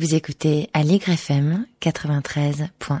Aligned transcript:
Vous 0.00 0.14
écoutez 0.14 0.70
Allegre 0.72 1.10
FM 1.10 1.66
93.1. 1.82 3.00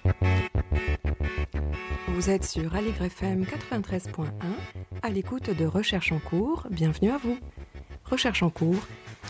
Vous 2.21 2.29
êtes 2.29 2.45
sur 2.45 2.75
Aligre 2.75 3.01
FM 3.05 3.45
93.1 3.45 4.27
à 5.01 5.09
l'écoute 5.09 5.49
de 5.49 5.65
Recherche 5.65 6.11
en 6.11 6.19
cours. 6.19 6.67
Bienvenue 6.69 7.09
à 7.09 7.17
vous. 7.17 7.35
Recherche 8.05 8.43
en 8.43 8.51
cours, 8.51 8.85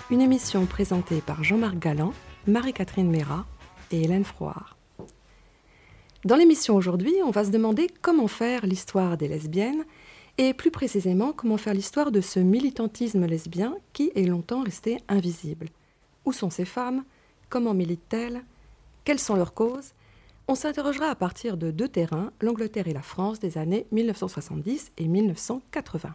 une 0.10 0.20
émission 0.20 0.66
présentée 0.66 1.22
par 1.22 1.42
Jean-Marc 1.42 1.80
Galland, 1.80 2.12
Marie-Catherine 2.48 3.10
Mérat 3.10 3.46
et 3.92 4.02
Hélène 4.02 4.26
Froard. 4.26 4.76
Dans 6.26 6.36
l'émission 6.36 6.76
aujourd'hui, 6.76 7.14
on 7.24 7.32
va 7.32 7.46
se 7.46 7.52
demander 7.52 7.88
comment 8.02 8.28
faire 8.28 8.66
l'histoire 8.66 9.16
des 9.16 9.30
lesbiennes 9.30 9.86
et 10.38 10.54
plus 10.54 10.70
précisément 10.70 11.32
comment 11.32 11.56
faire 11.56 11.74
l'histoire 11.74 12.12
de 12.12 12.20
ce 12.20 12.42
militantisme 12.42 13.26
lesbien 13.26 13.74
qui 13.94 14.12
est 14.16 14.26
longtemps 14.26 14.64
resté 14.64 14.98
invisible. 15.08 15.70
Où 16.26 16.34
sont 16.34 16.50
ces 16.50 16.66
femmes? 16.66 17.06
Comment 17.48 17.74
militent-elles? 17.74 18.44
Quelles 19.06 19.18
sont 19.18 19.38
leurs 19.38 19.54
causes? 19.54 19.94
On 20.48 20.56
s'interrogera 20.56 21.08
à 21.08 21.16
partir 21.16 21.58
de 21.58 21.72
deux 21.72 21.88
terrains, 21.88 22.32
l'Angleterre 22.42 22.88
et 22.88 22.94
la 22.94 23.02
France 23.02 23.40
des 23.40 23.58
années 23.58 23.86
1970 23.92 24.92
et 24.98 25.08
1980. 25.08 26.14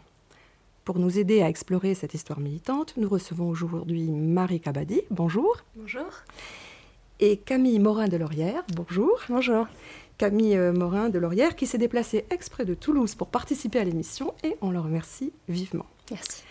Pour 0.85 0.99
nous 0.99 1.19
aider 1.19 1.41
à 1.41 1.49
explorer 1.49 1.95
cette 1.95 2.13
histoire 2.13 2.39
militante, 2.39 2.93
nous 2.97 3.09
recevons 3.09 3.49
aujourd'hui 3.49 4.09
Marie 4.09 4.61
Cabadi, 4.61 5.01
bonjour. 5.11 5.57
Bonjour. 5.75 6.07
Et 7.19 7.37
Camille 7.37 7.79
Morin 7.79 8.07
de 8.07 8.17
Laurière, 8.17 8.63
bonjour. 8.75 9.19
Bonjour. 9.27 9.67
Camille 10.17 10.55
euh, 10.55 10.71
Morin 10.71 11.09
de 11.09 11.19
Laurière 11.19 11.55
qui 11.55 11.67
s'est 11.67 11.77
déplacée 11.77 12.25
exprès 12.29 12.63
de 12.63 12.73
Toulouse 12.73 13.15
pour 13.15 13.27
participer 13.27 13.79
à 13.79 13.83
l'émission 13.83 14.33
et 14.43 14.55
on 14.61 14.71
le 14.71 14.79
remercie 14.79 15.33
vivement. 15.49 15.85
Merci. 16.09 16.43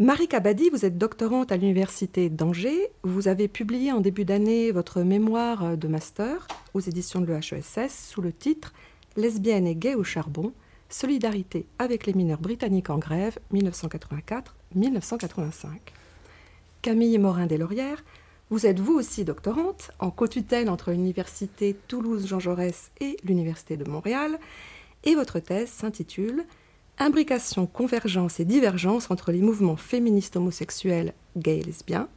Marie 0.00 0.28
Cabadi, 0.28 0.70
vous 0.70 0.84
êtes 0.84 0.96
doctorante 0.96 1.50
à 1.50 1.56
l'Université 1.56 2.30
d'Angers. 2.30 2.92
Vous 3.02 3.26
avez 3.26 3.48
publié 3.48 3.90
en 3.90 3.98
début 3.98 4.24
d'année 4.24 4.70
votre 4.70 5.02
mémoire 5.02 5.76
de 5.76 5.88
master 5.88 6.46
aux 6.72 6.78
éditions 6.78 7.20
de 7.20 7.26
l'EHESS 7.26 8.08
sous 8.08 8.22
le 8.22 8.32
titre 8.32 8.72
Lesbiennes 9.16 9.66
et 9.66 9.74
gays 9.74 9.96
au 9.96 10.04
charbon, 10.04 10.52
solidarité 10.88 11.66
avec 11.80 12.06
les 12.06 12.12
mineurs 12.12 12.38
britanniques 12.38 12.90
en 12.90 12.98
grève 12.98 13.40
1984-1985. 13.52 15.78
Camille 16.80 17.18
Morin-des-Laurières, 17.18 18.04
vous 18.50 18.66
êtes 18.66 18.78
vous 18.78 18.94
aussi 18.94 19.24
doctorante 19.24 19.90
en 19.98 20.12
co-tutelle 20.12 20.70
entre 20.70 20.92
l'Université 20.92 21.74
Toulouse-Jean 21.88 22.38
Jaurès 22.38 22.92
et 23.00 23.16
l'Université 23.24 23.76
de 23.76 23.90
Montréal 23.90 24.38
et 25.02 25.16
votre 25.16 25.40
thèse 25.40 25.70
s'intitule 25.70 26.44
Imbrication, 27.00 27.66
convergence 27.66 28.40
et 28.40 28.44
divergence 28.44 29.08
entre 29.12 29.30
les 29.30 29.40
mouvements 29.40 29.76
féministes 29.76 30.34
homosexuels, 30.34 31.14
gays 31.36 31.58
et 31.58 31.62
lesbiens, 31.62 32.08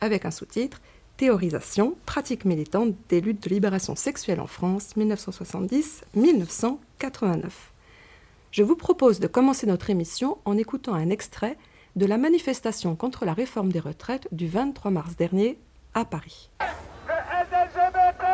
avec 0.00 0.24
un 0.24 0.30
sous-titre 0.30 0.80
Théorisation, 1.18 1.94
pratique 2.06 2.46
militante 2.46 2.94
des 3.10 3.20
luttes 3.20 3.42
de 3.42 3.50
libération 3.50 3.94
sexuelle 3.96 4.40
en 4.40 4.46
France 4.46 4.94
1970-1989. 4.96 7.50
Je 8.50 8.62
vous 8.62 8.76
propose 8.76 9.20
de 9.20 9.26
commencer 9.26 9.66
notre 9.66 9.90
émission 9.90 10.38
en 10.46 10.56
écoutant 10.56 10.94
un 10.94 11.10
extrait 11.10 11.58
de 11.96 12.06
la 12.06 12.16
manifestation 12.16 12.96
contre 12.96 13.26
la 13.26 13.34
réforme 13.34 13.70
des 13.70 13.80
retraites 13.80 14.26
du 14.32 14.48
23 14.48 14.90
mars 14.90 15.16
dernier 15.16 15.58
à 15.92 16.06
Paris. 16.06 16.48
Le 17.06 17.12
LGBT, 17.42 18.24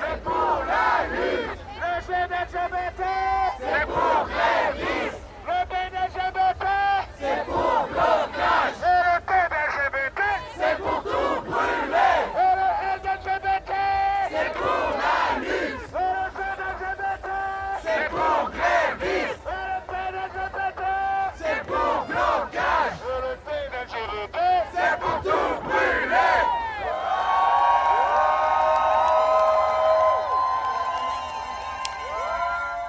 c'est 0.00 0.22
pour 0.24 0.62
la 0.66 1.06
lutte. 1.12 1.60
Le 1.76 2.00
LGBT, 2.00 3.02
c'est 3.58 3.84
pour 3.86 4.24
grévistes. 4.24 5.18
Le 5.44 5.58
BDGBT, 5.68 6.64
c'est 7.18 7.42
pour 7.46 7.88
blocage. 7.90 8.78
Et 8.80 9.00
le 9.08 9.16
TDGBT, 9.26 10.20
c'est 10.56 10.76
pour 10.78 11.02
tout 11.02 11.34
brûler. 11.44 12.18
Et 12.38 12.54
le 12.60 12.68
LGBT, 12.94 13.72
c'est 14.30 14.52
pour 14.54 14.86
la 15.02 15.18
lutte. 15.40 15.92
Et 15.92 16.14
le 16.14 16.24
CDGBT, 16.36 17.28
c'est 17.82 18.06
pour 18.08 18.38
grévistes. 18.54 19.46
Et 19.50 19.66
le 19.66 19.76
BDGBT, 19.90 20.82
c'est 21.36 21.60
pour 21.66 21.94
blocage. 22.06 22.96
Et 23.02 23.18
le 23.26 23.32
TDGBT, 23.44 24.38
c'est 24.72 24.94
pour 25.00 25.16
tout 25.22 25.52
brûler. 25.64 26.38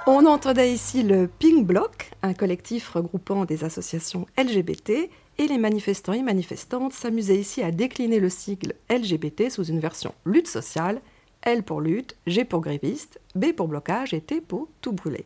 On 0.05 0.25
entendait 0.25 0.73
ici 0.73 1.01
le 1.01 1.29
Pink 1.39 1.65
Bloc, 1.65 2.11
un 2.23 2.33
collectif 2.33 2.89
regroupant 2.89 3.45
des 3.45 3.63
associations 3.63 4.27
LGBT, 4.37 5.09
et 5.37 5.47
les 5.47 5.57
manifestants 5.57 6.11
et 6.11 6.21
manifestantes 6.21 6.91
s'amusaient 6.91 7.37
ici 7.37 7.63
à 7.63 7.71
décliner 7.71 8.19
le 8.19 8.27
sigle 8.27 8.73
LGBT 8.89 9.49
sous 9.49 9.63
une 9.63 9.79
version 9.79 10.13
lutte 10.25 10.49
sociale, 10.49 10.99
L 11.41 11.63
pour 11.63 11.79
lutte, 11.79 12.17
G 12.27 12.43
pour 12.43 12.59
gréviste, 12.59 13.21
B 13.35 13.53
pour 13.53 13.69
blocage 13.69 14.13
et 14.13 14.19
T 14.19 14.41
pour 14.41 14.67
tout 14.81 14.91
brûler. 14.91 15.25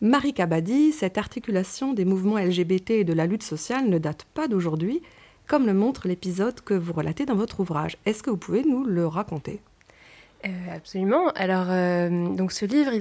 Marie 0.00 0.32
Cabadi, 0.32 0.92
cette 0.92 1.18
articulation 1.18 1.92
des 1.92 2.06
mouvements 2.06 2.38
LGBT 2.38 2.90
et 2.92 3.04
de 3.04 3.12
la 3.12 3.26
lutte 3.26 3.42
sociale 3.42 3.90
ne 3.90 3.98
date 3.98 4.24
pas 4.32 4.48
d'aujourd'hui, 4.48 5.02
comme 5.46 5.66
le 5.66 5.74
montre 5.74 6.08
l'épisode 6.08 6.62
que 6.62 6.72
vous 6.72 6.94
relatez 6.94 7.26
dans 7.26 7.36
votre 7.36 7.60
ouvrage. 7.60 7.98
Est-ce 8.06 8.22
que 8.22 8.30
vous 8.30 8.38
pouvez 8.38 8.64
nous 8.64 8.84
le 8.84 9.06
raconter? 9.06 9.60
Euh, 10.46 10.48
absolument. 10.74 11.28
Alors, 11.34 11.66
euh, 11.68 12.28
donc 12.34 12.52
ce 12.52 12.64
livre, 12.64 12.92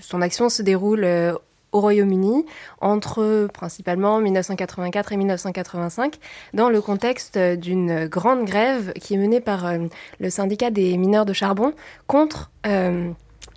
son 0.00 0.22
action 0.22 0.48
se 0.48 0.62
déroule 0.62 1.04
euh, 1.04 1.34
au 1.72 1.80
Royaume-Uni 1.80 2.44
entre 2.80 3.48
principalement 3.52 4.20
1984 4.20 5.12
et 5.12 5.16
1985, 5.16 6.16
dans 6.52 6.68
le 6.68 6.80
contexte 6.82 7.38
d'une 7.38 8.06
grande 8.06 8.44
grève 8.44 8.92
qui 8.94 9.14
est 9.14 9.18
menée 9.18 9.40
par 9.40 9.70
le 10.18 10.30
syndicat 10.30 10.70
des 10.70 10.96
mineurs 10.96 11.26
de 11.26 11.32
charbon 11.32 11.72
contre 12.08 12.50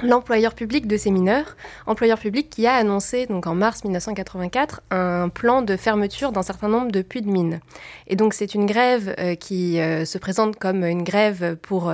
l'employeur 0.02 0.54
public 0.56 0.88
de 0.88 0.98
ces 0.98 1.12
mineurs, 1.12 1.56
employeur 1.86 2.20
public 2.20 2.50
qui 2.50 2.68
a 2.68 2.76
annoncé 2.76 3.26
donc 3.26 3.48
en 3.48 3.56
mars 3.56 3.84
1984 3.84 4.82
un 4.92 5.30
plan 5.30 5.62
de 5.62 5.76
fermeture 5.76 6.32
d'un 6.32 6.44
certain 6.44 6.68
nombre 6.68 6.92
de 6.92 7.02
puits 7.02 7.22
de 7.22 7.30
mines. 7.30 7.60
Et 8.08 8.16
donc 8.16 8.34
c'est 8.34 8.54
une 8.54 8.66
grève 8.66 9.16
euh, 9.20 9.36
qui 9.36 9.80
euh, 9.80 10.06
se 10.06 10.18
présente 10.18 10.58
comme 10.58 10.84
une 10.84 11.04
grève 11.04 11.56
pour 11.62 11.92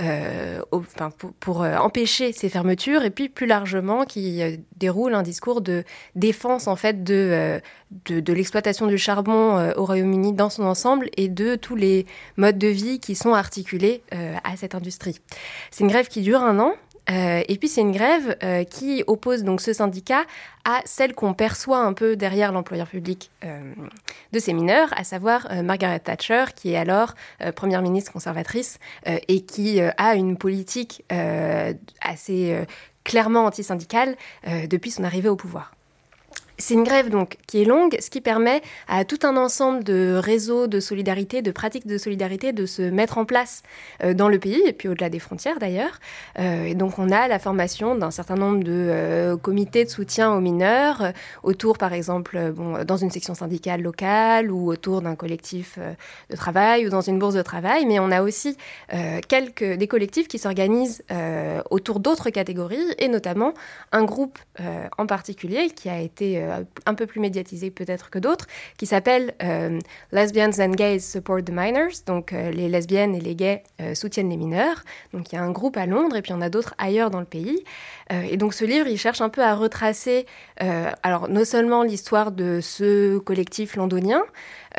euh, 0.00 0.60
empêcher 1.78 2.32
ces 2.32 2.48
fermetures 2.48 3.04
et 3.04 3.10
puis 3.10 3.28
plus 3.28 3.46
largement 3.46 4.04
qui 4.04 4.42
déroule 4.76 5.14
un 5.14 5.22
discours 5.22 5.60
de 5.60 5.84
défense 6.14 6.66
en 6.66 6.76
fait 6.76 7.02
de, 7.02 7.60
de, 8.04 8.32
l'exploitation 8.32 8.86
du 8.86 8.98
charbon 8.98 9.72
au 9.74 9.84
Royaume-Uni 9.86 10.34
dans 10.34 10.50
son 10.50 10.64
ensemble 10.64 11.08
et 11.16 11.28
de 11.28 11.54
tous 11.54 11.76
les 11.76 12.04
modes 12.36 12.58
de 12.58 12.68
vie 12.68 13.00
qui 13.00 13.14
sont 13.14 13.32
articulés 13.32 14.02
à 14.44 14.54
cette 14.56 14.74
industrie. 14.74 15.18
C'est 15.70 15.84
une 15.84 15.90
grève 15.90 16.08
qui 16.08 16.20
dure 16.20 16.42
un 16.42 16.58
an. 16.58 16.74
Euh, 17.10 17.42
et 17.46 17.56
puis 17.56 17.68
c'est 17.68 17.80
une 17.80 17.92
grève 17.92 18.36
euh, 18.42 18.64
qui 18.64 19.04
oppose 19.06 19.44
donc 19.44 19.60
ce 19.60 19.72
syndicat 19.72 20.24
à 20.64 20.80
celle 20.84 21.14
qu'on 21.14 21.34
perçoit 21.34 21.78
un 21.78 21.92
peu 21.92 22.16
derrière 22.16 22.50
l'employeur 22.50 22.88
public 22.88 23.30
euh, 23.44 23.60
de 24.32 24.38
ces 24.38 24.52
mineurs, 24.52 24.88
à 24.96 25.04
savoir 25.04 25.48
Margaret 25.62 26.00
Thatcher, 26.00 26.46
qui 26.56 26.72
est 26.72 26.76
alors 26.76 27.14
première 27.54 27.82
ministre 27.82 28.12
conservatrice 28.12 28.78
et 29.06 29.44
qui 29.44 29.80
a 29.80 30.14
une 30.16 30.36
politique 30.36 31.04
assez 32.00 32.66
clairement 33.04 33.44
antisyndicale 33.44 34.16
depuis 34.68 34.90
son 34.90 35.04
arrivée 35.04 35.28
au 35.28 35.36
pouvoir. 35.36 35.75
C'est 36.58 36.72
une 36.72 36.84
grève 36.84 37.10
donc 37.10 37.36
qui 37.46 37.60
est 37.60 37.64
longue, 37.66 37.96
ce 38.00 38.08
qui 38.08 38.22
permet 38.22 38.62
à 38.88 39.04
tout 39.04 39.18
un 39.24 39.36
ensemble 39.36 39.84
de 39.84 40.14
réseaux 40.16 40.66
de 40.66 40.80
solidarité, 40.80 41.42
de 41.42 41.50
pratiques 41.50 41.86
de 41.86 41.98
solidarité 41.98 42.52
de 42.52 42.64
se 42.64 42.80
mettre 42.80 43.18
en 43.18 43.26
place 43.26 43.62
euh, 44.02 44.14
dans 44.14 44.28
le 44.28 44.38
pays 44.38 44.62
et 44.66 44.72
puis 44.72 44.88
au-delà 44.88 45.10
des 45.10 45.18
frontières 45.18 45.58
d'ailleurs. 45.58 46.00
Euh, 46.38 46.64
et 46.64 46.74
donc 46.74 46.98
on 46.98 47.10
a 47.10 47.28
la 47.28 47.38
formation 47.38 47.94
d'un 47.94 48.10
certain 48.10 48.36
nombre 48.36 48.64
de 48.64 48.72
euh, 48.72 49.36
comités 49.36 49.84
de 49.84 49.90
soutien 49.90 50.32
aux 50.32 50.40
mineurs 50.40 51.12
autour 51.42 51.76
par 51.76 51.92
exemple 51.92 52.52
bon, 52.52 52.84
dans 52.84 52.96
une 52.96 53.10
section 53.10 53.34
syndicale 53.34 53.82
locale 53.82 54.50
ou 54.50 54.70
autour 54.70 55.02
d'un 55.02 55.14
collectif 55.14 55.78
de 56.30 56.36
travail 56.36 56.86
ou 56.86 56.90
dans 56.90 57.02
une 57.02 57.18
bourse 57.18 57.34
de 57.34 57.42
travail, 57.42 57.84
mais 57.84 57.98
on 57.98 58.10
a 58.10 58.22
aussi 58.22 58.56
quelques 59.28 59.64
des 59.64 59.88
collectifs 59.88 60.28
qui 60.28 60.38
s'organisent 60.38 61.02
autour 61.70 62.00
d'autres 62.00 62.30
catégories 62.30 62.94
et 62.98 63.08
notamment 63.08 63.52
un 63.92 64.04
groupe 64.04 64.38
en 64.98 65.06
particulier 65.06 65.70
qui 65.70 65.88
a 65.88 66.00
été 66.00 66.45
euh, 66.50 66.64
un 66.86 66.94
peu 66.94 67.06
plus 67.06 67.20
médiatisé 67.20 67.70
peut-être 67.70 68.10
que 68.10 68.18
d'autres, 68.18 68.46
qui 68.78 68.86
s'appelle 68.86 69.34
Lesbians 70.12 70.52
and 70.58 70.72
Gays 70.72 71.00
Support 71.00 71.44
the 71.44 71.50
Minors, 71.50 72.02
donc 72.06 72.32
les 72.32 72.68
lesbiennes 72.68 73.14
et 73.14 73.20
les 73.20 73.34
gays 73.34 73.62
soutiennent 73.94 74.30
les 74.30 74.36
mineurs. 74.36 74.82
Donc 75.12 75.32
il 75.32 75.36
y 75.36 75.38
a 75.38 75.42
un 75.42 75.50
groupe 75.50 75.76
à 75.76 75.86
Londres 75.86 76.16
et 76.16 76.22
puis 76.22 76.30
il 76.30 76.34
y 76.34 76.36
en 76.36 76.42
a 76.42 76.48
d'autres 76.48 76.74
ailleurs 76.78 77.10
dans 77.10 77.20
le 77.20 77.26
pays. 77.26 77.64
et 78.10 78.36
donc 78.36 78.54
ce 78.54 78.64
livre, 78.64 78.86
il 78.88 78.98
cherche 78.98 79.20
un 79.20 79.28
peu 79.28 79.42
à 79.42 79.54
retracer, 79.54 80.26
alors 81.02 81.28
non 81.28 81.44
seulement 81.44 81.82
l'histoire 81.82 82.32
de 82.32 82.60
ce 82.60 83.18
collectif 83.18 83.76
londonien, 83.76 84.22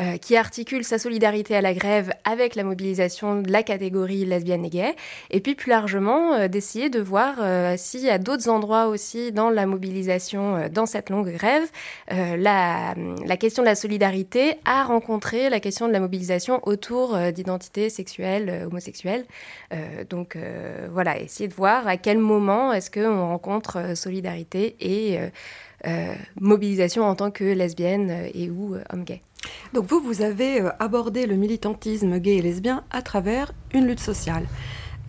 euh, 0.00 0.16
qui 0.16 0.36
articule 0.36 0.84
sa 0.84 0.96
solidarité 0.96 1.56
à 1.56 1.60
la 1.60 1.74
grève 1.74 2.12
avec 2.22 2.54
la 2.54 2.62
mobilisation 2.62 3.42
de 3.42 3.50
la 3.50 3.64
catégorie 3.64 4.24
lesbienne 4.24 4.64
et 4.64 4.70
gay, 4.70 4.94
et 5.32 5.40
puis 5.40 5.56
plus 5.56 5.70
largement 5.70 6.34
euh, 6.34 6.46
d'essayer 6.46 6.88
de 6.88 7.00
voir 7.00 7.38
euh, 7.40 7.74
s'il 7.76 8.02
y 8.02 8.10
a 8.10 8.18
d'autres 8.18 8.48
endroits 8.48 8.86
aussi 8.86 9.32
dans 9.32 9.50
la 9.50 9.66
mobilisation, 9.66 10.68
dans 10.72 10.86
cette 10.86 11.10
longue 11.10 11.32
grève, 11.32 11.64
la, 12.10 12.94
la, 13.26 13.36
question 13.36 13.64
de 13.64 13.68
la 13.68 13.74
solidarité 13.74 14.54
a 14.64 14.84
rencontré 14.84 15.50
la 15.50 15.58
question 15.58 15.88
de 15.88 15.92
la 15.92 15.98
mobilisation 15.98 16.60
autour 16.62 17.18
d'identité 17.32 17.90
sexuelle, 17.90 18.66
homosexuelle. 18.66 19.24
donc 20.10 20.36
voilà, 20.90 21.18
essayer 21.18 21.48
de 21.48 21.54
voir 21.54 21.88
à 21.88 21.96
quel 21.96 22.18
moment 22.18 22.72
est-ce 22.72 22.90
qu'on 22.90 23.28
rencontre 23.28 23.96
solidarité 23.96 24.76
et 24.80 25.18
mobilisation 26.40 27.04
en 27.04 27.14
tant 27.14 27.30
que 27.30 27.44
lesbienne 27.44 28.28
et 28.34 28.50
ou 28.50 28.76
homme 28.90 29.04
gay. 29.04 29.22
Donc 29.72 29.86
vous, 29.86 30.00
vous 30.00 30.22
avez 30.22 30.60
euh, 30.60 30.70
abordé 30.78 31.26
le 31.26 31.36
militantisme 31.36 32.18
gay 32.18 32.36
et 32.36 32.42
lesbien 32.42 32.84
à 32.90 33.02
travers 33.02 33.52
une 33.72 33.86
lutte 33.86 34.00
sociale. 34.00 34.46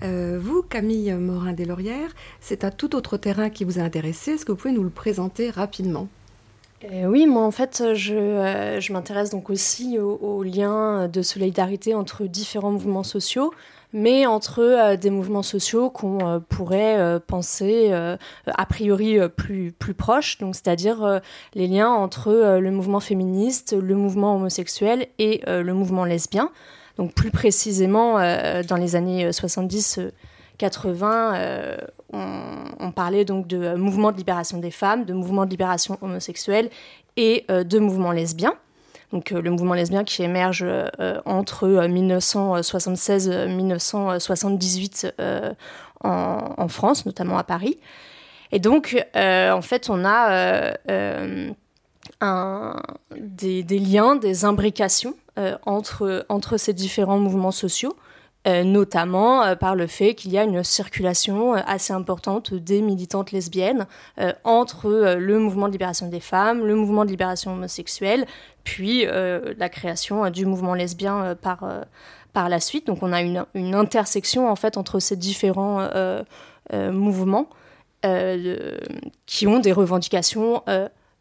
Euh, 0.03 0.39
vous, 0.41 0.61
Camille 0.61 1.13
Morin-Deslaurières, 1.13 2.13
c'est 2.39 2.63
un 2.63 2.71
tout 2.71 2.95
autre 2.95 3.17
terrain 3.17 3.49
qui 3.49 3.63
vous 3.63 3.79
a 3.79 3.81
intéressé. 3.81 4.31
Est-ce 4.31 4.45
que 4.45 4.51
vous 4.51 4.57
pouvez 4.57 4.73
nous 4.73 4.83
le 4.83 4.89
présenter 4.89 5.49
rapidement? 5.49 6.07
Euh, 6.85 7.05
oui, 7.05 7.27
moi 7.27 7.43
en 7.43 7.51
fait, 7.51 7.93
je, 7.93 8.91
m'intéresse 8.93 9.31
donc 9.31 9.49
aussi 9.49 9.99
aux 9.99 10.43
liens 10.43 11.09
de 11.09 11.21
solidarité 11.21 11.93
entre 11.93 12.23
différents 12.23 12.71
mouvements 12.71 13.03
sociaux 13.03 13.53
mais 13.93 14.25
entre 14.25 14.59
euh, 14.59 14.95
des 14.95 15.09
mouvements 15.09 15.43
sociaux 15.43 15.89
qu'on 15.89 16.19
euh, 16.27 16.39
pourrait 16.39 16.97
euh, 16.99 17.19
penser 17.19 17.91
a 17.91 18.65
priori 18.65 19.17
plus, 19.35 19.71
plus 19.71 19.93
proches, 19.93 20.37
donc 20.37 20.55
c'est-à-dire 20.55 21.21
les 21.53 21.67
liens 21.67 21.89
entre 21.89 22.57
le 22.59 22.71
mouvement 22.71 22.99
féministe, 22.99 23.75
le 23.79 23.95
mouvement 23.95 24.35
homosexuel 24.35 25.07
et 25.17 25.41
le 25.47 25.71
mouvement 25.73 26.05
lesbien. 26.05 26.51
Donc 26.97 27.13
plus 27.13 27.31
précisément, 27.31 28.13
dans 28.13 28.75
les 28.75 28.95
années 28.95 29.31
70 29.31 29.99
80, 30.57 31.77
on, 32.13 32.91
parlait 32.91 33.25
donc 33.25 33.47
de 33.47 33.75
mouvement 33.75 34.11
de 34.11 34.17
libération 34.17 34.57
des 34.57 34.71
femmes, 34.71 35.05
de 35.05 35.13
mouvement 35.13 35.45
de 35.45 35.51
libération 35.51 35.97
homosexuelle 36.01 36.69
et 37.17 37.45
de 37.49 37.79
mouvement 37.79 38.11
lesbien 38.11 38.53
donc 39.11 39.31
euh, 39.31 39.41
le 39.41 39.49
mouvement 39.49 39.73
lesbien 39.73 40.03
qui 40.03 40.23
émerge 40.23 40.63
euh, 40.63 41.21
entre 41.25 41.67
1976 41.87 43.29
et 43.29 43.47
1978 43.47 45.13
en, 46.01 46.67
France, 46.69 47.05
notamment 47.05 47.37
à 47.37 47.43
Paris. 47.43 47.77
Et 48.51 48.59
donc, 48.59 49.05
euh, 49.15 49.51
en 49.51 49.61
fait, 49.61 49.89
on 49.89 50.05
a 50.05 50.73
des, 53.17 53.79
liens, 53.79 54.15
des 54.15 54.45
imbrications 54.45 55.15
entre, 55.65 56.57
ces 56.57 56.73
différents 56.73 57.19
mouvements 57.19 57.51
sociaux. 57.51 57.95
Euh, 58.47 58.63
notamment 58.63 59.43
euh, 59.43 59.55
par 59.55 59.75
le 59.75 59.85
fait 59.85 60.15
qu'il 60.15 60.31
y 60.31 60.37
a 60.37 60.43
une 60.43 60.63
circulation 60.63 61.55
euh, 61.55 61.59
assez 61.67 61.91
importante 61.91 62.53
des 62.53 62.81
militantes 62.81 63.33
lesbiennes 63.33 63.85
entre 64.45 65.15
le 65.17 65.39
mouvement 65.39 65.67
de 65.67 65.73
libération 65.73 66.07
des 66.07 66.21
femmes, 66.21 66.65
le 66.65 66.73
mouvement 66.75 67.03
de 67.03 67.09
libération 67.09 67.51
homosexuelle, 67.51 68.25
puis 68.69 69.05
la 69.05 69.69
création 69.69 70.29
du 70.29 70.45
mouvement 70.45 70.73
lesbien 70.73 71.35
par, 71.41 71.65
par 72.33 72.49
la 72.49 72.59
suite. 72.59 72.87
Donc 72.87 73.01
on 73.01 73.11
a 73.11 73.21
une, 73.21 73.45
intersection 73.75 74.49
en 74.49 74.55
fait 74.55 74.77
entre 74.77 74.99
ces 74.99 75.15
différents 75.15 75.89
mouvements 76.73 77.49
qui 79.25 79.47
ont 79.47 79.59
des 79.59 79.71
revendications 79.71 80.63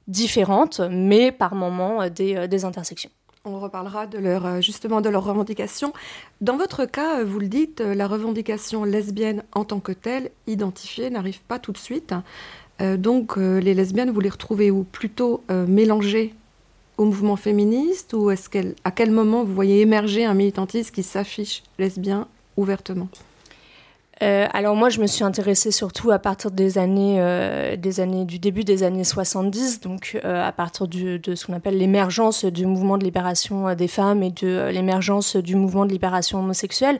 différentes, 0.08 0.80
mais 0.90 1.30
par 1.30 1.54
moments 1.54 2.08
des, 2.08 2.64
intersections. 2.64 3.10
On 3.44 3.60
reparlera 3.60 4.06
de 4.06 4.18
leur, 4.18 4.44
euh, 4.44 4.60
justement 4.60 5.00
de 5.00 5.08
leurs 5.08 5.24
revendications. 5.24 5.92
Dans 6.40 6.56
votre 6.56 6.84
cas, 6.84 7.20
euh, 7.20 7.24
vous 7.24 7.38
le 7.38 7.46
dites, 7.46 7.80
euh, 7.80 7.94
la 7.94 8.06
revendication 8.06 8.84
lesbienne 8.84 9.44
en 9.54 9.64
tant 9.64 9.80
que 9.80 9.92
telle, 9.92 10.30
identifiée, 10.46 11.08
n'arrive 11.08 11.40
pas 11.42 11.58
tout 11.58 11.72
de 11.72 11.78
suite. 11.78 12.14
donc 12.80 13.36
les 13.36 13.74
lesbiennes, 13.74 14.10
vous 14.10 14.20
les 14.20 14.28
retrouvez 14.28 14.70
où? 14.70 14.84
Plutôt 14.84 15.42
mélangées 15.48 16.32
au 16.98 17.04
mouvement 17.04 17.36
féministe 17.36 18.12
ou 18.12 18.30
est-ce 18.30 18.48
qu'à 18.50 18.60
à 18.84 18.90
quel 18.90 19.10
moment 19.10 19.44
vous 19.44 19.54
voyez 19.54 19.80
émerger 19.80 20.24
un 20.24 20.34
militantisme 20.34 20.94
qui 20.94 21.02
s'affiche 21.02 21.62
lesbien 21.78 22.28
ouvertement? 22.56 23.08
Euh, 24.22 24.46
alors 24.52 24.74
moi, 24.74 24.88
je 24.88 25.00
me 25.00 25.06
suis 25.06 25.22
intéressée 25.22 25.70
surtout 25.70 26.10
à 26.10 26.18
partir 26.18 26.50
des 26.50 26.76
années, 26.76 27.18
euh, 27.20 27.76
des 27.76 28.00
années 28.00 28.24
du 28.24 28.40
début 28.40 28.64
des 28.64 28.82
années 28.82 29.04
70, 29.04 29.80
donc 29.80 30.18
euh, 30.24 30.44
à 30.44 30.50
partir 30.50 30.88
de 30.88 31.34
ce 31.34 31.46
qu'on 31.46 31.52
appelle 31.52 31.78
l'émergence 31.78 32.44
du 32.44 32.66
mouvement 32.66 32.98
de 32.98 33.04
libération 33.04 33.74
des 33.74 33.88
femmes 33.88 34.24
et 34.24 34.30
de 34.30 34.70
l'émergence 34.72 35.36
du 35.36 35.54
mouvement 35.54 35.86
de 35.86 35.92
libération 35.92 36.40
homosexuelle. 36.40 36.98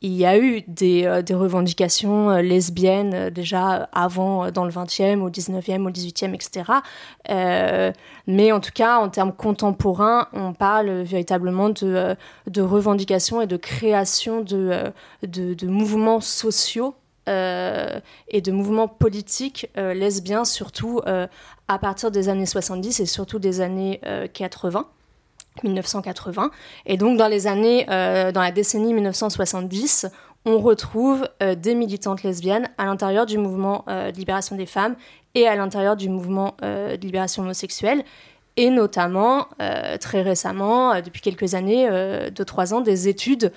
Il 0.00 0.12
y 0.12 0.24
a 0.24 0.38
eu 0.38 0.62
des, 0.68 1.04
euh, 1.06 1.22
revendications 1.36 2.30
euh, 2.30 2.40
lesbiennes 2.40 3.14
euh, 3.14 3.30
déjà 3.30 3.88
avant, 3.92 4.50
dans 4.50 4.64
le 4.64 4.70
20e, 4.70 5.20
au 5.20 5.30
19e, 5.30 5.86
au 5.86 5.90
18e, 5.90 6.34
etc. 6.34 6.72
mais 8.26 8.52
en 8.52 8.60
tout 8.60 8.70
cas, 8.72 8.98
en 8.98 9.08
termes 9.08 9.32
contemporains, 9.32 10.28
on 10.32 10.52
parle 10.52 11.02
véritablement 11.02 11.70
de, 11.70 12.16
revendications 12.56 13.40
et 13.40 13.46
de 13.46 13.56
création 13.56 14.42
de, 14.42 14.92
de, 15.22 15.66
mouvements 15.66 16.20
sociaux 16.20 16.94
et 17.26 18.40
de 18.40 18.52
mouvements 18.52 18.88
politiques 18.88 19.70
lesbiens, 19.76 20.44
surtout 20.44 21.00
à 21.68 21.78
partir 21.78 22.10
des 22.10 22.28
années 22.28 22.46
70 22.46 23.00
et 23.00 23.06
surtout 23.06 23.38
des 23.38 23.60
années 23.60 24.00
80. 24.32 24.86
1980. 25.64 26.50
Et 26.86 26.96
donc 26.96 27.18
dans 27.18 27.28
les 27.28 27.46
années, 27.46 27.86
euh, 27.90 28.32
dans 28.32 28.42
la 28.42 28.52
décennie 28.52 28.92
1970, 28.94 30.06
on 30.44 30.58
retrouve 30.58 31.28
euh, 31.42 31.54
des 31.54 31.74
militantes 31.74 32.22
lesbiennes 32.22 32.68
à 32.78 32.86
l'intérieur 32.86 33.26
du 33.26 33.38
mouvement 33.38 33.84
euh, 33.88 34.10
de 34.10 34.16
libération 34.16 34.56
des 34.56 34.66
femmes 34.66 34.96
et 35.34 35.46
à 35.46 35.56
l'intérieur 35.56 35.96
du 35.96 36.08
mouvement 36.08 36.56
de 36.62 37.00
libération 37.00 37.42
homosexuelle. 37.42 38.02
Et 38.60 38.70
notamment, 38.70 39.46
très 40.00 40.22
récemment, 40.22 41.00
depuis 41.00 41.20
quelques 41.20 41.54
années, 41.54 41.88
deux, 42.34 42.44
trois 42.44 42.74
ans, 42.74 42.80
des 42.80 43.06
études 43.06 43.52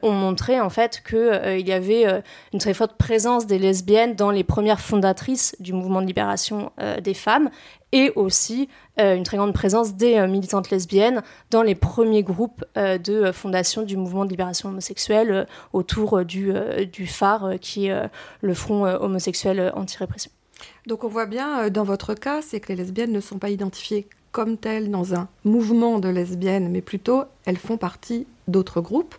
ont 0.00 0.12
montré 0.12 0.58
en 0.58 0.70
fait 0.70 1.02
qu'il 1.06 1.68
y 1.68 1.72
avait 1.72 2.22
une 2.54 2.58
très 2.58 2.72
forte 2.72 2.96
présence 2.96 3.46
des 3.46 3.58
lesbiennes 3.58 4.14
dans 4.14 4.30
les 4.30 4.44
premières 4.44 4.80
fondatrices 4.80 5.54
du 5.60 5.74
mouvement 5.74 6.00
de 6.00 6.06
libération 6.06 6.72
des 7.02 7.12
femmes 7.12 7.50
et 7.92 8.12
aussi 8.16 8.68
euh, 9.00 9.14
une 9.14 9.22
très 9.22 9.36
grande 9.36 9.54
présence 9.54 9.94
des 9.94 10.16
euh, 10.16 10.26
militantes 10.26 10.70
lesbiennes 10.70 11.22
dans 11.50 11.62
les 11.62 11.74
premiers 11.74 12.22
groupes 12.22 12.64
euh, 12.76 12.98
de 12.98 13.32
fondation 13.32 13.82
du 13.82 13.96
mouvement 13.96 14.24
de 14.24 14.30
libération 14.30 14.68
homosexuelle 14.68 15.46
autour 15.72 16.24
du, 16.24 16.52
du 16.92 17.06
phare 17.06 17.54
qui 17.60 17.86
est 17.86 18.10
le 18.40 18.54
Front 18.54 18.84
homosexuel 18.84 19.72
anti-répression. 19.74 20.30
Donc 20.86 21.04
on 21.04 21.08
voit 21.08 21.26
bien 21.26 21.70
dans 21.70 21.84
votre 21.84 22.14
cas, 22.14 22.42
c'est 22.42 22.60
que 22.60 22.68
les 22.68 22.76
lesbiennes 22.76 23.12
ne 23.12 23.20
sont 23.20 23.38
pas 23.38 23.50
identifiées 23.50 24.08
comme 24.32 24.56
telles 24.56 24.90
dans 24.90 25.14
un 25.14 25.28
mouvement 25.44 25.98
de 25.98 26.08
lesbiennes, 26.08 26.70
mais 26.70 26.80
plutôt 26.80 27.24
elles 27.44 27.56
font 27.56 27.76
partie 27.76 28.26
d'autres 28.46 28.80
groupes. 28.80 29.14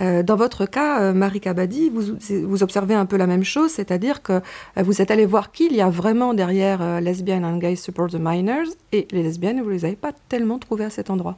Euh, 0.00 0.22
dans 0.22 0.36
votre 0.36 0.66
cas, 0.66 1.00
euh, 1.00 1.12
Marie 1.12 1.40
Kabadi, 1.40 1.90
vous, 1.90 2.62
observez 2.62 2.94
un 2.94 3.06
peu 3.06 3.16
la 3.16 3.26
même 3.26 3.44
chose, 3.44 3.70
c'est-à-dire 3.70 4.22
que 4.22 4.32
euh, 4.32 4.40
vous 4.78 5.00
êtes 5.00 5.10
allé 5.10 5.24
voir 5.24 5.52
qui 5.52 5.66
il 5.66 5.76
y 5.76 5.80
a 5.80 5.88
vraiment 5.88 6.34
derrière 6.34 7.00
Lesbian 7.00 7.44
and 7.44 7.58
Gay 7.58 7.76
Support 7.76 8.10
the 8.10 8.18
Minors, 8.18 8.66
et 8.92 9.06
les 9.12 9.22
lesbiennes, 9.22 9.60
vous 9.60 9.68
ne 9.68 9.74
les 9.74 9.84
avez 9.84 9.96
pas 9.96 10.12
tellement 10.28 10.58
trouvées 10.58 10.84
à 10.84 10.90
cet 10.90 11.10
endroit. 11.10 11.36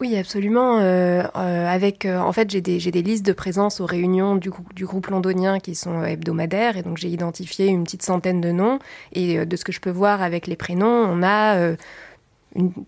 Oui, 0.00 0.16
absolument. 0.16 0.78
avec, 0.78 2.06
en 2.06 2.32
fait, 2.32 2.50
j'ai 2.50 2.60
des, 2.60 2.78
des, 2.78 3.02
listes 3.02 3.24
de 3.24 3.32
présence 3.32 3.80
aux 3.80 3.86
réunions 3.86 4.34
du, 4.34 4.50
du, 4.74 4.84
groupe 4.84 5.06
londonien 5.08 5.60
qui 5.60 5.76
sont 5.76 6.02
hebdomadaires, 6.02 6.76
et 6.76 6.82
donc 6.82 6.96
j'ai 6.96 7.08
identifié 7.08 7.66
une 7.66 7.84
petite 7.84 8.02
centaine 8.02 8.40
de 8.40 8.50
noms. 8.50 8.80
Et 9.12 9.46
de 9.46 9.56
ce 9.56 9.64
que 9.64 9.70
je 9.70 9.80
peux 9.80 9.90
voir 9.90 10.20
avec 10.20 10.48
les 10.48 10.56
prénoms, 10.56 10.88
on 10.88 11.22
a 11.22 11.76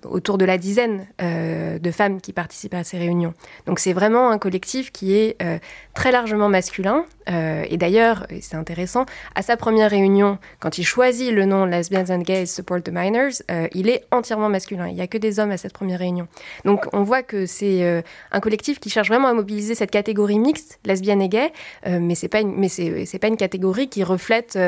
autour 0.04 0.38
de 0.38 0.44
la 0.44 0.59
dizaine 0.59 1.06
euh, 1.23 1.78
de 1.78 1.90
femmes 1.90 2.21
qui 2.21 2.33
participent 2.33 2.75
à 2.75 2.85
ces 2.85 2.99
réunions. 2.99 3.35
Donc 3.66 3.78
c'est 3.78 3.92
vraiment 3.92 4.30
un 4.30 4.38
collectif 4.38 4.92
qui 4.92 5.14
est 5.14 5.40
euh, 5.42 5.59
très 5.94 6.12
largement 6.12 6.49
masculin. 6.49 7.04
Euh, 7.30 7.64
et 7.68 7.76
d'ailleurs, 7.78 8.26
c'est 8.40 8.56
intéressant, 8.56 9.06
à 9.35 9.42
sa 9.42 9.56
première 9.56 9.90
réunion, 9.90 10.38
quand 10.61 10.76
il 10.76 10.85
choisit 10.85 11.33
le 11.33 11.47
nom 11.47 11.64
Lesbians 11.64 12.11
and 12.11 12.21
Gays 12.21 12.47
Support 12.47 12.83
the 12.83 12.90
Minors, 12.92 13.42
il 13.73 13.88
est 13.88 14.04
entièrement 14.11 14.50
masculin. 14.50 14.88
Il 14.88 14.94
n'y 14.94 15.00
a 15.00 15.06
que 15.06 15.18
des 15.18 15.38
hommes 15.38 15.50
à 15.50 15.56
cette 15.56 15.73
première 15.73 15.99
réunion. 15.99 16.28
Donc 16.64 16.87
on 16.92 17.02
voit 17.02 17.23
que 17.23 17.47
c'est 17.47 18.04
un 18.30 18.40
collectif 18.40 18.78
qui 18.78 18.90
cherche 18.90 19.09
vraiment 19.09 19.28
à 19.28 19.33
mobiliser 19.33 19.75
cette 19.75 19.90
catégorie 19.90 20.38
mixte, 20.38 20.78
lesbienne 20.85 21.23
et 21.23 21.28
gay, 21.28 21.52
mais 21.87 22.14
mais 22.44 22.68
c'est 22.68 23.18
pas 23.18 23.28
une 23.28 23.37
catégorie 23.37 23.88
qui 23.88 24.04
reflète 24.04 24.59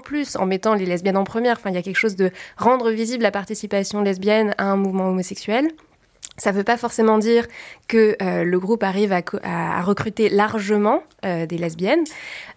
plus 0.00 0.36
en 0.36 0.46
mettant 0.46 0.74
les 0.74 0.86
lesbiennes 0.86 1.16
en 1.16 1.24
première. 1.24 1.56
Enfin, 1.58 1.70
il 1.70 1.74
y 1.74 1.78
a 1.78 1.82
quelque 1.82 1.96
chose 1.96 2.16
de 2.16 2.30
rendre 2.56 2.90
visible 2.90 3.22
la 3.22 3.30
participation 3.30 4.02
lesbienne 4.02 4.54
à 4.58 4.64
un 4.64 4.76
mouvement 4.76 5.08
homosexuel. 5.08 5.68
Ça 6.38 6.50
ne 6.50 6.56
veut 6.56 6.64
pas 6.64 6.78
forcément 6.78 7.18
dire 7.18 7.46
que 7.88 8.16
euh, 8.22 8.42
le 8.42 8.58
groupe 8.58 8.82
arrive 8.82 9.12
à, 9.12 9.82
recruter 9.82 10.30
largement 10.30 11.02
euh, 11.26 11.44
des 11.44 11.58
lesbiennes. 11.58 12.04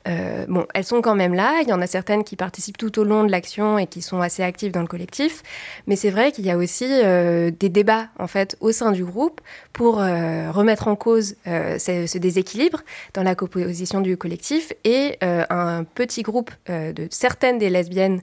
Euh, 0.07 0.45
bon, 0.47 0.65
elles 0.73 0.85
sont 0.85 1.01
quand 1.01 1.15
même 1.15 1.33
là. 1.33 1.59
Il 1.61 1.67
y 1.67 1.73
en 1.73 1.81
a 1.81 1.87
certaines 1.87 2.23
qui 2.23 2.37
participent 2.37 2.77
tout 2.77 2.97
au 2.99 3.03
long 3.03 3.25
de 3.25 3.31
l'action 3.31 3.77
et 3.77 3.85
qui 3.85 4.01
sont 4.01 4.21
assez 4.21 4.43
actives 4.43 4.71
dans 4.71 4.81
le 4.81 4.87
collectif. 4.87 5.43
Mais 5.87 5.97
c'est 5.97 6.09
vrai 6.09 6.31
qu'il 6.31 6.45
y 6.45 6.51
a 6.51 6.57
aussi 6.57 6.87
des 6.87 7.69
débats 7.69 8.07
en 8.17 8.27
fait 8.27 8.55
au 8.61 8.71
sein 8.71 8.91
du 8.91 9.03
groupe 9.03 9.41
pour 9.73 9.95
remettre 9.95 10.87
en 10.87 10.95
cause 10.95 11.35
ce, 11.45 12.17
déséquilibre 12.17 12.81
dans 13.13 13.23
la 13.23 13.33
composition 13.33 13.99
du 13.99 14.15
collectif 14.15 14.73
et 14.83 15.17
un 15.21 15.83
petit 15.83 16.21
groupe 16.21 16.51
de 16.67 17.07
certaines 17.09 17.57
des 17.57 17.71
lesbiennes 17.71 18.21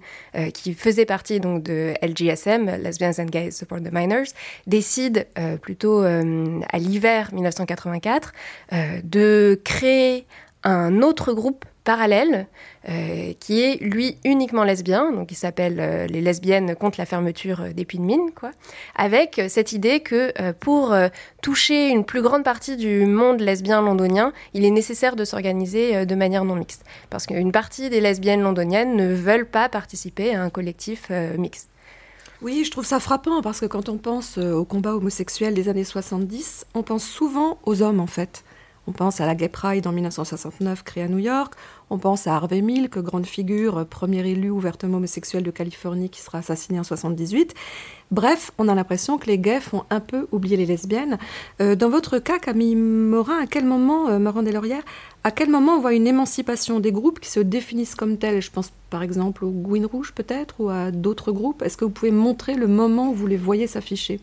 qui 0.55 0.75
faisaient 0.75 1.05
partie 1.05 1.41
donc 1.41 1.65
de 1.65 1.95
LGSM, 2.01 2.71
Lesbians 2.81 3.15
and 3.19 3.27
Gays 3.27 3.51
Support 3.51 3.81
the 3.81 3.93
Minors, 3.93 4.29
décident 4.67 5.23
euh, 5.53 5.57
plutôt 5.57 6.03
euh, 6.03 6.61
à 6.71 6.79
l'hiver 6.79 7.31
1984, 7.33 8.33
euh, 8.73 9.01
de 9.05 9.61
créer 9.65 10.27
un 10.65 11.03
autre 11.03 11.33
groupe 11.33 11.65
parallèle 11.85 12.47
qui 13.41 13.61
est 13.61 13.83
lui 13.83 14.17
uniquement 14.25 14.63
lesbien, 14.63 15.11
donc 15.11 15.33
il 15.33 15.35
s'appelle 15.35 16.07
les 16.09 16.21
lesbiennes 16.21 16.77
contre 16.77 17.01
la 17.01 17.07
fermeture 17.07 17.75
des 17.75 17.85
puits 17.85 17.99
de 17.99 18.05
mine, 18.05 18.31
quoi, 18.37 18.53
avec 18.95 19.41
cette 19.49 19.73
idée 19.73 19.99
que 19.99 20.33
pour 20.53 20.95
toucher 21.43 21.89
une 21.89 22.05
plus 22.05 22.23
grande 22.23 22.45
partie 22.45 22.77
du 22.77 23.05
monde 23.07 23.41
lesbien 23.41 23.83
londonien, 23.83 24.33
il 24.55 24.65
est 24.65 24.71
nécessaire 24.71 25.17
de 25.17 25.25
s'organiser 25.25 26.07
de 26.07 26.15
manière 26.15 26.45
non 26.45 26.55
mixte, 26.55 26.85
parce 27.11 27.27
qu'une 27.27 27.51
partie 27.51 27.91
des 27.91 28.01
lesbiennes 28.01 28.43
londoniennes 28.43 28.95
ne 28.95 29.13
veulent 29.13 29.49
pas 29.49 29.69
participer 29.69 30.37
à 30.37 30.43
un 30.43 30.51
collectif 30.51 31.11
mixte. 31.37 31.72
Oui, 32.43 32.65
je 32.65 32.73
trouve 32.73 32.85
ça 32.85 32.99
frappant 32.99 33.41
parce 33.41 33.61
que 33.61 33.67
quand 33.67 33.89
on 33.89 33.99
pense 33.99 34.37
euh, 34.37 34.53
au 34.53 34.65
combat 34.65 34.97
homosexuel 34.97 35.55
des 35.55 35.69
années 35.69 35.85
70, 35.85 36.67
on 36.75 36.83
pense 36.83 37.05
souvent 37.05 37.59
aux 37.63 37.83
hommes 37.83 38.01
en 38.01 38.09
fait. 38.09 38.43
On 38.89 38.93
pense 38.93 39.21
à 39.21 39.27
la 39.27 39.37
Gay 39.37 39.49
Pride 39.49 39.87
en 39.87 39.93
1969 39.93 40.83
créée 40.83 41.05
à 41.05 41.09
New 41.09 41.19
York, 41.19 41.55
on 41.89 41.99
pense 41.99 42.27
à 42.27 42.35
Harvey 42.35 42.63
Milk, 42.63 42.99
grande 42.99 43.27
figure, 43.27 43.79
euh, 43.79 43.85
premier 43.85 44.27
élu 44.27 44.51
ouvertement 44.51 44.97
homosexuel 44.97 45.45
de 45.45 45.53
Californie 45.53 46.11
qui 46.11 46.21
sera 46.21 46.39
assassiné 46.39 46.81
en 46.81 46.83
78. 46.83 47.55
Bref, 48.11 48.51
on 48.59 48.67
a 48.67 48.75
l'impression 48.75 49.19
que 49.19 49.27
les 49.27 49.39
gays 49.39 49.61
font 49.61 49.85
un 49.91 50.01
peu 50.01 50.27
oublier 50.33 50.57
les 50.57 50.67
lesbiennes. 50.67 51.19
Euh, 51.61 51.77
dans 51.77 51.91
votre 51.91 52.19
cas, 52.19 52.41
Camille 52.41 52.75
Morin, 52.75 53.39
à 53.43 53.47
quel 53.47 53.65
moment, 53.65 54.09
euh, 54.09 54.19
Morin 54.19 54.43
à 55.23 55.31
quel 55.31 55.49
moment 55.49 55.77
on 55.77 55.81
voit 55.81 55.95
une 55.95 56.09
émancipation 56.09 56.81
des 56.81 56.91
groupes 56.91 57.21
qui 57.21 57.31
se 57.31 57.41
définissent 57.41 57.95
comme 57.95 58.19
tels? 58.19 58.43
Je 58.43 58.51
pense 58.51 58.73
par 58.91 59.05
exemple 59.05 59.45
au 59.45 59.51
Gouin 59.51 59.87
Rouge 59.87 60.13
peut-être 60.13 60.57
ou 60.59 60.71
à 60.71 60.91
d'autres 60.91 61.31
groupes. 61.31 61.63
Est-ce 61.63 61.77
que 61.77 61.85
vous 61.85 61.91
pouvez 61.91 62.11
montrer 62.11 62.55
le 62.55 62.67
moment 62.67 63.11
où 63.11 63.15
vous 63.15 63.29
les 63.29 63.37
voyez 63.37 63.69
s'afficher? 63.69 64.19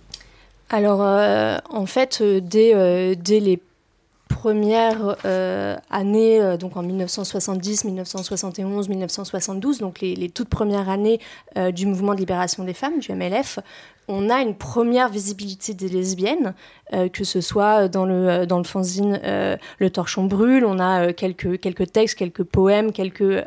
Alors, 0.72 1.00
en 1.72 1.86
fait, 1.88 2.22
dès, 2.22 3.16
dès 3.16 3.40
les 3.40 3.60
première 4.30 5.18
euh, 5.26 5.76
année, 5.90 6.40
euh, 6.40 6.56
donc 6.56 6.78
en 6.78 6.84
1970, 6.84 7.84
1971, 7.84 8.88
1972, 8.88 9.80
donc 9.80 10.00
les, 10.00 10.30
toutes 10.30 10.48
premières 10.48 10.88
années 10.88 11.20
euh, 11.58 11.72
du 11.72 11.86
mouvement 11.86 12.14
de 12.14 12.20
libération 12.20 12.64
des 12.64 12.74
femmes, 12.74 13.00
du 13.00 13.12
MLF, 13.12 13.60
on 14.10 14.30
a 14.30 14.42
une 14.42 14.56
première 14.56 15.10
visibilité 15.10 15.74
des 15.74 15.88
lesbiennes, 15.88 16.54
que 17.14 17.24
ce 17.24 17.40
soit 17.40 17.88
dans 17.88 18.06
le, 18.06 18.46
dans 18.46 18.58
le 18.58 18.64
fanzine 18.64 19.20
Le 19.24 19.90
Torchon 19.90 20.26
Brûle, 20.26 20.66
on 20.66 20.80
a 20.80 21.14
quelques, 21.14 21.60
quelques 21.60 21.92
textes, 21.92 22.18
quelques 22.18 22.44
poèmes, 22.44 22.92
quelques 22.92 23.46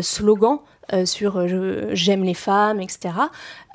slogans 0.00 0.60
euh, 0.94 1.04
sur 1.04 1.36
euh, 1.36 1.90
j'aime 1.92 2.24
les 2.24 2.32
femmes, 2.32 2.80
etc. 2.80 3.10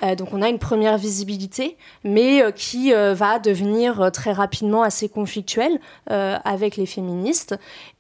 Euh, 0.01 0.15
donc 0.15 0.33
on 0.33 0.41
a 0.41 0.49
une 0.49 0.57
première 0.57 0.97
visibilité, 0.97 1.77
mais 2.03 2.41
qui 2.55 2.91
va 2.91 3.37
devenir 3.37 4.11
très 4.11 4.31
rapidement 4.31 4.81
assez 4.83 5.09
conflictuelle 5.09 5.79
avec 6.07 6.75
les 6.75 6.85
féministes. 6.85 7.55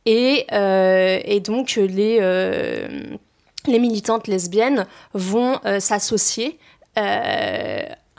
Et, 0.05 0.47
et 0.51 1.39
donc 1.39 1.75
les, 1.75 2.19
les 3.67 3.79
militantes 3.79 4.27
lesbiennes 4.27 4.85
vont 5.13 5.59
s'associer 5.79 6.59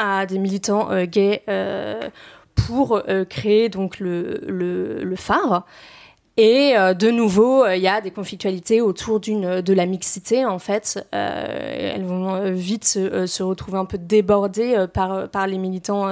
à 0.04 0.26
des 0.26 0.38
militants 0.38 0.88
gays 1.04 1.42
pour 2.54 3.02
créer 3.28 3.68
donc 3.68 3.98
le, 3.98 4.40
le, 4.46 5.02
le 5.04 5.16
phare. 5.16 5.64
Et 6.36 6.76
euh, 6.76 6.94
de 6.94 7.10
nouveau, 7.10 7.64
euh, 7.64 7.76
il 7.76 7.82
y 7.82 7.88
a 7.88 8.00
des 8.00 8.10
conflictualités 8.10 8.80
autour 8.80 9.20
d'une 9.20 9.60
de 9.60 9.72
la 9.72 9.86
mixité. 9.86 10.44
En 10.44 10.58
fait, 10.58 11.06
euh, 11.14 11.92
elles 11.94 12.04
vont 12.04 12.50
vite 12.52 12.84
se, 12.84 13.26
se, 13.26 13.42
retrouver 13.44 13.78
un 13.78 13.84
peu 13.84 13.98
débordées 13.98 14.86
par 14.92 15.28
par 15.28 15.46
les 15.46 15.58
militants. 15.58 16.08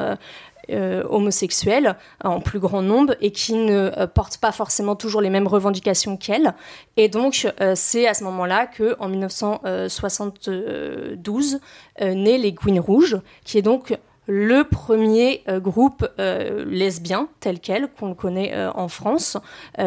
Homosexuels 0.70 1.96
en 2.24 2.40
plus 2.40 2.58
grand 2.58 2.80
nombre 2.82 3.14
et 3.20 3.30
qui 3.32 3.54
ne 3.54 4.06
portent 4.06 4.38
pas 4.38 4.52
forcément 4.52 4.96
toujours 4.96 5.20
les 5.20 5.28
mêmes 5.30 5.48
revendications 5.48 6.16
qu'elles. 6.16 6.54
Et 6.96 7.08
donc, 7.08 7.52
c'est 7.74 8.06
à 8.06 8.14
ce 8.14 8.24
moment-là 8.24 8.66
que, 8.66 8.96
en 8.98 9.08
1972, 9.08 11.60
naît 12.00 12.38
les 12.38 12.54
Queens 12.54 12.80
Rouges, 12.80 13.20
qui 13.44 13.58
est 13.58 13.62
donc 13.62 13.98
le 14.26 14.64
premier 14.64 15.42
euh, 15.48 15.58
groupe 15.58 16.08
euh, 16.18 16.64
lesbien 16.64 17.28
tel 17.40 17.58
quel 17.58 17.88
qu'on 17.88 18.08
le 18.08 18.14
connaît 18.14 18.54
euh, 18.54 18.70
en 18.74 18.88
France 18.88 19.36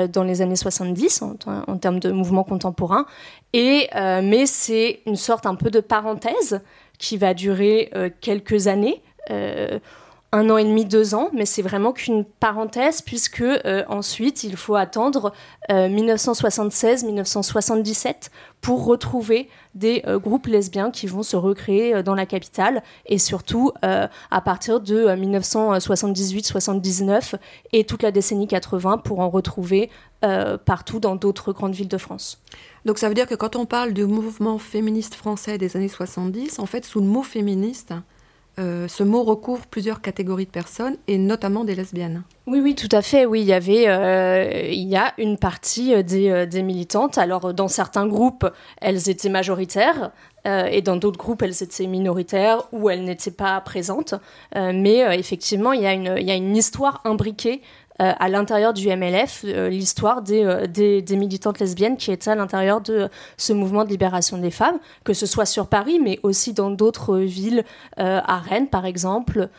dans 0.10 0.24
les 0.24 0.42
années 0.42 0.56
70 0.56 1.22
en, 1.22 1.78
termes 1.78 2.00
de 2.00 2.12
mouvement 2.12 2.44
contemporain. 2.44 3.06
Et, 3.54 3.88
mais 3.94 4.46
c'est 4.46 5.02
une 5.06 5.16
sorte 5.16 5.46
un 5.46 5.56
peu 5.56 5.70
de 5.70 5.80
parenthèse 5.80 6.62
qui 6.98 7.18
va 7.18 7.34
durer 7.34 7.92
quelques 8.20 8.68
années 8.68 9.02
un 10.36 10.50
an 10.50 10.58
et 10.58 10.66
demi, 10.66 10.86
deux 10.86 11.16
ans, 11.16 11.30
mais 11.34 11.46
c'est 11.46 11.62
vraiment 11.62 11.94
qu'une 11.94 12.26
parenthèse 12.26 13.02
puisque 13.02 13.46
ensuite 13.88 14.44
il 14.44 14.58
faut 14.58 14.76
attendre 14.76 15.32
1976-1977 15.70 18.30
pour 18.66 18.86
retrouver 18.86 19.48
des 19.76 20.02
euh, 20.08 20.18
groupes 20.18 20.48
lesbiens 20.48 20.90
qui 20.90 21.06
vont 21.06 21.22
se 21.22 21.36
recréer 21.36 21.94
euh, 21.94 22.02
dans 22.02 22.16
la 22.16 22.26
capitale 22.26 22.82
et 23.06 23.20
surtout 23.20 23.72
euh, 23.84 24.08
à 24.32 24.42
partir 24.42 24.80
de 24.80 25.06
1978-79 25.06 27.36
et 27.74 27.84
toute 27.84 28.02
la 28.02 28.12
décennie 28.12 28.48
80 28.48 28.98
pour 28.98 29.20
en 29.20 29.30
retrouver 29.30 29.92
partout 30.66 31.00
dans 31.00 31.16
d'autres 31.16 31.54
grandes 31.54 31.76
villes 31.76 31.88
de 31.88 32.00
France. 32.00 32.42
Donc 32.84 32.98
ça 32.98 33.10
veut 33.10 33.14
dire 33.14 33.28
que 33.28 33.36
quand 33.36 33.56
on 33.56 33.68
parle 33.68 33.94
du 33.94 34.06
mouvement 34.06 34.58
féministe 34.58 35.14
français 35.14 35.60
des 35.60 35.78
années 35.78 35.88
70, 35.88 36.58
en 36.58 36.66
fait 36.66 36.84
sous 36.84 37.00
le 37.00 37.06
mot 37.06 37.22
féministe, 37.22 37.94
euh, 38.58 38.88
ce 38.88 39.04
mot 39.04 39.24
recouvre 39.24 39.66
plusieurs 39.66 40.02
catégories 40.02 40.46
de 40.46 40.52
personnes 40.52 40.96
et 41.08 41.18
notamment 41.18 41.66
des 41.66 41.76
lesbiennes. 41.76 42.24
Oui, 42.48 42.62
oui, 42.62 42.76
tout 42.76 42.90
à 42.92 43.02
fait. 43.02 43.26
Oui, 43.26 43.42
il 43.42 43.48
y 43.48 43.54
avait, 43.54 43.88
euh, 43.88 44.70
il 44.72 44.88
y 44.88 44.96
a 44.96 45.14
une 45.18 45.38
partie 45.38 45.94
euh, 45.94 46.46
des, 46.46 46.64
militantes. 46.64 47.18
Alors, 47.18 47.54
dans 47.54 47.68
certains 47.68 48.08
groupes, 48.08 48.50
elles 48.82 49.10
étaient 49.10 49.30
majoritaires. 49.30 50.12
et 50.46 50.82
dans 50.84 50.96
d'autres 50.96 51.18
groupes, 51.18 51.42
elles 51.42 51.64
étaient 51.64 51.88
minoritaires 51.88 52.64
ou 52.72 52.90
elles 52.90 53.04
n'étaient 53.04 53.32
pas 53.32 53.60
présentes. 53.62 54.14
mais 54.54 55.00
effectivement, 55.18 55.74
il 55.74 55.82
y, 55.82 55.88
a 55.88 55.94
une, 55.94 56.16
il 56.20 56.26
y 56.26 56.32
a 56.32 56.36
une 56.36 56.56
histoire 56.56 57.02
imbriquée 57.04 57.62
euh, 58.02 58.12
à 58.20 58.28
l'intérieur 58.28 58.74
du 58.74 58.90
MLF 58.90 59.46
euh, 59.46 59.70
l'histoire 59.70 60.22
euh, 60.30 60.68
des, 60.68 61.02
des, 61.02 61.16
militantes 61.16 61.60
lesbiennes 61.60 61.96
qui 61.96 62.12
étaient 62.12 62.32
à 62.32 62.36
l'intérieur 62.36 62.82
de 62.82 63.08
ce 63.38 63.54
mouvement 63.54 63.86
de 63.86 63.90
libération 63.90 64.38
des 64.38 64.52
femmes, 64.52 64.80
que 65.06 65.14
ce 65.14 65.26
soit 65.26 65.46
sur 65.46 65.68
Paris, 65.68 66.02
mais 66.04 66.20
aussi 66.22 66.52
dans 66.52 66.72
d'autres 66.72 67.20
villes, 67.20 67.64
à 67.98 68.38
Rennes 68.40 68.68
par 68.68 68.86
exemple, 68.86 69.50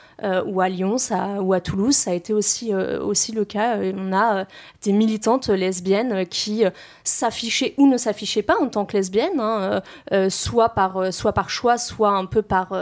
ou 0.47 0.61
à 0.61 0.69
Lyon 0.69 0.99
ça, 0.99 1.41
ou 1.41 1.53
à 1.53 1.61
Toulouse, 1.61 1.95
ça 1.95 2.11
a 2.11 2.15
été 2.15 2.33
aussi, 2.33 2.75
aussi 2.75 3.33
le 3.33 3.45
cas. 3.45 3.79
On 3.97 4.13
a 4.13 4.45
des 4.83 4.93
militantes 4.93 5.49
lesbiennes 5.49 6.27
qui 6.27 6.65
s'affichaient 7.05 7.75
ou 7.79 7.87
ne 7.87 7.97
s'affichaient 7.97 8.43
pas 8.43 8.57
en 8.61 8.69
tant 8.69 8.85
que 8.85 8.97
lesbiennes, 8.97 9.41
hein, 9.41 9.81
soit, 10.29 10.71
par, 10.71 11.13
soit 11.13 11.33
par 11.33 11.51
choix, 11.51 11.79
soit 11.79 12.11
un 12.11 12.27
peu 12.27 12.43
par, 12.43 12.73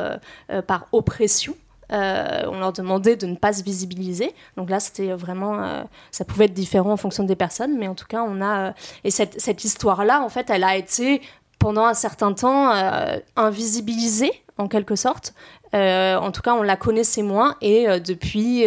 par 0.66 0.86
oppression. 0.92 1.54
Euh, 1.92 2.42
on 2.48 2.58
leur 2.58 2.72
demandait 2.72 3.16
de 3.16 3.26
ne 3.26 3.36
pas 3.36 3.52
se 3.52 3.62
visibiliser. 3.62 4.34
Donc 4.56 4.70
là, 4.70 4.80
c'était 4.80 5.12
vraiment, 5.12 5.62
euh, 5.62 5.82
ça 6.10 6.24
pouvait 6.24 6.46
être 6.46 6.54
différent 6.54 6.92
en 6.92 6.96
fonction 6.96 7.24
des 7.24 7.36
personnes, 7.36 7.76
mais 7.78 7.88
en 7.88 7.94
tout 7.94 8.06
cas, 8.06 8.24
on 8.26 8.40
a 8.40 8.68
euh, 8.68 8.72
et 9.04 9.10
cette, 9.10 9.64
histoire-là, 9.64 10.22
en 10.22 10.28
fait, 10.28 10.50
elle 10.50 10.64
a 10.64 10.76
été 10.76 11.22
pendant 11.58 11.84
un 11.84 11.94
certain 11.94 12.32
temps 12.32 12.72
invisibilisée 13.36 14.32
en 14.58 14.68
quelque 14.68 14.96
sorte. 14.96 15.34
en 15.72 16.30
tout 16.30 16.42
cas, 16.42 16.54
on 16.54 16.62
la 16.62 16.76
connaissait 16.76 17.22
moins 17.22 17.56
et 17.60 17.86
depuis. 18.00 18.66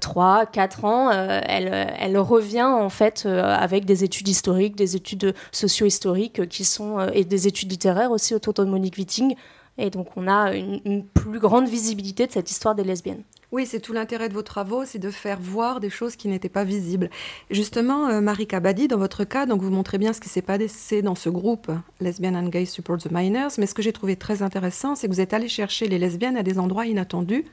3, 0.00 0.46
4 0.46 0.84
ans, 0.84 1.10
elle, 1.10 1.96
elle, 1.98 2.16
revient 2.16 2.62
en 2.62 2.88
fait 2.90 3.26
avec 3.26 3.84
des 3.86 4.04
études 4.04 4.28
historiques, 4.28 4.76
des 4.76 4.94
études 4.94 5.34
socio-historiques 5.50 6.48
qui 6.48 6.64
sont 6.64 7.00
et 7.08 7.24
des 7.24 7.48
études 7.48 7.72
littéraires 7.72 8.12
aussi 8.12 8.36
autour 8.36 8.54
de 8.54 8.62
Monique 8.62 8.96
Witting 8.96 9.34
Et 9.78 9.90
donc 9.90 10.16
on 10.16 10.28
a 10.28 10.54
une, 10.54 10.80
une 10.84 11.04
plus 11.04 11.38
grande 11.38 11.68
visibilité 11.68 12.26
de 12.26 12.32
cette 12.32 12.50
histoire 12.50 12.74
des 12.74 12.84
lesbiennes. 12.84 13.22
Oui, 13.54 13.66
c'est 13.66 13.78
tout 13.78 13.92
l'intérêt 13.92 14.28
de 14.28 14.34
vos 14.34 14.42
travaux, 14.42 14.84
c'est 14.84 14.98
de 14.98 15.12
faire 15.12 15.38
voir 15.40 15.78
des 15.78 15.88
choses 15.88 16.16
qui 16.16 16.26
n'étaient 16.26 16.48
pas 16.48 16.64
visibles. 16.64 17.08
Justement, 17.52 18.08
euh, 18.08 18.20
Marie 18.20 18.48
Kabadi, 18.48 18.88
dans 18.88 18.98
votre 18.98 19.22
cas, 19.22 19.46
donc 19.46 19.62
vous 19.62 19.70
montrez 19.70 19.96
bien 19.96 20.12
ce 20.12 20.20
qui 20.20 20.28
s'est 20.28 20.42
passé 20.42 21.02
dans 21.02 21.14
ce 21.14 21.28
groupe 21.28 21.70
Lesbian 22.00 22.34
and 22.34 22.48
Gay 22.48 22.64
Support 22.64 22.98
the 22.98 23.12
Minors, 23.12 23.52
mais 23.58 23.66
ce 23.66 23.74
que 23.74 23.80
j'ai 23.80 23.92
trouvé 23.92 24.16
très 24.16 24.42
intéressant, 24.42 24.96
c'est 24.96 25.06
que 25.06 25.12
vous 25.12 25.20
êtes 25.20 25.34
allé 25.34 25.46
chercher 25.46 25.86
les 25.86 26.00
lesbiennes 26.00 26.36
à 26.36 26.42
des 26.42 26.58
endroits 26.58 26.86
inattendus 26.86 27.44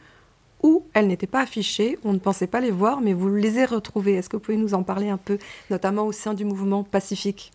où 0.63 0.85
elles 0.93 1.05
n'étaient 1.05 1.27
pas 1.27 1.41
affichées, 1.41 1.99
on 2.03 2.13
ne 2.13 2.19
pensait 2.19 2.47
pas 2.47 2.61
les 2.61 2.71
voir, 2.71 3.01
mais 3.01 3.13
vous 3.13 3.29
les 3.29 3.57
avez 3.57 3.65
retrouvées. 3.65 4.15
Est-ce 4.15 4.29
que 4.29 4.37
vous 4.37 4.41
pouvez 4.43 4.57
nous 4.57 4.73
en 4.73 4.81
parler 4.81 5.09
un 5.09 5.17
peu, 5.17 5.37
notamment 5.69 6.07
au 6.07 6.11
sein 6.11 6.33
du 6.33 6.45
mouvement 6.45 6.83
pacifique? 6.83 7.51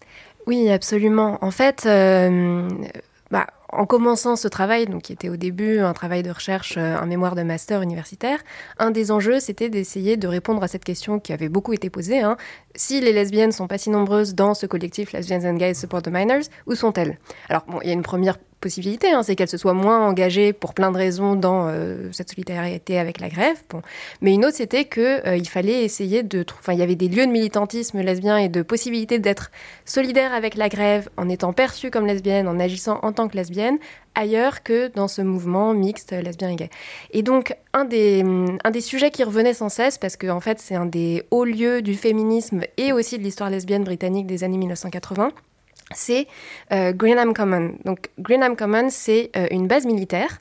Oui, 0.46 0.68
absolument. 0.68 1.38
En 1.40 1.50
fait, 1.50 1.84
euh, 1.86 2.68
bah, 3.32 3.46
en 3.70 3.86
commençant 3.86 4.36
ce 4.36 4.48
travail, 4.48 4.86
donc 4.86 5.02
qui 5.02 5.12
était 5.12 5.28
au 5.28 5.36
début 5.36 5.78
un 5.78 5.92
travail 5.92 6.22
de 6.22 6.30
recherche, 6.30 6.76
euh, 6.76 6.96
un 6.96 7.06
mémoire 7.06 7.34
de 7.34 7.42
master 7.42 7.82
universitaire, 7.82 8.38
un 8.78 8.90
des 8.90 9.10
enjeux 9.10 9.40
c'était 9.40 9.68
d'essayer 9.68 10.16
de 10.16 10.28
répondre 10.28 10.62
à 10.62 10.68
cette 10.68 10.84
question 10.84 11.18
qui 11.18 11.32
avait 11.32 11.48
beaucoup 11.48 11.72
été 11.72 11.90
posée. 11.90 12.20
Hein. 12.20 12.36
Si 12.74 13.00
les 13.00 13.12
lesbiennes 13.12 13.52
sont 13.52 13.66
pas 13.66 13.78
si 13.78 13.90
nombreuses 13.90 14.34
dans 14.34 14.54
ce 14.54 14.66
collectif 14.66 15.12
Lesbians 15.12 15.44
and 15.44 15.56
Gays 15.56 15.74
Support 15.74 16.02
the 16.02 16.08
Minors, 16.08 16.44
où 16.66 16.74
sont-elles? 16.74 17.18
Alors 17.48 17.64
bon, 17.66 17.80
il 17.82 17.88
y 17.88 17.90
a 17.90 17.94
une 17.94 18.02
première 18.02 18.36
possibilité, 18.60 19.10
hein, 19.10 19.22
c'est 19.22 19.36
qu'elle 19.36 19.48
se 19.48 19.58
soit 19.58 19.74
moins 19.74 20.06
engagée 20.06 20.52
pour 20.52 20.74
plein 20.74 20.90
de 20.90 20.96
raisons 20.96 21.34
dans 21.34 21.68
euh, 21.68 22.08
cette 22.12 22.30
solidarité 22.30 22.98
avec 22.98 23.20
la 23.20 23.28
grève. 23.28 23.56
Bon. 23.70 23.82
Mais 24.20 24.32
une 24.32 24.44
autre, 24.44 24.56
c'était 24.56 24.86
qu'il 24.86 25.02
euh, 25.02 25.44
fallait 25.44 25.84
essayer 25.84 26.22
de... 26.22 26.44
Enfin, 26.58 26.72
il 26.72 26.78
y 26.78 26.82
avait 26.82 26.94
des 26.94 27.08
lieux 27.08 27.26
de 27.26 27.30
militantisme 27.30 28.00
lesbien 28.00 28.38
et 28.38 28.48
de 28.48 28.62
possibilité 28.62 29.18
d'être 29.18 29.50
solidaire 29.84 30.32
avec 30.32 30.56
la 30.56 30.68
grève 30.68 31.08
en 31.16 31.28
étant 31.28 31.52
perçue 31.52 31.90
comme 31.90 32.06
lesbienne, 32.06 32.48
en 32.48 32.58
agissant 32.58 32.98
en 33.02 33.12
tant 33.12 33.28
que 33.28 33.36
lesbienne, 33.36 33.65
ailleurs 34.14 34.62
que 34.62 34.88
dans 34.88 35.08
ce 35.08 35.22
mouvement 35.22 35.74
mixte 35.74 36.12
lesbien 36.12 36.50
et 36.50 36.56
gay. 36.56 36.70
Et 37.10 37.22
donc, 37.22 37.54
un 37.72 37.84
des, 37.84 38.24
un 38.64 38.70
des 38.70 38.80
sujets 38.80 39.10
qui 39.10 39.24
revenait 39.24 39.54
sans 39.54 39.68
cesse, 39.68 39.98
parce 39.98 40.16
qu'en 40.16 40.36
en 40.36 40.40
fait, 40.40 40.58
c'est 40.58 40.74
un 40.74 40.86
des 40.86 41.24
hauts 41.30 41.44
lieux 41.44 41.82
du 41.82 41.94
féminisme 41.94 42.62
et 42.76 42.92
aussi 42.92 43.18
de 43.18 43.22
l'histoire 43.22 43.50
lesbienne 43.50 43.84
britannique 43.84 44.26
des 44.26 44.44
années 44.44 44.58
1980, 44.58 45.32
c'est 45.94 46.26
euh, 46.72 46.92
Greenham 46.92 47.32
Common. 47.34 47.74
Donc 47.84 48.10
Greenham 48.18 48.56
Common, 48.56 48.88
c'est 48.90 49.30
euh, 49.36 49.46
une 49.50 49.66
base 49.68 49.86
militaire 49.86 50.38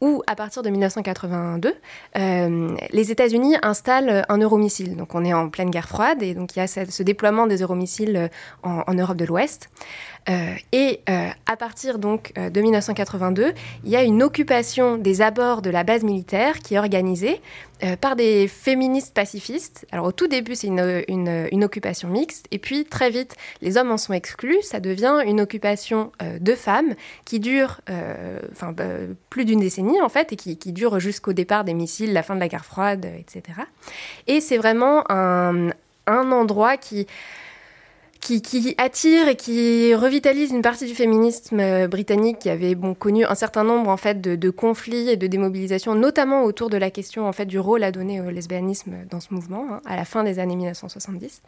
où, 0.00 0.22
à 0.26 0.34
partir 0.34 0.62
de 0.62 0.70
1982, 0.70 1.74
euh, 2.16 2.76
les 2.90 3.10
États-Unis 3.10 3.56
installent 3.60 4.24
un 4.30 4.38
euromissile. 4.38 4.96
Donc 4.96 5.14
on 5.14 5.22
est 5.26 5.34
en 5.34 5.50
pleine 5.50 5.70
guerre 5.70 5.88
froide 5.88 6.22
et 6.22 6.32
donc 6.32 6.56
il 6.56 6.60
y 6.60 6.62
a 6.62 6.66
ce, 6.66 7.02
déploiement 7.02 7.46
des 7.46 7.58
euromissiles 7.58 8.30
en 8.62 8.94
Europe 8.94 9.18
de 9.18 9.26
l'Ouest. 9.26 9.68
Euh, 10.28 10.54
et 10.72 11.00
euh, 11.08 11.28
à 11.46 11.56
partir 11.56 11.98
donc 11.98 12.32
euh, 12.36 12.50
de 12.50 12.60
1982, 12.60 13.52
il 13.84 13.90
y 13.90 13.96
a 13.96 14.02
une 14.02 14.22
occupation 14.22 14.96
des 14.96 15.22
abords 15.22 15.62
de 15.62 15.70
la 15.70 15.82
base 15.84 16.04
militaire 16.04 16.58
qui 16.58 16.74
est 16.74 16.78
organisée 16.78 17.40
par 18.02 18.14
des 18.14 18.46
féministes 18.46 19.14
pacifistes. 19.14 19.86
Alors 19.90 20.04
au 20.04 20.12
tout 20.12 20.26
début, 20.26 20.54
c'est 20.54 20.66
une, 20.66 21.64
occupation 21.64 22.08
mixte, 22.10 22.44
et 22.50 22.58
puis 22.58 22.84
très 22.84 23.08
vite, 23.08 23.36
les 23.62 23.78
hommes 23.78 23.90
en 23.90 23.96
sont 23.96 24.12
exclus. 24.12 24.58
Ça 24.60 24.80
devient 24.80 25.22
une 25.24 25.40
occupation 25.40 26.12
de 26.20 26.54
femmes 26.54 26.94
qui 27.24 27.40
dure 27.40 27.80
enfin, 28.52 28.72
bah, 28.72 28.84
plus 29.30 29.46
d'une 29.46 29.60
décennie 29.60 29.98
en 30.02 30.10
fait, 30.10 30.30
et 30.34 30.36
qui, 30.36 30.72
dure 30.72 31.00
jusqu'au 31.00 31.32
départ 31.32 31.64
des 31.64 31.72
missiles, 31.72 32.12
la 32.12 32.22
fin 32.22 32.34
de 32.34 32.40
la 32.40 32.48
guerre 32.48 32.66
froide, 32.66 33.06
etc. 33.18 33.60
Et 34.26 34.42
c'est 34.42 34.58
vraiment 34.58 35.10
un 35.10 35.72
endroit 36.06 36.76
qui 36.76 37.06
qui, 38.20 38.74
attire 38.78 39.28
et 39.28 39.36
qui 39.36 39.94
revitalise 39.94 40.50
une 40.50 40.62
partie 40.62 40.86
du 40.86 40.94
féminisme 40.94 41.58
euh, 41.58 41.88
britannique 41.88 42.38
qui 42.38 42.50
avait 42.50 42.76
connu 42.98 43.24
un 43.24 43.34
certain 43.34 43.64
nombre 43.64 43.90
en 43.90 43.96
fait 43.96 44.20
de, 44.20 44.50
conflits 44.50 45.08
et 45.08 45.16
de 45.16 45.26
démobilisations, 45.26 45.94
notamment 45.94 46.44
autour 46.44 46.70
de 46.70 46.76
la 46.76 46.90
question 46.90 47.26
en 47.26 47.32
fait 47.32 47.46
du 47.46 47.58
rôle 47.58 47.82
à 47.82 47.90
donner 47.90 48.20
au 48.20 48.30
lesbianisme 48.30 48.92
dans 49.10 49.20
ce 49.20 49.32
mouvement 49.32 49.66
hein, 49.70 49.80
à 49.86 49.96
la 49.96 50.04
fin 50.04 50.22
des 50.22 50.38
années 50.38 50.56
1970. 50.56 51.42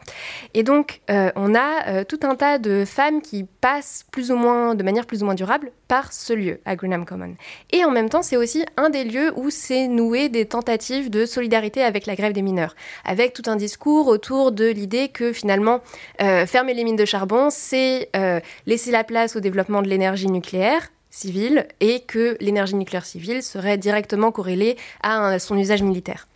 Et 0.53 0.63
donc 0.63 1.01
euh, 1.09 1.31
on 1.35 1.55
a 1.55 1.87
euh, 1.87 2.03
tout 2.03 2.19
un 2.23 2.35
tas 2.35 2.57
de 2.57 2.85
femmes 2.85 3.21
qui 3.21 3.45
passent 3.61 4.05
plus 4.11 4.31
ou 4.31 4.35
moins 4.35 4.75
de 4.75 4.83
manière 4.83 5.05
plus 5.05 5.21
ou 5.21 5.25
moins 5.25 5.35
durable 5.35 5.71
ce 6.11 6.33
lieu 6.33 6.59
à 6.65 6.75
Greenham 6.75 7.05
Common. 7.05 7.35
Et 7.71 7.85
en 7.85 7.91
même 7.91 8.09
temps, 8.09 8.23
c'est 8.23 8.37
aussi 8.37 8.65
un 8.77 8.89
des 8.89 9.03
lieux 9.03 9.33
où 9.35 9.49
s'est 9.49 9.87
noué 9.87 10.29
des 10.29 10.45
tentatives 10.45 11.09
de 11.09 11.25
solidarité 11.25 11.83
avec 11.83 12.05
la 12.05 12.15
grève 12.15 12.33
des 12.33 12.41
mineurs, 12.41 12.75
avec 13.05 13.33
tout 13.33 13.43
un 13.47 13.55
discours 13.55 14.07
autour 14.07 14.51
de 14.51 14.65
l'idée 14.65 15.09
que 15.09 15.33
finalement 15.33 15.81
faire 16.19 16.47
fermer 16.53 16.75
les 16.75 16.83
mines 16.83 16.95
de 16.95 17.05
charbon, 17.05 17.49
c'est 17.49 18.09
euh, 18.15 18.39
laisser 18.67 18.91
la 18.91 19.03
place 19.03 19.35
au 19.35 19.39
développement 19.39 19.81
de 19.81 19.89
l'énergie 19.89 20.27
nucléaire 20.27 20.91
civile 21.09 21.67
et 21.79 22.01
que 22.01 22.37
l'énergie 22.39 22.75
nucléaire 22.75 23.05
civile 23.05 23.43
serait 23.43 23.77
directement 23.77 24.31
corrélée 24.31 24.77
à 25.01 25.39
son 25.39 25.57
usage 25.57 25.83
militaire. 25.83 26.27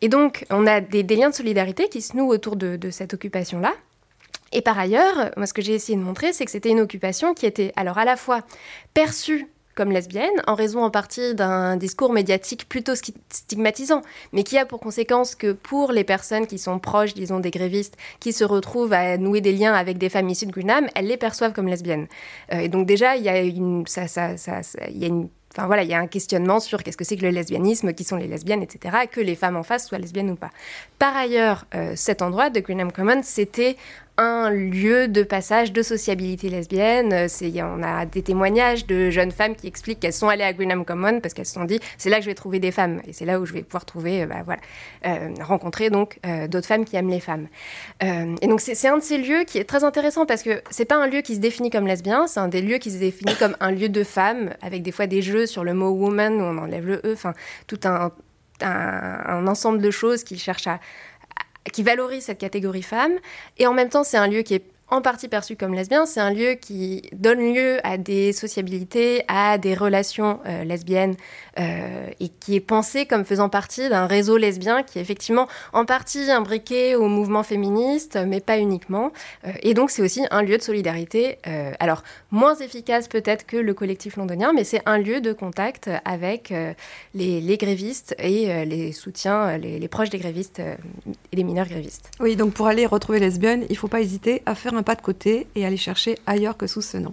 Et 0.00 0.08
donc, 0.08 0.44
on 0.50 0.66
a 0.66 0.80
des, 0.80 1.02
liens 1.02 1.30
de 1.30 1.34
solidarité 1.34 1.88
qui 1.88 2.02
se 2.02 2.16
nouent 2.16 2.28
autour 2.28 2.56
de 2.56 2.90
cette 2.90 3.14
occupation-là. 3.14 3.72
Et 4.52 4.62
par 4.62 4.78
ailleurs, 4.78 5.30
moi, 5.36 5.46
ce 5.46 5.52
que 5.52 5.62
j'ai 5.62 5.74
essayé 5.74 5.98
de 5.98 6.02
montrer, 6.02 6.32
c'est 6.32 6.44
que 6.44 6.50
c'était 6.50 6.70
une 6.70 6.80
occupation 6.80 7.34
qui 7.34 7.46
était 7.46 7.72
alors 7.76 7.98
à 7.98 8.04
la 8.04 8.16
fois 8.16 8.42
perçue 8.94 9.48
comme 9.76 9.92
lesbienne, 9.92 10.32
en 10.46 10.54
raison 10.54 10.82
en 10.82 10.90
partie 10.90 11.34
d'un 11.34 11.76
discours 11.76 12.10
médiatique 12.10 12.66
plutôt 12.66 12.94
stigmatisant, 12.94 14.00
mais 14.32 14.42
qui 14.42 14.56
a 14.56 14.64
pour 14.64 14.80
conséquence 14.80 15.34
que 15.34 15.52
pour 15.52 15.92
les 15.92 16.02
personnes 16.02 16.46
qui 16.46 16.58
sont 16.58 16.78
proches, 16.78 17.12
disons, 17.12 17.40
des 17.40 17.50
grévistes, 17.50 17.96
qui 18.18 18.32
se 18.32 18.42
retrouvent 18.42 18.94
à 18.94 19.18
nouer 19.18 19.42
des 19.42 19.52
liens 19.52 19.74
avec 19.74 19.98
des 19.98 20.08
femmes 20.08 20.30
issues 20.30 20.46
de 20.46 20.52
Greenham, 20.52 20.88
elles 20.94 21.06
les 21.06 21.18
perçoivent 21.18 21.52
comme 21.52 21.68
lesbiennes. 21.68 22.06
Euh, 22.54 22.60
et 22.60 22.68
donc 22.68 22.86
déjà, 22.86 23.16
il 23.16 23.22
y 23.22 23.28
a 23.28 23.40
une, 23.42 23.84
Enfin 25.56 25.66
voilà, 25.66 25.84
il 25.84 25.88
y 25.88 25.94
a 25.94 25.98
un 25.98 26.06
questionnement 26.06 26.60
sur 26.60 26.82
qu'est-ce 26.82 26.98
que 26.98 27.04
c'est 27.04 27.16
que 27.16 27.22
le 27.22 27.30
lesbianisme, 27.30 27.94
qui 27.94 28.04
sont 28.04 28.16
les 28.16 28.26
lesbiennes, 28.26 28.62
etc., 28.62 28.94
que 29.10 29.22
les 29.22 29.34
femmes 29.34 29.56
en 29.56 29.62
face 29.62 29.86
soient 29.86 29.98
lesbiennes 29.98 30.30
ou 30.30 30.36
pas. 30.36 30.50
Par 30.98 31.16
ailleurs, 31.16 31.64
euh, 31.74 31.92
cet 31.96 32.20
endroit 32.20 32.50
de 32.50 32.60
Greenham 32.60 32.92
Common, 32.92 33.20
c'était 33.22 33.76
un 34.18 34.50
lieu 34.50 35.08
de 35.08 35.22
passage 35.22 35.72
de 35.72 35.82
sociabilité 35.82 36.48
lesbienne. 36.48 37.12
Euh, 37.12 37.28
on 37.62 37.82
a 37.82 38.06
des 38.06 38.22
témoignages 38.22 38.86
de 38.86 39.10
jeunes 39.10 39.30
femmes 39.30 39.54
qui 39.54 39.66
expliquent 39.66 40.00
qu'elles 40.00 40.12
sont 40.12 40.28
allées 40.28 40.44
à 40.44 40.52
Greenham 40.52 40.84
Common 40.84 41.20
parce 41.20 41.34
qu'elles 41.34 41.46
se 41.46 41.54
sont 41.54 41.64
dit 41.64 41.80
c'est 41.98 42.08
là 42.08 42.16
que 42.16 42.22
je 42.22 42.28
vais 42.28 42.34
trouver 42.34 42.58
des 42.58 42.70
femmes 42.70 43.00
et 43.06 43.12
c'est 43.12 43.24
là 43.24 43.40
où 43.40 43.46
je 43.46 43.52
vais 43.52 43.62
pouvoir 43.62 43.84
trouver, 43.84 44.22
euh, 44.22 44.26
bah, 44.26 44.42
voilà, 44.44 44.60
euh, 45.06 45.34
rencontrer 45.42 45.90
donc 45.90 46.18
d'autres 46.48 46.66
femmes 46.66 46.84
qui 46.84 46.96
aiment 46.96 47.10
les 47.10 47.20
femmes. 47.20 47.48
et 48.00 48.46
donc 48.46 48.60
c'est 48.60 48.88
un 48.88 48.98
de 48.98 49.02
ces 49.02 49.18
lieux 49.18 49.44
qui 49.44 49.58
est 49.58 49.64
très 49.64 49.84
intéressant 49.84 50.26
parce 50.26 50.42
que 50.42 50.62
c'est 50.70 50.84
pas 50.84 50.96
un 50.96 51.06
lieu 51.06 51.20
qui 51.20 51.34
se 51.34 51.40
définit 51.40 51.70
comme 51.70 51.86
lesbien, 51.86 52.26
c'est 52.26 52.40
un 52.40 52.48
des 52.48 52.62
lieux 52.62 52.78
qui 52.78 52.90
se 52.90 52.98
définit 52.98 53.34
comme 53.36 53.56
un 53.60 53.70
lieu 53.70 53.88
de 53.88 54.04
femmes 54.04 54.50
avec 54.62 54.82
des 54.82 54.92
fois 54.92 55.06
des 55.06 55.22
jeux 55.22 55.46
sur 55.46 55.64
le 55.64 55.74
mot 55.74 55.90
woman 55.90 56.34
où 56.40 56.44
on 56.44 56.58
enlève 56.58 56.86
le 56.86 57.00
e, 57.04 57.12
enfin 57.12 57.34
tout 57.66 57.80
un, 57.84 58.12
un 58.60 59.46
ensemble 59.46 59.80
de 59.80 59.90
choses 59.90 60.24
qui 60.24 60.38
cherchent 60.38 60.66
à 60.66 60.80
qui 61.72 61.82
valorise 61.82 62.24
cette 62.24 62.38
catégorie 62.38 62.82
femme. 62.82 63.12
Et 63.58 63.66
en 63.66 63.74
même 63.74 63.88
temps, 63.88 64.04
c'est 64.04 64.16
un 64.16 64.26
lieu 64.26 64.42
qui 64.42 64.54
est 64.54 64.64
en 64.88 65.02
partie 65.02 65.28
perçu 65.28 65.56
comme 65.56 65.74
lesbien, 65.74 66.06
c'est 66.06 66.20
un 66.20 66.32
lieu 66.32 66.54
qui 66.54 67.02
donne 67.12 67.40
lieu 67.40 67.78
à 67.82 67.98
des 67.98 68.32
sociabilités, 68.32 69.24
à 69.26 69.58
des 69.58 69.74
relations 69.74 70.38
euh, 70.46 70.62
lesbiennes 70.62 71.16
euh, 71.58 72.08
et 72.20 72.28
qui 72.28 72.56
est 72.56 72.60
pensé 72.60 73.06
comme 73.06 73.24
faisant 73.24 73.48
partie 73.48 73.88
d'un 73.88 74.06
réseau 74.06 74.36
lesbien 74.36 74.82
qui 74.82 74.98
est 74.98 75.02
effectivement 75.02 75.48
en 75.72 75.84
partie 75.84 76.30
imbriqué 76.30 76.96
au 76.96 77.08
mouvement 77.08 77.42
féministe, 77.42 78.18
mais 78.26 78.40
pas 78.40 78.58
uniquement. 78.58 79.12
Euh, 79.46 79.52
et 79.62 79.74
donc 79.74 79.90
c'est 79.90 80.02
aussi 80.02 80.24
un 80.30 80.42
lieu 80.42 80.58
de 80.58 80.62
solidarité, 80.62 81.38
alors 81.80 82.02
moins 82.30 82.54
efficace 82.56 83.08
peut-être 83.08 83.46
que 83.46 83.56
le 83.56 83.74
collectif 83.74 84.16
londonien, 84.16 84.52
mais 84.54 84.64
c'est 84.64 84.82
un 84.86 84.98
lieu 84.98 85.20
de 85.20 85.32
contact 85.32 85.90
avec 86.04 86.52
les, 87.14 87.56
grévistes 87.56 88.14
et 88.18 88.64
les 88.64 88.92
soutiens, 88.92 89.56
les, 89.58 89.78
les, 89.78 89.88
proches 89.88 90.10
des 90.10 90.18
grévistes 90.18 90.60
et 90.60 91.36
des 91.36 91.44
mineurs 91.44 91.68
grévistes. 91.68 92.10
Oui, 92.20 92.36
donc 92.36 92.52
pour 92.52 92.66
aller 92.66 92.86
retrouver 92.86 93.20
lesbiennes, 93.20 93.64
il 93.68 93.72
ne 93.72 93.78
faut 93.78 93.88
pas 93.88 94.00
hésiter 94.00 94.42
à 94.46 94.54
faire 94.54 94.74
un 94.74 94.82
pas 94.82 94.94
de 94.94 95.02
côté 95.02 95.46
et 95.54 95.66
aller 95.66 95.76
chercher 95.76 96.16
ailleurs 96.26 96.56
que 96.56 96.66
sous 96.66 96.82
ce 96.82 96.96
nom. 96.96 97.12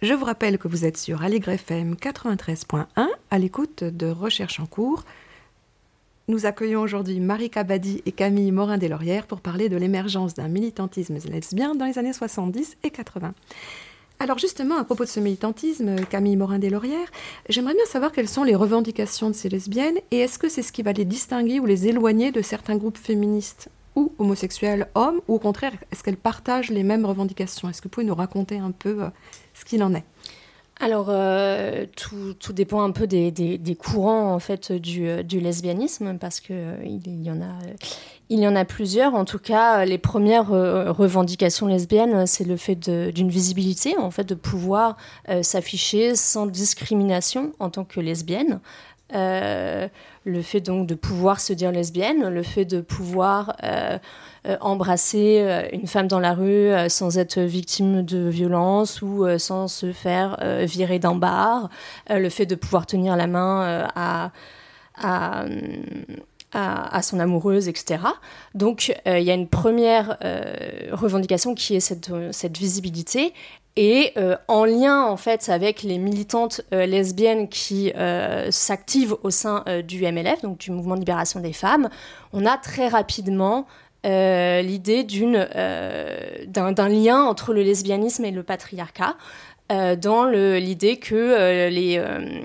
Je 0.00 0.14
vous 0.14 0.24
rappelle 0.24 0.58
que 0.58 0.68
vous 0.68 0.84
êtes 0.84 0.96
sur 0.96 1.24
Allegre 1.24 1.48
FM 1.48 1.94
93.1 1.94 2.86
à 3.32 3.38
l'écoute 3.40 3.82
de 3.82 4.06
Recherche 4.06 4.60
en 4.60 4.66
cours. 4.66 5.02
Nous 6.28 6.46
accueillons 6.46 6.82
aujourd'hui 6.82 7.18
Marie 7.18 7.50
Cabadi 7.50 8.00
et 8.06 8.12
Camille 8.12 8.52
Morin-Deslaurières 8.52 9.26
pour 9.26 9.40
parler 9.40 9.68
de 9.68 9.76
l'émergence 9.76 10.34
d'un 10.34 10.46
militantisme 10.46 11.18
lesbien 11.28 11.74
dans 11.74 11.84
les 11.84 11.98
années 11.98 12.12
70 12.12 12.76
et 12.84 12.90
80. 12.90 13.34
Alors 14.20 14.38
justement, 14.38 14.76
à 14.76 14.84
propos 14.84 15.02
de 15.02 15.08
ce 15.08 15.18
militantisme, 15.18 15.96
Camille 16.04 16.36
Morin-Deslaurières, 16.36 17.10
j'aimerais 17.48 17.74
bien 17.74 17.86
savoir 17.86 18.12
quelles 18.12 18.28
sont 18.28 18.44
les 18.44 18.54
revendications 18.54 19.30
de 19.30 19.34
ces 19.34 19.48
lesbiennes 19.48 19.98
et 20.12 20.20
est-ce 20.20 20.38
que 20.38 20.48
c'est 20.48 20.62
ce 20.62 20.70
qui 20.70 20.82
va 20.82 20.92
les 20.92 21.06
distinguer 21.06 21.58
ou 21.58 21.66
les 21.66 21.88
éloigner 21.88 22.30
de 22.30 22.40
certains 22.40 22.76
groupes 22.76 22.98
féministes 22.98 23.68
ou 23.96 24.12
homosexuelles 24.18 24.86
hommes, 24.94 25.20
ou 25.26 25.34
au 25.34 25.38
contraire, 25.40 25.72
est-ce 25.90 26.04
qu'elles 26.04 26.16
partagent 26.16 26.70
les 26.70 26.84
mêmes 26.84 27.04
revendications? 27.04 27.68
Est-ce 27.68 27.82
que 27.82 27.88
vous 27.88 27.92
pouvez 27.92 28.06
nous 28.06 28.14
raconter 28.14 28.58
un 28.58 28.70
peu 28.70 29.02
euh, 29.02 29.08
qu'il 29.64 29.82
en 29.82 29.94
est 29.94 30.04
alors, 30.80 31.06
euh, 31.08 31.86
tout, 31.96 32.34
tout, 32.38 32.52
dépend 32.52 32.82
un 32.82 32.92
peu 32.92 33.08
des, 33.08 33.32
des, 33.32 33.74
courants 33.74 34.32
en 34.32 34.38
fait 34.38 34.70
du, 34.70 35.08
euh, 35.08 35.24
du 35.24 35.40
lesbianisme 35.40 36.18
parce 36.18 36.38
que 36.38 36.52
euh, 36.52 36.76
il, 36.84 37.24
y 37.24 37.30
en 37.32 37.40
a, 37.40 37.58
il 38.28 38.38
y 38.38 38.46
en 38.46 38.54
a 38.54 38.64
plusieurs. 38.64 39.14
En 39.16 39.24
tout 39.24 39.40
cas, 39.40 39.84
les 39.84 39.98
premières 39.98 40.50
revendications 40.50 41.66
lesbiennes, 41.66 42.26
c'est 42.26 42.44
le 42.44 42.56
fait 42.56 42.76
d'une 42.76 43.28
visibilité, 43.28 43.96
en 43.98 44.12
fait, 44.12 44.24
de 44.24 44.36
pouvoir 44.36 44.96
s'afficher 45.42 46.14
sans 46.14 46.46
discrimination 46.46 47.52
en 47.58 47.70
tant 47.70 47.84
que 47.84 48.00
lesbienne. 48.00 48.60
Le 49.12 50.42
fait 50.42 50.60
donc 50.60 50.86
de 50.86 50.94
pouvoir 50.94 51.40
se 51.40 51.52
dire 51.52 51.72
lesbienne, 51.72 52.28
le 52.28 52.42
fait 52.42 52.64
de 52.64 52.80
pouvoir 52.80 53.56
euh, 54.46 54.56
embrasser 54.60 55.40
euh, 55.40 55.68
une 55.72 55.86
femme 55.86 56.06
dans 56.06 56.20
la 56.20 56.32
rue 56.32 56.70
euh, 56.70 56.88
sans 56.88 57.18
être 57.18 57.40
victime 57.40 58.02
de 58.02 58.28
violence 58.28 59.02
ou 59.02 59.26
sans 59.38 59.66
se 59.66 59.92
faire 59.92 60.38
virer 60.62 60.98
d'un 60.98 61.14
bar, 61.14 61.70
le 62.08 62.28
fait 62.28 62.46
de 62.46 62.54
pouvoir 62.54 62.86
tenir 62.86 63.16
la 63.16 63.26
main 63.26 63.88
à, 63.94 64.30
à 64.96 65.44
à, 66.52 67.02
son 67.02 67.20
amoureuse, 67.20 67.68
etc. 67.68 68.00
Donc 68.54 68.94
il 69.06 69.22
y 69.22 69.30
a 69.30 69.34
une 69.34 69.48
première 69.48 70.18
revendication 70.92 71.54
qui 71.54 71.76
est 71.76 71.80
cette, 71.80 72.10
cette 72.32 72.56
visibilité. 72.56 73.34
Et 73.76 74.14
en 74.48 74.64
lien 74.64 75.04
en 75.04 75.16
fait 75.16 75.48
avec 75.50 75.82
les 75.82 75.98
militantes 75.98 76.62
lesbiennes 76.72 77.48
qui 77.48 77.92
s'activent 78.50 79.16
au 79.22 79.30
sein 79.30 79.64
du 79.86 80.00
MLF, 80.02 80.42
donc 80.42 80.58
du 80.58 80.70
Mouvement 80.70 80.94
de 80.94 81.00
libération 81.00 81.40
des 81.40 81.52
femmes, 81.52 81.90
on 82.32 82.46
a 82.46 82.56
très 82.56 82.88
rapidement 82.88 83.66
euh, 84.06 84.62
l'idée 84.62 85.04
euh, 85.24 86.44
d'un 86.46 86.88
lien 86.88 87.24
entre 87.24 87.52
le 87.52 87.62
lesbianisme 87.62 88.24
et 88.24 88.30
le 88.30 88.44
patriarcat. 88.44 89.16
Euh, 89.70 89.96
dans 89.96 90.24
l'idée 90.24 90.96
que 90.96 91.68
les, 91.68 92.02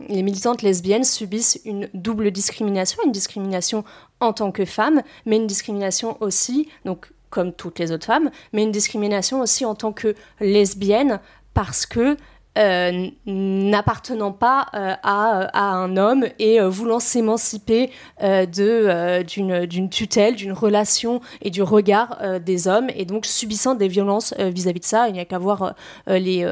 les, 0.09 0.23
militantes 0.23 0.61
lesbiennes 0.61 1.05
subissent 1.05 1.61
une 1.63 1.87
double 1.93 2.31
discrimination, 2.31 3.01
une 3.05 3.13
discrimination 3.13 3.85
en 4.19 4.33
tant 4.33 4.51
que 4.51 4.65
femme, 4.65 5.01
mais 5.25 5.37
une 5.37 5.47
discrimination 5.47 6.17
aussi, 6.21 6.67
donc 6.83 7.11
comme 7.29 7.51
toutes 7.51 7.79
les 7.79 7.91
autres 7.91 8.05
femmes, 8.05 8.29
mais 8.51 8.63
une 8.63 8.71
discrimination 8.71 9.39
aussi 9.41 9.65
en 9.65 9.73
tant 9.73 9.91
que 9.91 10.15
lesbienne 10.39 11.19
parce 11.53 11.85
que 11.85 12.15
euh, 12.55 13.09
n'appartenant 13.25 14.31
pas 14.31 14.67
euh, 14.75 14.93
à, 15.01 15.49
à, 15.53 15.73
un 15.73 15.97
homme 15.97 16.27
et 16.37 16.61
euh, 16.61 16.69
voulant 16.69 16.99
s'émanciper 16.99 17.89
d'une 18.21 19.89
tutelle, 19.89 20.35
d'une 20.35 20.51
relation 20.51 21.19
et 21.41 21.49
du 21.49 21.63
regard 21.63 22.19
des 22.45 22.67
hommes, 22.67 22.89
et 22.95 23.05
donc 23.05 23.25
subissant 23.25 23.73
des 23.73 23.87
violences 23.87 24.35
vis-à-vis 24.37 24.81
de 24.81 24.85
ça. 24.85 25.07
Il 25.07 25.13
n'y 25.13 25.19
a 25.19 25.25
qu'à 25.25 25.39
voir 25.39 25.73
les, 26.07 26.45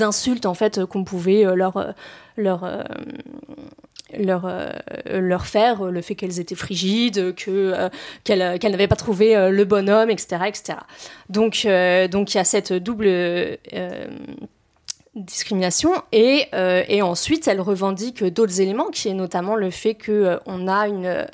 insultes 0.00 0.46
en 0.46 0.54
fait 0.54 0.84
qu'on 0.84 1.04
pouvait 1.04 1.44
leur, 1.54 1.94
leur 2.36 2.84
leur, 4.18 4.46
euh, 4.46 4.70
leur 5.06 5.46
faire, 5.46 5.84
le 5.84 6.02
fait 6.02 6.14
qu'elles 6.14 6.40
étaient 6.40 6.54
frigides, 6.54 7.34
que, 7.34 7.50
euh, 7.50 7.88
qu'elles, 8.24 8.58
qu'elles 8.58 8.72
n'avaient 8.72 8.88
pas 8.88 8.96
trouvé 8.96 9.36
euh, 9.36 9.50
le 9.50 9.64
bonhomme, 9.64 10.10
etc. 10.10 10.42
etc. 10.46 10.78
Donc 11.28 11.66
donc 12.10 12.34
il 12.34 12.36
y 12.36 12.40
a 12.40 12.44
cette 12.44 12.72
double 12.72 13.08
discrimination 15.14 15.92
et, 16.12 16.48
et, 16.52 17.02
ensuite 17.02 17.46
elle 17.48 17.60
revendique 17.60 18.24
d'autres 18.24 18.60
éléments 18.60 18.90
qui 18.90 19.08
est 19.08 19.14
notamment 19.14 19.56
le 19.56 19.70
fait 19.70 19.94
qu'on 19.94 20.68
a 20.68 20.88
une 20.88 21.26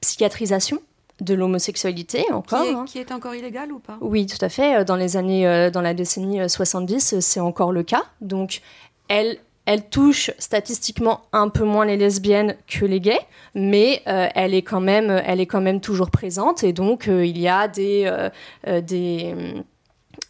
psychiatrisation 0.00 0.80
de 1.20 1.34
l'homosexualité 1.34 2.30
encore. 2.32 2.62
Qui 2.62 2.68
est, 2.68 2.74
hein. 2.74 2.84
qui 2.86 2.98
est, 2.98 3.12
encore 3.12 3.34
illégal 3.34 3.72
ou 3.72 3.78
pas? 3.78 3.96
Oui, 4.00 4.26
tout 4.26 4.42
à 4.42 4.48
fait. 4.48 4.84
Dans 4.84 4.96
les 4.96 5.16
années, 5.16 5.70
dans 5.72 5.80
la 5.80 5.94
décennie 5.94 6.48
70, 6.48 7.20
c'est 7.20 7.40
encore 7.40 7.72
le 7.72 7.82
cas. 7.82 8.04
Donc, 8.20 8.60
elle, 9.08 9.38
elle 9.66 9.88
touche 9.88 10.30
statistiquement 10.38 11.22
un 11.32 11.48
peu 11.48 11.64
moins 11.64 11.84
les 11.84 11.96
lesbiennes 11.96 12.56
que 12.68 12.86
les 12.86 13.00
gays, 13.00 13.20
mais 13.54 14.00
euh, 14.06 14.28
elle, 14.34 14.54
est 14.54 14.62
quand 14.62 14.80
même, 14.80 15.80
toujours 15.80 16.10
présente. 16.10 16.62
Et 16.62 16.72
donc, 16.72 17.08
euh, 17.08 17.26
il 17.26 17.38
y 17.38 17.48
a 17.48 17.66
des, 17.66 18.04
euh, 18.06 18.80
des 18.80 19.34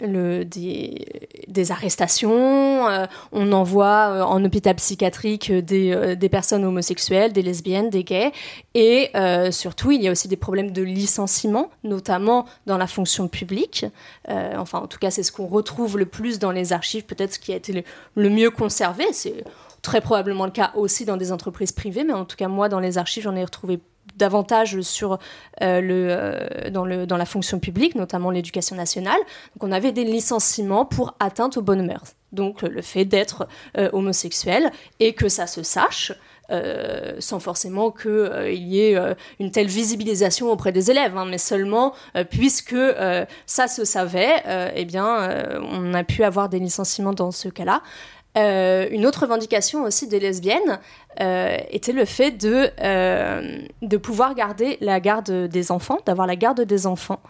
le, 0.01 0.45
des, 0.45 1.73
arrestations, 1.73 2.89
euh, 2.89 3.07
on 3.33 3.53
envoie 3.53 4.09
euh, 4.11 4.23
en 4.23 4.45
hôpital 4.45 4.75
psychiatrique 4.77 5.51
des, 5.51 5.93
euh, 5.93 6.15
des, 6.15 6.29
personnes 6.29 6.65
homosexuelles, 6.65 7.33
des 7.33 7.43
lesbiennes, 7.43 7.91
des 7.91 8.05
gays, 8.05 8.33
et 8.75 9.11
surtout 9.51 9.91
il 9.91 10.03
y 10.03 10.09
a 10.09 10.11
aussi 10.11 10.29
des 10.29 10.37
problèmes 10.37 10.71
de 10.71 10.83
licenciement, 10.83 11.71
notamment 11.83 12.47
dans 12.67 12.79
la 12.79 12.87
fonction 12.87 13.29
publique. 13.29 13.87
enfin, 14.29 14.81
en 14.81 14.87
tout 14.87 14.99
cas, 14.99 15.11
c'est 15.11 15.23
ce 15.23 15.33
qu'on 15.33 15.47
retrouve 15.47 15.99
le 15.99 16.07
plus 16.07 16.39
dans 16.39 16.53
les 16.53 16.73
archives, 16.73 17.05
peut-être 17.05 17.35
ce 17.35 17.39
qui 17.39 17.53
a 17.53 17.57
été 17.57 17.85
le 18.15 18.31
mieux 18.31 18.51
conservé. 18.51 19.05
C'est 19.13 19.45
très 19.83 20.01
probablement 20.01 20.45
le 20.45 20.51
cas 20.51 20.73
aussi 20.75 21.05
dans 21.05 21.17
des 21.17 21.33
entreprises 21.33 21.73
privées, 21.73 22.05
mais 22.05 22.13
en 22.13 22.25
tout 22.25 22.37
cas, 22.37 22.49
moi, 22.49 22.69
dans 22.69 22.81
les 22.81 22.99
archives, 22.99 23.23
j'en 23.23 23.37
ai 23.37 23.45
retrouvé 23.45 23.81
davantage 24.17 24.81
sur 24.81 25.19
euh, 25.63 25.81
le, 25.81 26.09
euh, 26.11 26.71
dans, 26.71 26.85
le, 26.85 27.07
dans 27.07 27.17
la 27.17 27.27
fonction 27.27 27.59
publique, 27.59 27.95
notamment 27.95 28.31
l'éducation 28.31 28.77
nationale. 28.77 29.19
Donc 29.55 29.69
on 29.69 29.73
avait 29.73 29.93
des 29.93 30.05
licenciements 30.05 30.85
pour 30.85 31.15
atteinte 31.21 31.57
aux 31.57 31.63
bonnes 31.63 31.87
mœurs. 31.87 32.15
Donc 32.33 32.63
le 32.63 32.83
fait 32.83 33.05
d'être 33.05 33.47
euh, 33.79 33.89
homosexuel 33.93 34.71
et 35.01 35.13
que 35.15 35.29
ça 35.29 35.47
se 35.47 35.63
sache. 35.63 36.13
sans 37.19 37.41
forcément 37.41 37.91
qu'il 37.91 38.65
y 38.73 38.79
ait 38.79 38.97
une 39.41 39.51
telle 39.51 39.67
visibilisation 39.67 40.53
auprès 40.53 40.71
des 40.71 40.93
élèves, 40.93 41.17
hein, 41.17 41.27
mais 41.29 41.39
seulement 41.39 41.93
puisque 42.31 42.83
ça 43.47 43.67
se 43.67 43.85
savait, 43.85 44.37
eh 44.77 44.85
bien, 44.85 45.59
on 45.61 45.93
a 45.93 46.05
pu 46.05 46.23
avoir 46.23 46.49
des 46.49 46.61
licenciements 46.61 47.13
dans 47.13 47.33
ce 47.33 47.49
cas-là. 47.49 47.83
Euh, 48.37 48.87
une 48.91 49.07
autre 49.07 49.23
revendication 49.23 49.85
aussi 49.85 50.09
des 50.09 50.21
lesbiennes 50.21 50.79
euh, 51.21 51.57
était 51.71 51.93
le 51.93 52.05
fait 52.05 52.33
de, 52.33 52.71
euh, 52.81 53.59
de 53.81 53.97
pouvoir 53.97 54.35
garder 54.35 54.77
la 54.81 55.01
garde 55.01 55.31
des 55.31 55.73
enfants, 55.73 55.99
d'avoir 56.05 56.27
la 56.27 56.37
garde 56.37 56.61
des 56.63 56.87
enfants. 56.87 57.21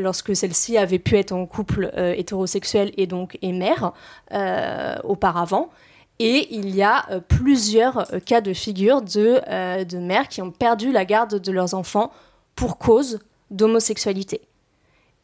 lorsque 0.00 0.34
celle-ci 0.34 0.78
avait 0.78 0.98
pu 0.98 1.16
être 1.16 1.30
en 1.30 1.46
couple 1.46 1.92
hétérosexuel 2.16 2.92
et 2.96 3.06
donc 3.06 3.38
mère 3.42 3.92
auparavant. 5.04 5.68
Et 6.18 6.48
il 6.50 6.74
y 6.74 6.82
a 6.82 7.06
plusieurs 7.28 8.08
cas 8.26 8.40
de 8.40 8.52
figure 8.52 9.00
de 9.00 9.98
mères 9.98 10.26
qui 10.26 10.42
ont 10.42 10.50
perdu 10.50 10.90
la 10.90 11.04
garde 11.04 11.40
de 11.40 11.52
leurs 11.52 11.74
enfants 11.74 12.10
pour 12.56 12.78
cause 12.78 13.20
d'homosexualité 13.52 14.47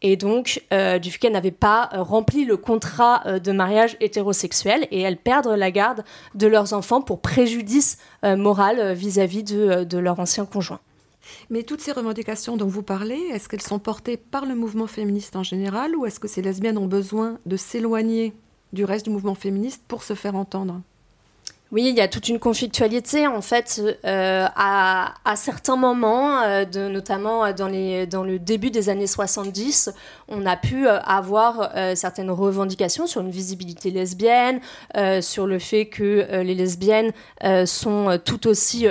et 0.04 0.16
donc 0.16 0.62
euh, 0.72 0.98
du 0.98 1.10
fait 1.10 1.30
n'avaient 1.30 1.50
pas 1.50 1.88
euh, 1.94 2.02
rempli 2.02 2.44
le 2.44 2.58
contrat 2.58 3.22
euh, 3.26 3.38
de 3.38 3.52
mariage 3.52 3.96
hétérosexuel 4.00 4.86
et 4.90 5.00
elles 5.00 5.16
perdent 5.16 5.48
la 5.48 5.70
garde 5.70 6.04
de 6.34 6.46
leurs 6.46 6.74
enfants 6.74 7.00
pour 7.00 7.20
préjudice 7.20 7.98
moral 8.22 8.92
vis-à-vis 8.92 9.42
de, 9.42 9.84
de, 9.84 9.98
leur 9.98 10.20
ancien 10.20 10.44
conjoint. 10.44 10.80
Mais 11.48 11.62
toutes 11.62 11.80
ces 11.80 11.92
revendications 11.92 12.56
dont 12.56 12.66
vous 12.66 12.82
parlez, 12.82 13.18
est-ce 13.32 13.48
qu'elles 13.48 13.62
sont 13.62 13.78
portées 13.78 14.18
par 14.18 14.44
le 14.44 14.54
mouvement 14.54 14.86
féministe 14.86 15.36
en 15.36 15.42
général 15.42 15.96
ou 15.96 16.04
est-ce 16.04 16.20
que 16.20 16.28
ces 16.28 16.42
lesbiennes 16.42 16.78
ont 16.78 16.86
besoin 16.86 17.38
de 17.46 17.56
s'éloigner 17.56 18.34
du 18.74 18.84
reste 18.84 19.06
du 19.06 19.10
mouvement 19.10 19.34
féministe 19.34 19.82
pour 19.88 20.02
se 20.02 20.14
faire 20.14 20.36
entendre? 20.36 20.82
Oui, 21.74 21.88
il 21.88 21.96
y 21.96 22.00
a 22.00 22.06
toute 22.06 22.28
une 22.28 22.38
conflictualité 22.38 23.26
en 23.26 23.40
fait 23.40 23.82
euh, 24.04 24.46
à, 24.54 25.12
certains 25.34 25.74
moments, 25.74 26.40
euh, 26.42 26.64
notamment 26.88 27.52
dans, 27.52 27.66
les, 27.66 28.06
dans 28.06 28.22
le 28.22 28.38
début 28.38 28.70
des 28.70 28.90
années 28.90 29.08
70, 29.08 29.92
on 30.28 30.46
a 30.46 30.56
pu 30.56 30.86
euh, 30.86 31.00
avoir 31.00 31.72
certaines 31.96 32.30
revendications 32.30 33.08
sur 33.08 33.22
une 33.22 33.30
visibilité 33.30 33.90
lesbienne, 33.90 34.60
sur 35.20 35.48
le 35.48 35.58
fait 35.58 35.86
que 35.86 36.42
les 36.42 36.54
lesbiennes 36.54 37.10
sont 37.66 38.20
tout 38.24 38.46
aussi 38.46 38.86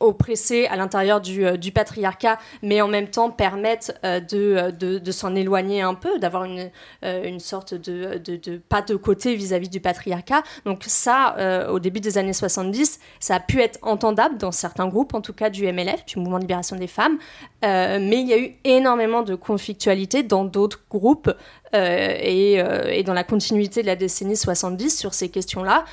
oppressées 0.00 0.66
à 0.66 0.76
l'intérieur 0.76 1.20
du, 1.20 1.72
patriarcat, 1.72 2.38
mais 2.62 2.80
en 2.80 2.88
même 2.88 3.08
temps 3.08 3.30
permettent 3.30 3.98
de, 4.02 5.10
s'en 5.10 5.34
éloigner 5.34 5.82
un 5.82 5.94
peu, 5.94 6.18
d'avoir 6.18 6.44
une, 6.44 7.40
sorte 7.40 7.74
de, 7.74 8.16
de, 8.16 8.56
pas 8.56 8.80
de 8.80 8.96
côté 8.96 9.34
vis-à-vis 9.34 9.68
-vis 9.68 9.72
du 9.72 9.80
patriarcat. 9.80 10.42
Donc 10.64 10.84
ça, 10.86 11.25
euh, 11.38 11.68
au 11.68 11.78
début 11.78 12.00
des 12.00 12.18
années 12.18 12.32
70, 12.32 13.00
ça 13.20 13.36
a 13.36 13.40
pu 13.40 13.60
être 13.60 13.78
entendable 13.82 14.38
dans 14.38 14.52
certains 14.52 14.88
groupes, 14.88 15.14
en 15.14 15.20
tout 15.20 15.32
cas 15.32 15.50
du 15.50 15.70
MLF, 15.70 16.04
du 16.06 16.18
Mouvement 16.18 16.36
de 16.36 16.42
libération 16.42 16.76
des 16.76 16.86
femmes, 16.86 17.18
euh, 17.64 17.98
mais 18.00 18.20
il 18.20 18.28
y 18.28 18.32
a 18.32 18.38
eu 18.38 18.56
énormément 18.64 19.22
de 19.22 19.34
conflictualité 19.34 20.22
dans 20.22 20.44
d'autres 20.44 20.84
groupes 20.90 21.32
euh, 21.74 22.16
et, 22.20 23.02
dans 23.04 23.14
la 23.14 23.24
continuité 23.24 23.82
de 23.82 23.86
la 23.86 23.96
décennie 23.96 24.36
70 24.36 24.98
sur 24.98 25.14
ces 25.14 25.28
questions-là, 25.28 25.84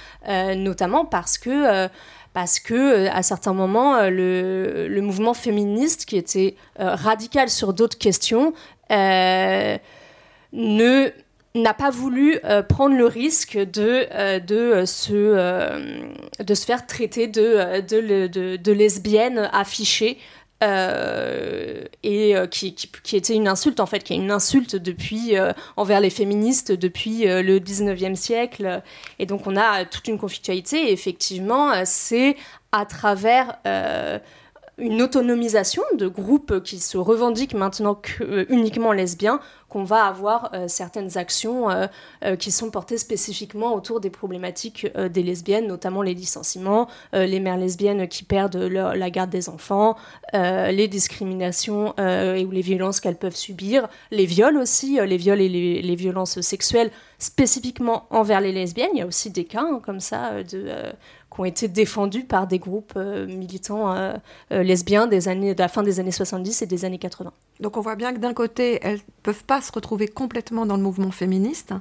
notamment 0.56 1.06
parce 1.06 1.38
que 1.38 1.88
parce 2.34 2.60
que 2.60 3.08
à 3.10 3.22
certains 3.22 3.54
moments, 3.54 4.02
le, 4.10 4.88
le, 4.88 5.02
mouvement 5.02 5.36
féministe, 5.36 6.06
qui 6.06 6.18
était 6.18 6.56
radical 6.78 7.50
sur 7.50 7.74
d'autres 7.74 7.98
questions, 7.98 8.54
ne 10.54 11.10
n'a 11.56 11.74
pas 11.74 11.90
voulu 11.90 12.40
euh, 12.46 12.64
prendre 12.64 12.96
le 12.96 13.06
risque 13.06 13.58
de, 13.58 14.08
euh, 14.12 14.40
de, 14.40 14.56
euh, 14.56 14.86
se, 14.86 16.44
de 16.44 16.54
se 16.54 16.66
faire 16.66 16.88
traiter 16.88 17.28
de, 17.28 17.82
de, 17.82 18.72
lesbienne 18.72 19.50
affichée 19.54 20.18
et 20.62 22.36
qui, 22.50 22.74
qui, 22.74 23.18
était 23.18 23.36
une 23.36 23.50
insulte 23.50 23.82
en 23.82 23.86
fait, 23.86 24.00
qui 24.00 24.14
est 24.14 24.16
une 24.16 24.32
insulte 24.32 24.78
depuis 24.78 25.34
envers 25.76 26.00
les 26.00 26.10
féministes 26.10 26.72
depuis 26.72 27.26
le 27.26 27.60
19e 27.60 28.16
siècle. 28.16 28.82
Et 29.20 29.26
donc 29.26 29.46
on 29.46 29.58
a 29.58 29.84
toute 29.84 30.08
une 30.08 30.18
conflictualité. 30.18 30.88
Et 30.88 30.94
effectivement, 30.94 31.74
c'est 31.84 32.38
à 32.72 32.86
travers 32.86 33.60
une 34.78 35.02
autonomisation 35.02 35.84
de 35.96 36.08
groupes 36.08 36.64
qui 36.64 36.80
se 36.80 36.98
revendiquent 36.98 37.54
maintenant 37.54 37.96
que, 37.96 38.46
uniquement 38.52 38.92
lesbiens 38.92 39.40
qu'on 39.74 39.84
va 39.84 40.06
avoir 40.06 40.52
euh, 40.54 40.68
certaines 40.68 41.18
actions 41.18 41.72
euh, 41.72 41.88
euh, 42.24 42.36
qui 42.36 42.52
sont 42.52 42.70
portées 42.70 43.00
spécifiquement 43.00 43.74
autour 43.74 44.00
des 44.00 44.12
problématiques 44.12 44.88
des 44.96 45.24
lesbiennes, 45.24 45.68
notamment 45.68 46.02
les 46.02 46.14
licenciements, 46.14 46.88
les 47.14 47.40
mères 47.40 47.58
lesbiennes 47.58 48.08
qui 48.08 48.24
perdent 48.24 48.56
la 48.56 49.10
garde 49.10 49.30
des 49.30 49.50
enfants, 49.50 49.96
les 50.34 50.88
discriminations 50.88 51.96
et 51.98 52.46
ou 52.46 52.52
les 52.52 52.62
violences 52.62 53.00
qu'elles 53.00 53.18
peuvent 53.18 53.36
subir, 53.36 53.88
les 54.12 54.26
viols 54.26 54.58
aussi, 54.58 55.00
les 55.06 55.18
viols 55.18 55.42
et 55.42 55.50
les, 55.50 55.96
violences 55.96 56.42
sexuelles 56.42 56.92
spécifiquement 57.18 58.06
envers 58.10 58.42
les 58.42 58.52
lesbiennes. 58.52 58.92
Il 58.94 59.00
y 59.00 59.02
a 59.02 59.08
aussi 59.08 59.30
des 59.30 59.46
cas 59.46 59.62
hein, 59.62 59.82
comme 59.84 60.00
ça 60.00 60.44
de 60.44 60.70
qui 61.34 61.40
ont 61.40 61.46
été 61.46 61.68
défendus 61.68 62.24
par 62.24 62.48
des 62.48 62.60
groupes 62.60 62.96
militants 62.96 64.14
lesbiens 64.52 65.08
des 65.08 65.28
années, 65.28 65.56
de 65.56 65.60
la 65.60 65.68
fin 65.68 65.82
des 65.82 66.00
années 66.00 66.12
70 66.12 66.62
et 66.62 66.66
des 66.66 66.86
années 66.86 67.00
80. 67.00 67.32
Donc 67.60 67.78
on 67.78 67.82
voit 67.82 67.96
bien 67.96 68.14
que 68.14 68.20
d'un 68.20 68.34
côté, 68.34 68.80
elles 68.82 69.00
peuvent 69.24 69.44
pas 69.44 69.62
se 69.62 69.72
retrouver 69.72 70.08
complètement 70.08 70.66
dans 70.66 70.78
le 70.78 70.84
mouvement 70.84 71.12
féministe. 71.12 71.74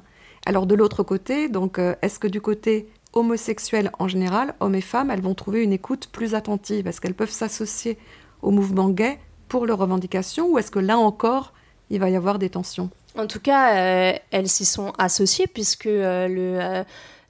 Alors 0.45 0.65
de 0.65 0.75
l'autre 0.75 1.03
côté, 1.03 1.49
donc 1.49 1.79
euh, 1.79 1.95
est-ce 2.01 2.19
que 2.19 2.27
du 2.27 2.41
côté 2.41 2.89
homosexuel 3.13 3.91
en 3.99 4.07
général, 4.07 4.55
hommes 4.59 4.75
et 4.75 4.81
femmes, 4.81 5.11
elles 5.11 5.21
vont 5.21 5.35
trouver 5.35 5.63
une 5.63 5.73
écoute 5.73 6.09
plus 6.11 6.35
attentive? 6.35 6.87
Est-ce 6.87 6.99
qu'elles 6.99 7.13
peuvent 7.13 7.29
s'associer 7.29 7.97
au 8.41 8.51
mouvement 8.51 8.89
gay 8.89 9.19
pour 9.47 9.65
leurs 9.65 9.77
revendications 9.77 10.47
ou 10.49 10.57
est-ce 10.57 10.71
que 10.71 10.79
là 10.79 10.97
encore, 10.97 11.53
il 11.89 11.99
va 11.99 12.09
y 12.09 12.15
avoir 12.15 12.39
des 12.39 12.49
tensions? 12.49 12.89
En 13.15 13.27
tout 13.27 13.39
cas, 13.39 13.75
euh, 13.75 14.13
elles 14.31 14.49
s'y 14.49 14.65
sont 14.65 14.91
associées 14.97 15.47
puisque 15.47 15.85
euh, 15.85 16.27
le, 16.27 16.59
euh, 16.59 16.83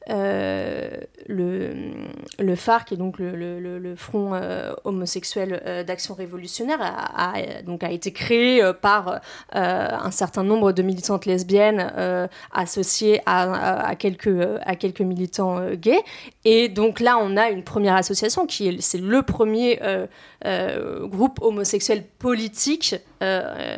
le, 0.08 1.74
le 2.39 2.56
phare, 2.56 2.86
qui 2.86 2.96
est 2.96 2.98
donc 2.98 3.16
le, 3.20 3.96
front 3.96 4.34
euh, 4.34 4.74
homosexuel 4.84 5.62
euh, 5.66 5.84
d'action 5.84 6.13
révolutionnaire, 6.13 6.80
a, 6.82 7.34
donc 7.66 7.84
a 7.84 7.92
été 7.92 8.12
créé 8.12 8.62
par 8.82 9.22
un 9.52 10.12
certain 10.12 10.44
nombre 10.44 10.72
de 10.72 10.82
militantes 10.82 11.26
lesbiennes 11.26 11.92
associées 12.52 13.22
à, 13.26 13.96
quelques, 13.98 14.48
à 14.66 14.76
quelques 14.76 15.02
militants 15.02 15.72
gays. 15.74 16.02
Et 16.46 16.70
donc 16.70 17.00
là, 17.00 17.18
on 17.22 17.38
a 17.38 17.50
une 17.50 17.63
première 17.63 17.96
association 17.96 18.46
qui 18.46 18.68
est, 18.68 18.82
c'est 18.82 18.98
le 18.98 19.22
premier 19.22 19.80
groupe 20.44 21.39
homosexuel 21.42 22.04
politique 22.20 22.96
euh, 23.24 23.78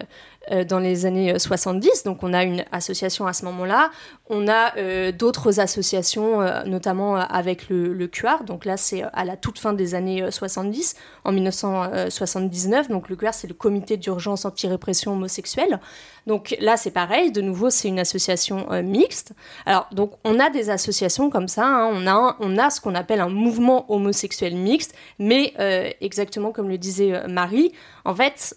dans 0.68 0.80
les 0.80 1.06
années 1.06 1.38
70. 1.38 1.88
Euh, 1.88 2.10
donc 2.10 2.24
on 2.24 2.34
a 2.34 2.44
une 2.44 2.66
association 2.72 3.28
à 3.28 3.34
ce 3.34 3.46
moment-là. 3.46 3.92
On 4.30 4.48
a 4.48 4.76
euh, 4.78 5.12
d'autres 5.12 5.60
associations, 5.60 6.42
notamment 6.66 7.16
avec 7.16 7.70
le, 7.70 7.94
le, 7.94 8.08
QR. 8.08 8.44
Donc 8.46 8.66
là, 8.66 8.78
c'est 8.78 9.04
à 9.14 9.26
la 9.26 9.38
toute 9.38 9.60
fin 9.60 9.74
des 9.74 9.96
années 9.96 10.30
70, 10.30 10.96
en 11.24 11.32
1979. 11.32 12.90
Donc 12.90 13.10
le 13.10 13.16
QR, 13.16 13.30
c'est 13.34 13.48
le 13.48 13.54
comité 13.54 13.98
d'urgence 13.98 14.46
anti-répression 14.46 15.14
homosexuelle. 15.14 15.80
Donc 16.28 16.56
là, 16.60 16.78
c'est 16.78 16.92
pareil. 16.92 17.32
De 17.32 17.42
nouveau, 17.42 17.70
c'est 17.70 17.88
une 17.88 18.00
association 18.00 18.68
mixte. 18.84 19.34
Alors, 19.66 19.88
donc, 19.92 20.14
on 20.24 20.40
a 20.40 20.50
des 20.50 20.70
associations 20.70 21.30
comme 21.30 21.48
ça. 21.48 21.66
Hein. 21.66 21.92
On, 21.94 22.08
a 22.08 22.38
on 22.40 22.58
a 22.58 22.70
ce 22.70 22.82
qu'on 22.82 22.96
appelle 22.96 23.22
un 23.22 23.30
mouvement 23.30 23.92
homosexuel 23.92 24.56
mixte. 24.56 24.96
Mais 25.20 25.54
exactement 26.02 26.52
comme 26.52 26.70
le 26.70 26.78
disait 26.78 27.28
Marie, 27.28 27.74
en 28.06 28.16
fait, 28.16 28.56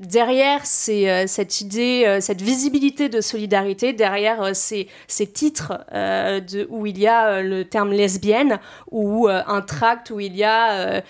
derrière 0.00 0.62
euh, 0.88 1.24
cette 1.26 1.60
idée, 1.60 2.04
euh, 2.06 2.20
cette 2.20 2.40
visibilité 2.40 3.08
de 3.08 3.20
solidarité, 3.20 3.92
derrière 3.92 4.42
euh, 4.42 4.50
ces, 4.54 4.88
titres 5.32 5.84
de, 5.92 6.66
où 6.70 6.86
il 6.86 6.98
y 6.98 7.06
a 7.06 7.42
le 7.42 7.64
terme 7.64 7.92
lesbienne 7.92 8.58
ou 8.90 9.28
un 9.28 9.60
tract 9.60 10.10
où 10.10 10.18
il 10.18 10.34
y 10.34 10.44
a 10.44 11.02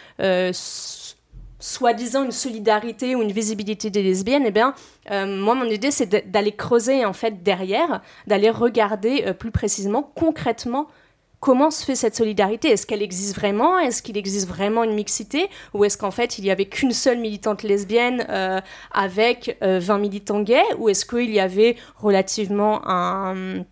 soi-disant 1.61 2.25
une 2.25 2.33
solidarité 2.33 3.15
ou 3.15 3.23
une 3.23 3.33
visibilité 3.33 3.91
des 3.91 4.03
lesbiennes, 4.03 4.45
eh 4.47 4.51
bien, 4.51 4.75
moi, 5.11 5.55
mon 5.55 5.67
idée, 5.67 5.91
c'est 5.91 6.31
d'aller 6.31 6.53
creuser 6.53 7.05
en 7.05 7.13
fait 7.13 7.43
derrière, 7.43 8.01
d'aller 8.27 8.51
regarder 8.51 9.33
plus 9.39 9.51
précisément, 9.51 10.03
concrètement, 10.15 10.89
comment 11.41 11.71
se 11.71 11.85
fait 11.85 11.97
cette 11.97 12.15
solidarité? 12.15 12.69
Est-ce 12.69 12.87
qu'elle 12.87 13.03
existe 13.03 13.35
vraiment? 13.35 13.79
Est-ce 13.79 14.03
qu'il 14.03 14.17
existe 14.17 14.47
vraiment 14.47 14.85
une 14.85 14.95
mixité? 14.95 15.49
Ou 15.75 15.85
est-ce 15.85 15.99
qu'en 15.99 16.11
fait, 16.11 16.39
il 16.39 16.45
n'y 16.45 16.51
avait 16.51 16.67
qu'une 16.67 16.93
seule 16.93 17.19
militante 17.19 17.63
lesbienne 17.63 18.27
euh, 18.29 18.61
avec 18.93 19.57
20 19.61 19.67
euh, 19.67 19.99
militants 19.99 20.43
gays? 20.43 20.63
Ou 20.79 20.91
est-ce 20.91 21.05
qu'il 21.05 21.31
y 21.31 21.41
avait 21.41 21.77
relativement 21.97 22.87
un, 22.87 23.65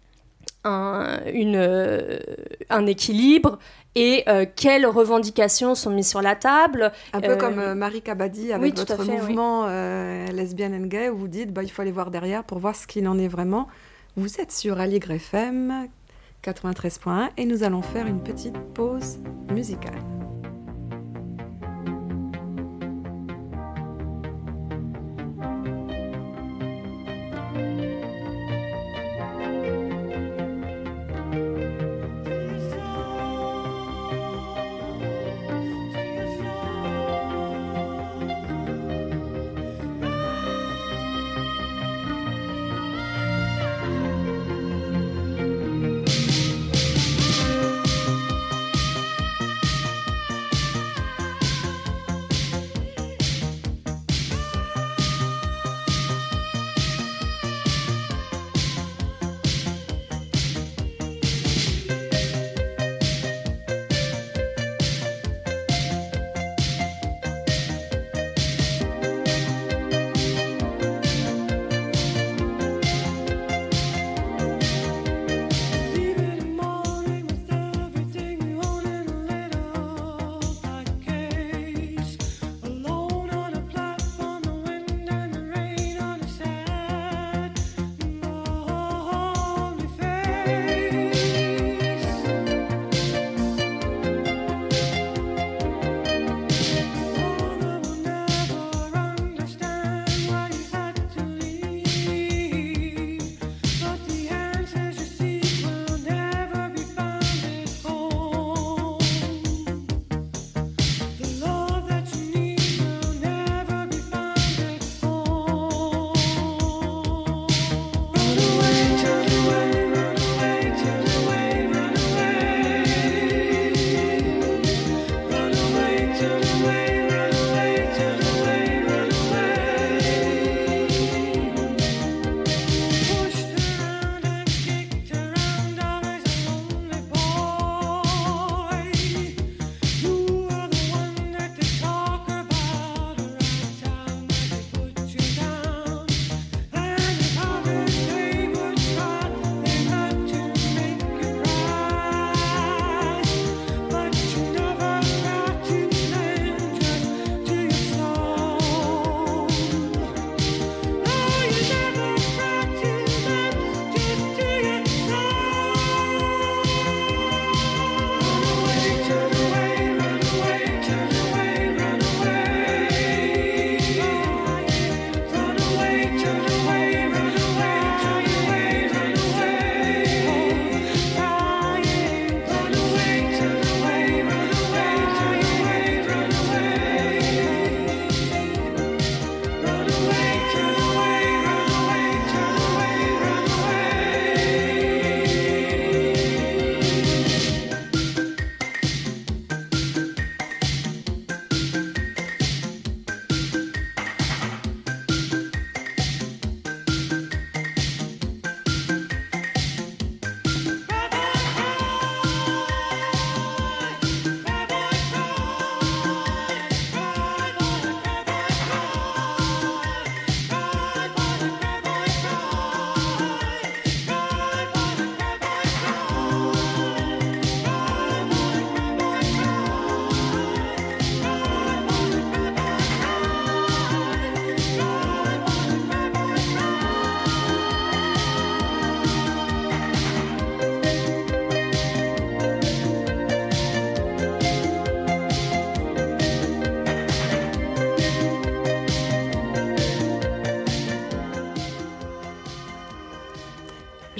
un, 0.64 1.20
une, 1.33 1.57
euh, 1.57 2.18
un 2.70 2.87
équilibre? 2.87 3.59
Et 3.94 4.24
quelles 4.54 4.87
revendications 4.87 5.74
sont 5.74 5.90
mises 5.90 6.09
sur 6.09 6.22
la 6.22 6.37
table? 6.37 6.92
Un 7.12 7.20
peu 7.20 7.35
comme 7.35 7.74
Marie 7.74 8.00
Kabadi 8.00 8.52
avec 8.52 8.76
votre 8.76 9.04
mouvement 9.04 9.66
lesbienne 10.33 10.72
and 10.72 10.87
gay, 10.87 11.09
où 11.09 11.16
vous 11.16 11.26
dites 11.26 11.52
bah, 11.52 11.64
il 11.64 11.68
faut 11.68 11.83
aller 11.83 11.90
voir 11.90 12.12
derrière 12.12 12.44
pour 12.44 12.61
voir 12.61 12.76
ce 12.76 12.87
qu'il 12.87 13.09
en 13.09 13.18
est 13.18 13.26
vraiment. 13.26 13.66
Vous 14.14 14.40
êtes 14.40 14.52
sur 14.52 14.78
Aligre 14.78 15.11
FM 15.11 15.88
93.1 16.42 17.31
et 17.37 17.44
nous 17.44 17.62
allons 17.62 17.83
faire 17.83 18.07
une 18.07 18.22
petite 18.22 18.59
pause 18.74 19.18
musicale. 19.51 19.98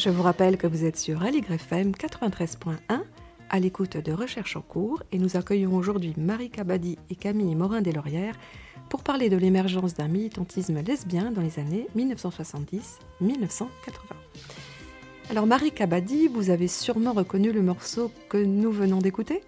Je 0.09 0.13
vous 0.15 0.23
rappelle 0.23 0.57
que 0.57 0.67
vous 0.67 0.87
êtes 0.87 0.97
sur 0.97 1.23
Aligre 1.23 1.53
FM 1.53 1.91
93.1 1.91 2.79
à 3.51 3.61
l'écoute 3.61 3.99
de 3.99 4.11
Recherche 4.11 4.57
en 4.57 4.63
cours 4.63 5.03
et 5.13 5.19
nous 5.19 5.37
accueillons 5.37 5.75
aujourd'hui 5.75 6.15
Marie 6.17 6.49
Cabadi 6.49 6.97
et 7.11 7.15
Camille 7.15 7.55
Morin-Deslaurières 7.55 8.35
pour 8.89 9.03
parler 9.03 9.29
de 9.29 9.37
l'émergence 9.37 9.93
d'un 9.93 10.09
militantisme 10.09 10.81
lesbien 10.81 11.31
dans 11.31 11.43
les 11.43 11.59
années 11.59 11.89
1970-1980. 11.95 12.87
Alors 15.29 15.47
Marie 15.47 15.73
Cabadi, 15.73 16.27
vous 16.29 16.49
avez 16.49 16.69
sûrement 16.69 17.13
reconnu 17.13 17.53
le 17.53 17.61
morceau 17.61 18.11
que 18.31 18.39
nous 18.39 18.73
venons 18.73 19.01
d'écouter? 19.01 19.43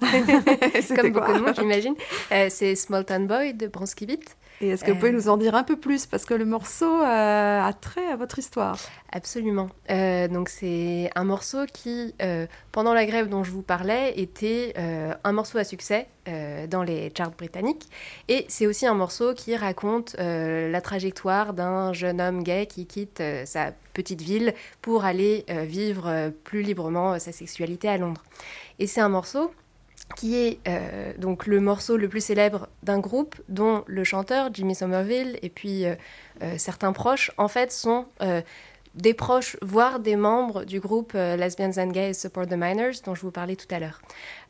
Comme 0.00 1.10
beaucoup 1.10 1.32
de 1.32 1.40
monde, 1.40 1.56
j'imagine. 1.58 1.96
Euh, 2.30 2.46
c'est 2.48 2.76
Small 2.76 3.04
Town 3.04 3.26
Boy 3.26 3.54
de 3.54 3.66
Bronski 3.66 4.06
Beat. 4.06 4.36
Et 4.62 4.68
est-ce 4.68 4.84
que 4.84 4.92
vous 4.92 4.98
pouvez 4.98 5.10
nous 5.10 5.28
en 5.28 5.36
dire 5.36 5.56
un 5.56 5.64
peu 5.64 5.76
plus 5.76 6.06
Parce 6.06 6.24
que 6.24 6.34
le 6.34 6.44
morceau 6.44 7.02
euh, 7.02 7.60
a 7.60 7.72
trait 7.72 8.06
à 8.06 8.14
votre 8.14 8.38
histoire. 8.38 8.78
Absolument. 9.10 9.68
Euh, 9.90 10.28
donc 10.28 10.48
c'est 10.48 11.10
un 11.16 11.24
morceau 11.24 11.66
qui, 11.66 12.14
euh, 12.22 12.46
pendant 12.70 12.94
la 12.94 13.04
grève 13.04 13.28
dont 13.28 13.42
je 13.42 13.50
vous 13.50 13.62
parlais, 13.62 14.14
était 14.16 14.74
un 14.76 15.32
morceau 15.32 15.58
à 15.58 15.64
succès 15.64 16.06
dans 16.68 16.84
les 16.84 17.12
charts 17.16 17.32
britanniques. 17.32 17.88
Et 18.28 18.46
c'est 18.48 18.68
aussi 18.68 18.86
un 18.86 18.94
morceau 18.94 19.34
qui 19.34 19.56
raconte 19.56 20.14
la 20.18 20.80
trajectoire 20.80 21.52
d'un 21.54 21.92
jeune 21.92 22.20
homme 22.20 22.44
gay 22.44 22.66
qui 22.66 22.86
quitte 22.86 23.22
sa 23.44 23.72
petite 23.92 24.22
ville 24.22 24.54
pour 24.80 25.04
aller 25.04 25.44
vivre 25.48 26.30
plus 26.44 26.62
librement 26.62 27.18
sa 27.18 27.32
sexualité 27.32 27.88
à 27.88 27.98
Londres. 27.98 28.22
Et 28.78 28.86
c'est 28.86 29.00
un 29.00 29.08
morceau 29.08 29.52
qui 30.14 30.36
est 30.36 30.58
euh, 30.68 31.12
donc 31.18 31.46
le 31.46 31.60
morceau 31.60 31.96
le 31.96 32.08
plus 32.08 32.24
célèbre 32.24 32.68
d'un 32.82 32.98
groupe 32.98 33.36
dont 33.48 33.84
le 33.86 34.04
chanteur 34.04 34.50
Jimmy 34.52 34.74
Somerville 34.74 35.38
et 35.42 35.48
puis 35.48 35.84
euh, 35.84 35.94
euh, 36.42 36.54
certains 36.58 36.92
proches 36.92 37.30
en 37.38 37.48
fait 37.48 37.72
sont 37.72 38.06
des 38.94 39.14
proches, 39.14 39.56
voire 39.62 40.00
des 40.00 40.16
membres 40.16 40.64
du 40.64 40.78
groupe 40.78 41.14
Lesbians 41.14 41.72
and 41.78 41.92
Gays 41.92 42.12
Support 42.12 42.46
the 42.46 42.56
Minors 42.58 43.00
dont 43.06 43.14
je 43.14 43.22
vous 43.22 43.30
parlais 43.30 43.56
tout 43.56 43.72
à 43.74 43.78
l'heure. 43.78 44.02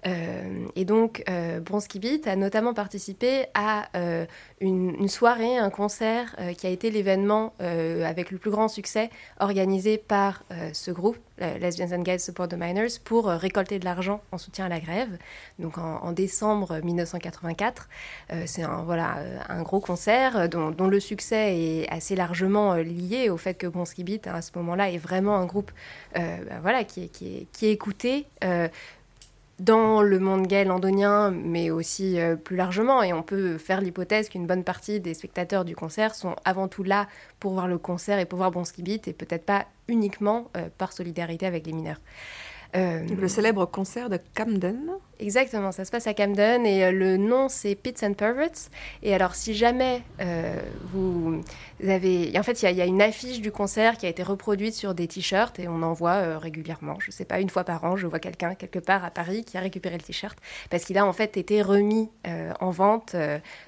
Euh, 0.06 0.66
et 0.74 0.84
donc, 0.84 1.22
euh, 1.28 1.60
Bronski 1.60 1.98
Beat 1.98 2.26
a 2.26 2.36
notamment 2.36 2.74
participé 2.74 3.46
à 3.54 3.88
euh, 3.96 4.26
une, 4.60 5.08
soirée, 5.08 5.56
un 5.56 5.70
concert 5.70 6.36
qui 6.56 6.66
a 6.66 6.70
été 6.70 6.90
l'événement 6.90 7.52
avec 7.58 8.30
le 8.30 8.38
plus 8.38 8.50
grand 8.50 8.68
succès 8.68 9.10
organisé 9.40 9.98
par 9.98 10.44
ce 10.72 10.90
groupe, 10.90 11.16
Lesbians 11.38 11.92
and 11.92 12.02
Gays 12.02 12.18
Support 12.18 12.48
the 12.48 12.54
Miners, 12.54 12.98
pour 13.02 13.26
récolter 13.26 13.78
de 13.78 13.84
l'argent 13.84 14.20
en 14.30 14.38
soutien 14.38 14.66
à 14.66 14.68
la 14.68 14.80
grève. 14.80 15.18
Donc 15.58 15.78
en, 15.78 16.12
décembre 16.12 16.80
1984, 16.82 17.88
c'est 18.46 18.62
un, 18.62 18.82
voilà, 18.82 19.16
un 19.48 19.62
gros 19.62 19.80
concert 19.80 20.48
dont, 20.48 20.88
le 20.88 21.00
succès 21.00 21.56
est 21.56 21.88
assez 21.90 22.14
largement 22.14 22.74
lié 22.74 23.28
au 23.30 23.36
fait 23.36 23.54
que 23.54 23.66
Bronski 23.66 24.04
Beat, 24.04 24.26
à 24.26 24.42
ce 24.42 24.52
moment-là, 24.56 24.90
est 24.90 24.98
vraiment 24.98 25.36
un 25.36 25.46
groupe 25.46 25.72
ben 26.14 26.60
voilà, 26.62 26.84
qui, 26.84 27.04
est, 27.04 27.08
qui, 27.08 27.36
est, 27.36 27.46
qui 27.52 27.66
est 27.66 27.72
écouté 27.72 28.26
dans 29.58 30.02
le 30.02 30.18
monde 30.18 30.46
gay 30.46 30.64
londonien, 30.64 31.30
mais 31.30 31.70
aussi 31.70 32.20
euh, 32.20 32.36
plus 32.36 32.56
largement. 32.56 33.02
Et 33.02 33.12
on 33.12 33.22
peut 33.22 33.58
faire 33.58 33.80
l'hypothèse 33.80 34.28
qu'une 34.28 34.46
bonne 34.46 34.64
partie 34.64 35.00
des 35.00 35.14
spectateurs 35.14 35.64
du 35.64 35.76
concert 35.76 36.14
sont 36.14 36.36
avant 36.44 36.68
tout 36.68 36.82
là 36.82 37.08
pour 37.38 37.52
voir 37.52 37.68
le 37.68 37.78
concert 37.78 38.18
et 38.18 38.24
pour 38.24 38.38
voir 38.38 38.50
Bronski 38.50 38.82
Beat, 38.82 39.08
et 39.08 39.12
peut-être 39.12 39.44
pas 39.44 39.66
uniquement 39.88 40.50
euh, 40.56 40.68
par 40.78 40.92
solidarité 40.92 41.46
avec 41.46 41.66
les 41.66 41.72
mineurs. 41.72 42.00
Euh, 42.74 43.04
le 43.06 43.28
célèbre 43.28 43.66
concert 43.66 44.08
de 44.08 44.18
Camden. 44.34 44.92
Exactement, 45.20 45.72
ça 45.72 45.84
se 45.84 45.90
passe 45.90 46.06
à 46.06 46.14
Camden 46.14 46.64
et 46.64 46.84
euh, 46.84 46.90
le 46.90 47.18
nom 47.18 47.50
c'est 47.50 47.74
Pits 47.74 47.94
and 48.02 48.14
Perverts. 48.14 48.70
Et 49.02 49.14
alors 49.14 49.34
si 49.34 49.52
jamais 49.52 50.02
euh, 50.20 50.58
vous 50.90 51.42
avez... 51.86 52.32
En 52.38 52.42
fait, 52.42 52.62
il 52.62 52.74
y, 52.74 52.80
a 52.80 52.86
une 52.86 53.02
affiche 53.02 53.42
du 53.42 53.52
concert 53.52 53.98
qui 53.98 54.06
a 54.06 54.08
été 54.08 54.22
reproduite 54.22 54.74
sur 54.74 54.94
des 54.94 55.06
t-shirts 55.06 55.58
et 55.58 55.68
on 55.68 55.82
en 55.82 55.92
voit 55.92 56.38
régulièrement. 56.38 56.96
Je 56.98 57.08
ne 57.08 57.12
sais 57.12 57.26
pas, 57.26 57.40
une 57.40 57.50
fois 57.50 57.64
par 57.64 57.84
an, 57.84 57.96
je 57.96 58.06
vois 58.06 58.20
quelqu'un 58.20 58.54
quelque 58.54 58.78
part 58.78 59.04
à 59.04 59.10
Paris 59.10 59.44
qui 59.44 59.58
a 59.58 59.60
récupéré 59.60 59.96
le 59.98 60.02
t-shirt 60.02 60.38
parce 60.70 60.84
qu'il 60.84 60.96
a 60.96 61.04
en 61.04 61.12
fait 61.12 61.36
été 61.36 61.60
remis 61.60 62.08
en 62.60 62.70
vente 62.70 63.14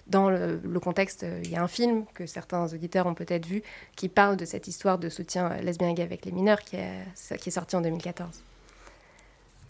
dans 0.07 0.31
le, 0.31 0.81
contexte... 0.81 1.27
Il 1.45 1.51
y 1.51 1.57
a 1.57 1.62
un 1.62 1.69
film 1.69 2.05
que 2.14 2.25
certains 2.27 2.73
auditeurs 2.73 3.07
ont 3.07 3.14
peut-être 3.14 3.47
vu 3.47 3.62
qui 3.97 4.09
parle 4.09 4.37
de 4.37 4.47
cette 4.47 4.67
histoire 4.67 4.99
de 4.99 5.11
soutien 5.11 5.51
lesbien 5.62 5.93
gay 5.93 6.03
avec 6.03 6.25
les 6.25 6.33
mineurs 6.33 6.61
qui 6.62 6.79
qui 7.38 7.49
est 7.49 7.53
sorti 7.53 7.77
en 7.77 7.81
2014. 7.83 8.45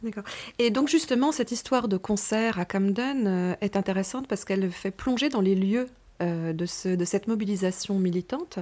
D'accord. 0.02 0.24
Et 0.58 0.70
donc 0.70 0.88
justement, 0.88 1.32
cette 1.32 1.52
histoire 1.52 1.88
de 1.88 1.96
concert 1.96 2.58
à 2.58 2.64
Camden 2.64 3.26
euh, 3.26 3.54
est 3.60 3.76
intéressante 3.76 4.28
parce 4.28 4.44
qu'elle 4.44 4.70
fait 4.70 4.90
plonger 4.90 5.28
dans 5.28 5.40
les 5.40 5.54
lieux 5.54 5.88
euh, 6.22 6.52
de, 6.52 6.66
ce, 6.66 6.88
de, 6.88 7.04
cette 7.04 7.26
mobilisation 7.26 7.98
militante. 7.98 8.58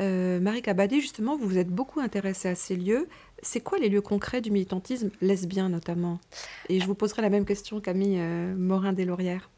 Euh, 0.00 0.40
Marie 0.40 0.62
Cabadé, 0.62 1.00
justement, 1.00 1.36
vous 1.36 1.48
vous 1.48 1.58
êtes 1.58 1.70
beaucoup 1.70 2.00
intéressée 2.00 2.48
à 2.48 2.54
ces 2.54 2.76
lieux. 2.76 3.08
C'est 3.42 3.60
quoi 3.60 3.78
les 3.78 3.88
lieux 3.88 4.00
concrets 4.00 4.40
du 4.40 4.50
militantisme 4.50 5.10
lesbien 5.20 5.68
notamment? 5.68 6.20
Et 6.68 6.80
je 6.80 6.86
vous 6.86 6.94
poserai 6.94 7.22
la 7.22 7.30
même 7.30 7.44
question, 7.44 7.80
Camille 7.80 8.20
Morin-Deslaurières. 8.56 9.50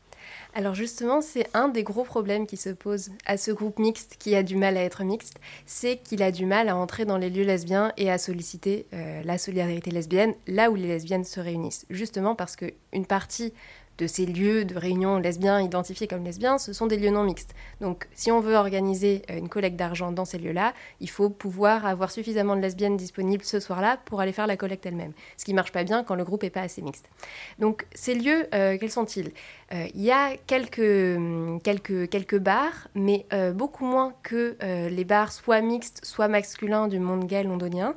Alors 0.54 0.74
justement, 0.74 1.20
c'est 1.20 1.46
un 1.54 1.68
des 1.68 1.82
gros 1.82 2.04
problèmes 2.04 2.46
qui 2.46 2.56
se 2.56 2.70
pose 2.70 3.10
à 3.26 3.36
ce 3.36 3.50
groupe 3.50 3.78
mixte 3.78 4.16
qui 4.18 4.34
a 4.34 4.42
du 4.42 4.56
mal 4.56 4.76
à 4.76 4.82
être 4.82 5.04
mixte, 5.04 5.38
c'est 5.66 5.98
qu'il 5.98 6.22
a 6.22 6.32
du 6.32 6.46
mal 6.46 6.68
à 6.68 6.76
entrer 6.76 7.04
dans 7.04 7.18
les 7.18 7.30
lieux 7.30 7.44
lesbiens 7.44 7.92
et 7.96 8.10
à 8.10 8.18
solliciter 8.18 8.86
euh, 8.92 9.22
la 9.24 9.38
solidarité 9.38 9.90
lesbienne 9.90 10.34
là 10.46 10.70
où 10.70 10.74
les 10.74 10.88
lesbiennes 10.88 11.24
se 11.24 11.38
réunissent. 11.38 11.86
Justement 11.90 12.34
parce 12.34 12.56
qu'une 12.56 13.06
partie 13.06 13.52
de 13.98 14.06
ces 14.06 14.26
lieux 14.26 14.64
de 14.64 14.78
réunion 14.78 15.18
lesbiens 15.18 15.60
identifiés 15.60 16.06
comme 16.06 16.24
lesbiens, 16.24 16.58
ce 16.58 16.72
sont 16.72 16.86
des 16.86 16.96
lieux 16.96 17.10
non 17.10 17.24
mixtes. 17.24 17.54
Donc 17.80 18.06
si 18.14 18.30
on 18.30 18.40
veut 18.40 18.54
organiser 18.54 19.22
euh, 19.30 19.38
une 19.38 19.48
collecte 19.48 19.76
d'argent 19.76 20.12
dans 20.12 20.24
ces 20.24 20.38
lieux-là, 20.38 20.72
il 21.00 21.10
faut 21.10 21.28
pouvoir 21.28 21.84
avoir 21.84 22.10
suffisamment 22.10 22.56
de 22.56 22.60
lesbiennes 22.60 22.96
disponibles 22.96 23.44
ce 23.44 23.58
soir-là 23.60 23.98
pour 24.04 24.20
aller 24.20 24.32
faire 24.32 24.46
la 24.46 24.56
collecte 24.56 24.86
elle-même. 24.86 25.12
Ce 25.36 25.44
qui 25.44 25.52
marche 25.52 25.72
pas 25.72 25.84
bien 25.84 26.04
quand 26.04 26.14
le 26.14 26.24
groupe 26.24 26.44
n'est 26.44 26.50
pas 26.50 26.62
assez 26.62 26.80
mixte. 26.80 27.10
Donc 27.58 27.86
ces 27.92 28.14
lieux, 28.14 28.46
euh, 28.54 28.78
quels 28.78 28.90
sont-ils? 28.90 29.32
Euh, 29.72 29.86
Il 29.94 30.02
y 30.02 30.12
a 30.12 30.36
quelques, 30.46 30.78
hum, 30.78 31.60
quelques, 31.62 32.08
quelques 32.08 32.38
bars, 32.38 32.88
mais 32.94 33.26
beaucoup 33.54 33.84
moins 33.84 34.14
que 34.22 34.56
les 34.88 35.04
bars 35.04 35.32
soit 35.32 35.60
mixtes, 35.60 36.04
soit 36.04 36.28
masculins 36.28 36.88
du 36.88 36.98
monde 36.98 37.26
gay 37.26 37.42
londonien. 37.42 37.94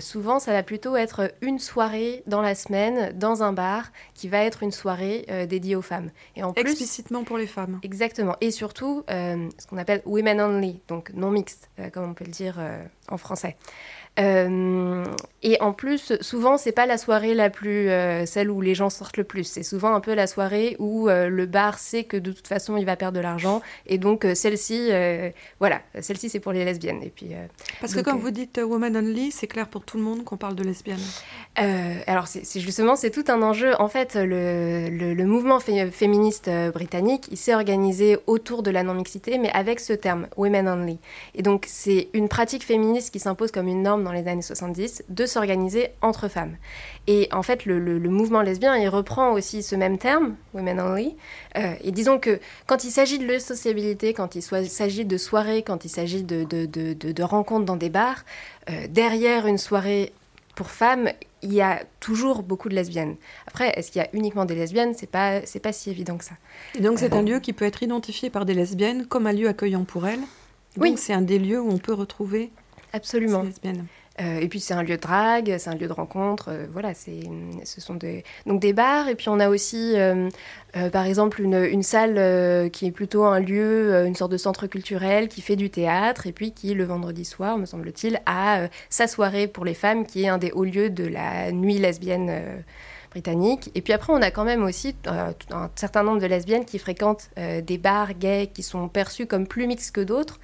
Souvent, 0.00 0.38
ça 0.38 0.52
va 0.52 0.62
plutôt 0.62 0.96
être 0.96 1.32
une 1.40 1.58
soirée 1.58 2.22
dans 2.26 2.42
la 2.42 2.54
semaine 2.54 3.16
dans 3.16 3.42
un 3.42 3.52
bar 3.52 3.92
qui 4.14 4.28
va 4.28 4.42
être 4.44 4.62
une 4.62 4.72
soirée 4.72 5.24
euh, 5.30 5.46
dédié 5.46 5.76
aux 5.76 5.82
femmes. 5.82 6.10
Et 6.36 6.42
en 6.42 6.52
Explicitement 6.54 7.24
pour 7.24 7.38
les 7.38 7.46
femmes. 7.46 7.80
Exactement. 7.82 8.36
Et 8.40 8.50
surtout, 8.50 9.04
euh, 9.10 9.48
ce 9.58 9.66
qu'on 9.66 9.78
appelle 9.78 10.02
women 10.04 10.40
only, 10.40 10.80
donc 10.88 11.12
non 11.14 11.30
mixte, 11.30 11.70
euh, 11.78 11.90
comme 11.90 12.04
on 12.04 12.14
peut 12.14 12.24
le 12.24 12.30
dire 12.30 12.56
en 13.08 13.16
français. 13.16 13.56
Euh, 14.18 15.04
et 15.42 15.60
en 15.60 15.72
plus, 15.72 16.12
souvent, 16.20 16.56
c'est 16.56 16.72
pas 16.72 16.86
la 16.86 16.98
soirée 16.98 17.34
la 17.34 17.50
plus 17.50 17.88
euh, 17.88 18.26
celle 18.26 18.50
où 18.50 18.60
les 18.60 18.74
gens 18.74 18.90
sortent 18.90 19.16
le 19.16 19.24
plus. 19.24 19.44
C'est 19.44 19.62
souvent 19.62 19.94
un 19.94 20.00
peu 20.00 20.14
la 20.14 20.26
soirée 20.26 20.74
où 20.80 21.08
euh, 21.08 21.28
le 21.28 21.46
bar 21.46 21.78
sait 21.78 22.04
que 22.04 22.16
de 22.16 22.32
toute 22.32 22.48
façon 22.48 22.76
il 22.76 22.84
va 22.84 22.96
perdre 22.96 23.16
de 23.16 23.22
l'argent 23.22 23.62
et 23.86 23.98
donc 23.98 24.26
celle-ci, 24.34 24.90
voilà, 25.60 25.80
celle-ci 26.00 26.28
c'est 26.28 26.40
pour 26.40 26.52
les 26.52 26.64
lesbiennes. 26.64 27.02
Et 27.02 27.10
puis 27.10 27.30
parce 27.80 27.94
que 27.94 28.00
comme 28.00 28.18
vous 28.18 28.30
dites 28.30 28.60
woman 28.62 28.96
only, 28.96 29.30
c'est 29.30 29.46
clair 29.46 29.68
pour 29.68 29.84
tout 29.84 29.96
le 29.96 30.02
monde 30.02 30.24
qu'on 30.24 30.36
parle 30.36 30.54
de 30.54 30.64
lesbiennes. 30.64 30.98
alors 32.06 32.26
c'est 32.26 32.60
justement 32.60 32.96
c'est 32.96 33.10
tout 33.10 33.24
un 33.28 33.42
enjeu. 33.42 33.74
En 33.80 33.88
fait, 33.88 34.16
le, 34.16 34.88
le, 34.90 35.24
mouvement 35.24 35.60
féministe 35.60 36.50
britannique, 36.72 37.28
il 37.30 37.36
s'est 37.36 37.54
organisé 37.54 38.18
autour 38.26 38.62
de 38.62 38.70
la 38.70 38.82
non 38.82 38.94
mixité, 38.94 39.38
mais 39.38 39.50
avec 39.52 39.80
ce 39.80 39.92
terme 39.92 40.26
women 40.36 40.68
only. 40.68 40.98
Et 41.34 41.42
donc 41.42 41.66
c'est 41.68 42.08
une 42.12 42.28
pratique 42.28 42.64
féministe 42.64 43.12
qui 43.12 43.20
s'impose 43.20 43.52
comme 43.52 43.68
une 43.68 43.82
norme 43.82 44.07
dans 44.08 44.14
les 44.14 44.26
années 44.26 44.42
70 44.42 45.04
de 45.08 45.26
s'organiser 45.26 45.90
entre 46.00 46.28
femmes. 46.28 46.56
Et 47.06 47.28
en 47.30 47.42
fait, 47.42 47.66
le, 47.66 47.98
mouvement 48.08 48.40
lesbien, 48.40 48.74
il 48.76 48.88
reprend 48.88 49.32
aussi 49.32 49.62
ce 49.62 49.76
même 49.76 49.98
terme, 49.98 50.34
women 50.54 50.80
only. 50.80 51.16
Euh, 51.56 51.74
et 51.82 51.92
disons 51.92 52.18
que 52.18 52.40
quand 52.66 52.84
il 52.84 52.90
s'agit 52.90 53.18
de 53.18 53.38
sociabilité, 53.38 54.14
quand 54.14 54.34
il 54.34 54.42
s'agit 54.42 55.04
de 55.04 55.16
soirées, 55.18 55.62
quand 55.62 55.84
il 55.84 55.90
s'agit 55.90 56.22
de, 56.22 56.44
de, 56.44 56.64
de, 56.66 57.22
rencontres 57.22 57.66
dans 57.66 57.76
des 57.76 57.90
bars, 57.90 58.24
euh, 58.70 58.86
derrière 58.88 59.46
une 59.46 59.58
soirée 59.58 60.12
pour 60.54 60.70
femmes, 60.70 61.10
il 61.42 61.52
y 61.52 61.60
a 61.60 61.82
toujours 62.00 62.42
beaucoup 62.42 62.70
de 62.70 62.74
lesbiennes. 62.74 63.16
Après, 63.46 63.68
est-ce 63.76 63.92
qu'il 63.92 64.00
y 64.00 64.04
a 64.04 64.08
uniquement 64.14 64.46
des 64.46 64.54
lesbiennes? 64.54 64.94
C'est 64.96 65.10
pas, 65.10 65.44
c'est 65.44 65.60
pas 65.60 65.72
si 65.72 65.90
évident 65.90 66.16
que 66.16 66.24
ça. 66.24 66.34
Et 66.76 66.80
donc, 66.80 66.98
c'est 66.98 67.12
un 67.12 67.22
lieu 67.22 67.40
qui 67.40 67.52
peut 67.52 67.66
être 67.66 67.82
identifié 67.82 68.30
par 68.30 68.46
des 68.46 68.54
lesbiennes 68.54 69.06
comme 69.06 69.26
un 69.26 69.32
lieu 69.32 69.48
accueillant 69.48 69.84
pour 69.84 70.06
elles? 70.06 70.20
Donc, 70.76 70.82
oui. 70.82 70.94
c'est 70.96 71.12
un 71.12 71.22
des 71.22 71.38
lieux 71.38 71.60
où 71.60 71.70
on 71.70 71.78
peut 71.78 71.92
retrouver 71.92 72.50
Absolument. 72.92 73.42
Ces 73.42 73.48
lesbiennes. 73.48 73.86
Euh, 74.20 74.40
et 74.40 74.48
puis 74.48 74.60
c'est 74.60 74.74
un 74.74 74.82
lieu 74.82 74.96
de 74.96 75.00
drague, 75.00 75.54
c'est 75.58 75.70
un 75.70 75.74
lieu 75.74 75.86
de 75.86 75.92
rencontre. 75.92 76.48
Euh, 76.48 76.66
voilà, 76.72 76.94
c'est, 76.94 77.20
ce 77.64 77.80
sont 77.80 77.94
des, 77.94 78.24
donc 78.46 78.60
des 78.60 78.72
bars. 78.72 79.08
Et 79.08 79.14
puis 79.14 79.28
on 79.28 79.38
a 79.38 79.48
aussi, 79.48 79.94
euh, 79.96 80.28
par 80.92 81.06
exemple, 81.06 81.40
une, 81.40 81.64
une 81.64 81.82
salle 81.82 82.70
qui 82.70 82.86
est 82.86 82.90
plutôt 82.90 83.24
un 83.24 83.40
lieu, 83.40 84.06
une 84.06 84.14
sorte 84.14 84.32
de 84.32 84.36
centre 84.36 84.66
culturel 84.66 85.28
qui 85.28 85.40
fait 85.40 85.56
du 85.56 85.70
théâtre 85.70 86.26
et 86.26 86.32
puis 86.32 86.52
qui, 86.52 86.74
le 86.74 86.84
vendredi 86.84 87.24
soir, 87.24 87.58
me 87.58 87.66
semble-t-il, 87.66 88.20
a 88.26 88.68
sa 88.90 89.06
soirée 89.06 89.46
pour 89.46 89.64
les 89.64 89.74
femmes 89.74 90.06
qui 90.06 90.24
est 90.24 90.28
un 90.28 90.38
des 90.38 90.50
hauts 90.52 90.64
lieux 90.64 90.90
de 90.90 91.06
la 91.06 91.52
nuit 91.52 91.78
lesbienne 91.78 92.64
britannique. 93.10 93.70
Et 93.74 93.82
puis 93.82 93.92
après, 93.92 94.12
on 94.12 94.22
a 94.22 94.30
quand 94.30 94.44
même 94.44 94.62
aussi 94.62 94.94
un 95.50 95.70
certain 95.74 96.02
nombre 96.02 96.20
de 96.20 96.26
lesbiennes 96.26 96.64
qui 96.64 96.78
fréquentent 96.78 97.30
des 97.36 97.78
bars 97.78 98.14
gays 98.14 98.50
qui 98.52 98.62
sont 98.62 98.88
perçus 98.88 99.26
comme 99.26 99.46
plus 99.46 99.66
mixtes 99.66 99.94
que 99.94 100.00
d'autres, 100.00 100.38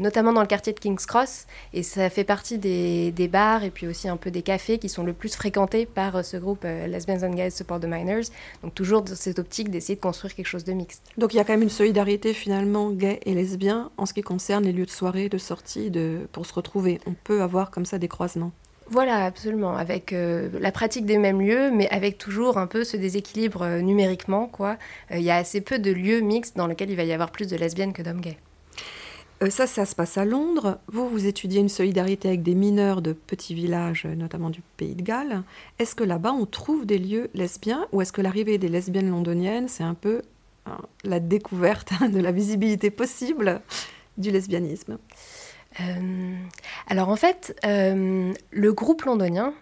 notamment 0.00 0.32
dans 0.32 0.40
le 0.40 0.46
quartier 0.46 0.72
de 0.72 0.80
King's 0.80 1.06
Cross. 1.06 1.46
Et 1.72 1.82
ça 1.82 2.10
fait 2.10 2.24
partie 2.24 2.58
des, 2.58 3.12
des, 3.12 3.28
bars 3.28 3.64
et 3.64 3.70
puis 3.70 3.86
aussi 3.86 4.08
un 4.08 4.16
peu 4.16 4.30
des 4.30 4.42
cafés 4.42 4.78
qui 4.78 4.88
sont 4.88 5.04
le 5.04 5.12
plus 5.12 5.34
fréquentés 5.34 5.86
par 5.86 6.24
ce 6.24 6.36
groupe 6.36 6.64
Lesbians 6.64 7.22
and 7.22 7.34
Gays 7.34 7.50
Support 7.50 7.80
the 7.80 7.86
Minors. 7.86 8.30
Donc 8.62 8.74
toujours 8.74 9.02
dans 9.02 9.14
cette 9.14 9.38
optique 9.38 9.70
d'essayer 9.70 9.96
de 9.96 10.00
construire 10.00 10.34
quelque 10.34 10.46
chose 10.46 10.64
de 10.64 10.72
mixte. 10.72 11.02
Donc 11.16 11.34
il 11.34 11.36
y 11.36 11.40
a 11.40 11.44
quand 11.44 11.52
même 11.52 11.62
une 11.62 11.68
solidarité 11.68 12.32
finalement 12.34 12.90
gay 12.90 13.20
et 13.24 13.34
lesbien 13.34 13.90
en 13.96 14.06
ce 14.06 14.14
qui 14.14 14.22
concerne 14.22 14.64
les 14.64 14.72
lieux 14.72 14.86
de 14.86 14.90
soirée, 14.90 15.28
de 15.28 15.38
sortie, 15.38 15.90
de... 15.90 16.28
pour 16.32 16.46
se 16.46 16.54
retrouver. 16.54 17.00
On 17.06 17.14
peut 17.14 17.42
avoir 17.42 17.70
comme 17.70 17.86
ça 17.86 17.98
des 17.98 18.08
croisements. 18.08 18.52
Voilà, 18.90 19.26
absolument, 19.26 19.76
avec 19.76 20.14
euh, 20.14 20.48
la 20.60 20.72
pratique 20.72 21.04
des 21.04 21.18
mêmes 21.18 21.42
lieux, 21.42 21.70
mais 21.70 21.88
avec 21.90 22.16
toujours 22.16 22.56
un 22.56 22.66
peu 22.66 22.84
ce 22.84 22.96
déséquilibre 22.96 23.62
euh, 23.62 23.80
numériquement. 23.80 24.46
quoi. 24.46 24.78
Euh, 25.10 25.18
il 25.18 25.22
y 25.22 25.30
a 25.30 25.36
assez 25.36 25.60
peu 25.60 25.78
de 25.78 25.90
lieux 25.90 26.20
mixtes 26.20 26.56
dans 26.56 26.66
lesquels 26.66 26.90
il 26.90 26.96
va 26.96 27.04
y 27.04 27.12
avoir 27.12 27.30
plus 27.30 27.48
de 27.48 27.56
lesbiennes 27.56 27.92
que 27.92 28.00
d'hommes 28.00 28.22
gays. 28.22 28.38
ça, 29.50 29.66
ça 29.66 29.84
se 29.84 29.94
passe 29.94 30.16
à 30.16 30.24
Londres. 30.24 30.78
Vous, 30.90 31.06
vous 31.06 31.26
étudiez 31.26 31.60
une 31.60 31.68
solidarité 31.68 32.28
avec 32.28 32.42
des 32.42 32.54
mineurs 32.54 33.02
de 33.02 33.12
petits 33.12 33.54
villages, 33.54 34.06
notamment 34.06 34.48
du 34.48 34.62
Pays 34.78 34.94
de 34.94 35.02
Galles. 35.02 35.42
Est-ce 35.78 35.94
que 35.94 36.04
là-bas, 36.04 36.32
on 36.32 36.46
trouve 36.46 36.86
des 36.86 36.98
lieux 36.98 37.28
lesbiens 37.34 37.86
ou 37.92 38.00
est-ce 38.00 38.12
que 38.12 38.22
l'arrivée 38.22 38.56
des 38.56 38.68
lesbiennes 38.68 39.10
londoniennes, 39.10 39.68
c'est 39.68 39.84
un 39.84 39.94
peu 39.94 40.22
la 41.04 41.20
découverte 41.20 41.92
de 42.10 42.20
la 42.20 42.32
visibilité 42.32 42.90
possible 42.90 43.60
du 44.16 44.30
lesbianisme? 44.30 44.96
Alors 46.88 47.08
en 47.08 47.16
fait, 47.16 47.58
euh, 47.64 48.32
le 48.50 48.72
groupe 48.72 49.02
londonien 49.02 49.54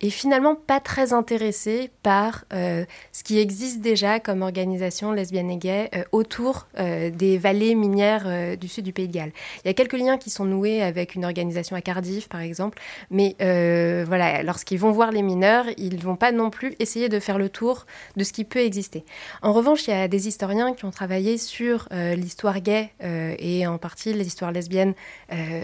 et 0.00 0.10
finalement 0.10 0.54
pas 0.54 0.80
très 0.80 1.12
intéressé 1.12 1.90
par 2.02 2.44
euh, 2.52 2.84
ce 3.12 3.22
qui 3.22 3.38
existe 3.38 3.80
déjà 3.80 4.18
comme 4.18 4.42
organisation 4.42 5.12
lesbienne 5.12 5.50
et 5.50 5.56
gay 5.58 5.90
euh, 5.94 6.04
autour 6.12 6.66
euh, 6.78 7.10
des 7.10 7.36
vallées 7.36 7.74
minières 7.74 8.56
du 8.56 8.68
sud 8.68 8.84
du 8.84 8.92
Pays 8.92 9.08
de 9.08 9.12
Galles. 9.12 9.32
Il 9.64 9.68
y 9.68 9.70
a 9.70 9.74
quelques 9.74 9.98
liens 9.98 10.16
qui 10.16 10.30
sont 10.30 10.44
noués 10.44 10.82
avec 10.82 11.14
une 11.14 11.24
organisation 11.24 11.76
à 11.76 11.80
Cardiff, 11.80 12.28
par 12.28 12.40
exemple, 12.40 12.78
mais 13.10 13.36
voilà, 13.38 14.42
lorsqu'ils 14.42 14.78
vont 14.78 14.90
voir 14.90 15.10
les 15.12 15.22
mineurs, 15.22 15.66
ils 15.76 15.96
ne 15.96 16.00
vont 16.00 16.16
pas 16.16 16.32
non 16.32 16.50
plus 16.50 16.74
essayer 16.78 17.08
de 17.08 17.20
faire 17.20 17.38
le 17.38 17.48
tour 17.48 17.86
de 18.16 18.24
ce 18.24 18.32
qui 18.32 18.44
peut 18.44 18.60
exister. 18.60 19.04
En 19.42 19.52
revanche, 19.52 19.86
il 19.86 19.90
y 19.90 19.94
a 19.94 20.08
des 20.08 20.28
historiens 20.28 20.74
qui 20.74 20.84
ont 20.84 20.90
travaillé 20.90 21.38
sur 21.38 21.88
l'histoire 21.90 22.60
gay 22.60 22.90
et 23.00 23.66
en 23.66 23.78
partie 23.78 24.12
les 24.12 24.26
histoires 24.26 24.52
lesbiennes 24.52 24.94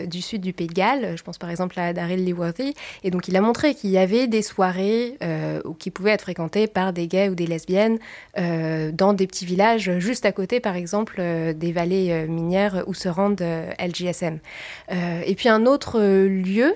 du 0.07 0.22
sud 0.22 0.43
du 0.43 0.53
Pays 0.53 0.68
de 0.68 0.74
Galles. 0.74 1.16
Je 1.16 1.22
pense 1.22 1.39
par 1.39 1.51
exemple 1.51 1.78
à 1.78 1.93
Daryl 1.93 2.24
Leeworthy, 2.24 2.74
et 3.05 3.11
donc 3.11 3.28
il 3.28 3.37
a 3.37 3.41
montré 3.41 3.74
qu'il 3.74 3.91
y 3.91 3.99
avait 3.99 4.26
des 4.27 4.43
soirées 4.43 5.16
euh, 5.22 5.61
qui 5.79 5.91
pouvaient 5.91 6.12
être 6.12 6.22
fréquentées 6.22 6.66
par 6.66 6.93
des 6.93 7.07
gays 7.07 7.29
ou 7.29 7.35
des 7.35 7.47
lesbiennes 7.47 7.99
euh, 8.39 8.91
dans 8.93 9.12
des 9.12 9.27
petits 9.27 9.47
villages 9.47 9.99
juste 9.99 10.27
à 10.27 10.33
côté, 10.33 10.61
par 10.61 10.77
exemple, 10.77 11.16
euh, 11.18 11.53
des 11.53 11.72
vallées 11.72 12.27
minières 12.29 12.85
où 12.87 12.95
se 12.95 13.09
rendent 13.09 13.45
LGSM. 13.79 14.39
et 14.91 15.35
puis 15.35 15.49
un 15.49 15.66
autre 15.66 16.01
lieu 16.01 16.74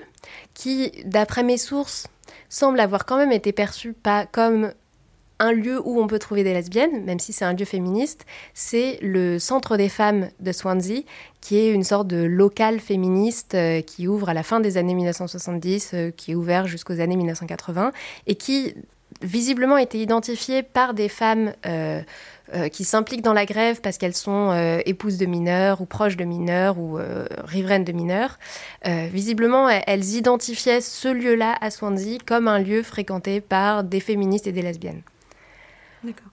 qui, 0.53 0.91
d'après 1.05 1.43
mes 1.43 1.57
sources, 1.57 2.07
semble 2.49 2.79
avoir 2.79 3.05
quand 3.05 3.17
même 3.17 3.31
été 3.31 3.51
perçu 3.51 3.93
pas 3.93 4.25
comme 4.25 4.73
un 5.41 5.51
lieu 5.51 5.81
où 5.83 5.99
on 5.99 6.07
peut 6.07 6.19
trouver 6.19 6.43
des 6.43 6.53
lesbiennes, 6.53 7.03
même 7.03 7.19
si 7.19 7.33
c'est 7.33 7.45
un 7.45 7.53
lieu 7.53 7.65
féministe, 7.65 8.25
c'est 8.53 8.99
le 9.01 9.39
Centre 9.39 9.75
des 9.75 9.89
femmes 9.89 10.29
de 10.39 10.51
Swansea, 10.51 11.01
qui 11.41 11.57
est 11.57 11.71
une 11.71 11.83
sorte 11.83 12.07
de 12.07 12.23
local 12.23 12.79
féministe 12.79 13.55
euh, 13.55 13.81
qui 13.81 14.07
ouvre 14.07 14.29
à 14.29 14.35
la 14.35 14.43
fin 14.43 14.59
des 14.59 14.77
années 14.77 14.93
1970, 14.93 15.91
euh, 15.93 16.11
qui 16.11 16.33
est 16.33 16.35
ouvert 16.35 16.67
jusqu'aux 16.67 16.99
années 16.99 17.15
1980, 17.15 17.91
et 18.27 18.35
qui 18.35 18.75
visiblement 19.23 19.77
été 19.77 19.99
identifié 19.99 20.61
par 20.61 20.93
des 20.93 21.09
femmes 21.09 21.53
euh, 21.65 22.01
qui 22.71 22.83
s'impliquent 22.83 23.21
dans 23.21 23.33
la 23.33 23.45
grève 23.45 23.79
parce 23.81 23.97
qu'elles 23.97 24.15
sont 24.15 24.51
épouses 24.85 25.17
de 25.17 25.25
mineurs 25.25 25.79
ou 25.79 25.85
proches 25.85 26.17
de 26.17 26.25
mineurs 26.25 26.77
ou 26.79 26.99
riveraines 27.45 27.85
de 27.85 27.93
mineurs. 27.93 28.39
visiblement, 28.85 29.69
elles 29.69 30.15
identifiaient 30.15 30.81
ce 30.81 31.07
lieu-là 31.07 31.55
à 31.61 31.71
Swansea 31.71 32.17
comme 32.25 32.49
un 32.49 32.59
lieu 32.59 32.83
fréquenté 32.83 33.39
par 33.39 33.85
des 33.85 34.01
féministes 34.01 34.47
et 34.47 34.51
des 34.51 34.61
lesbiennes. 34.61 35.01
D'accord. 36.03 36.31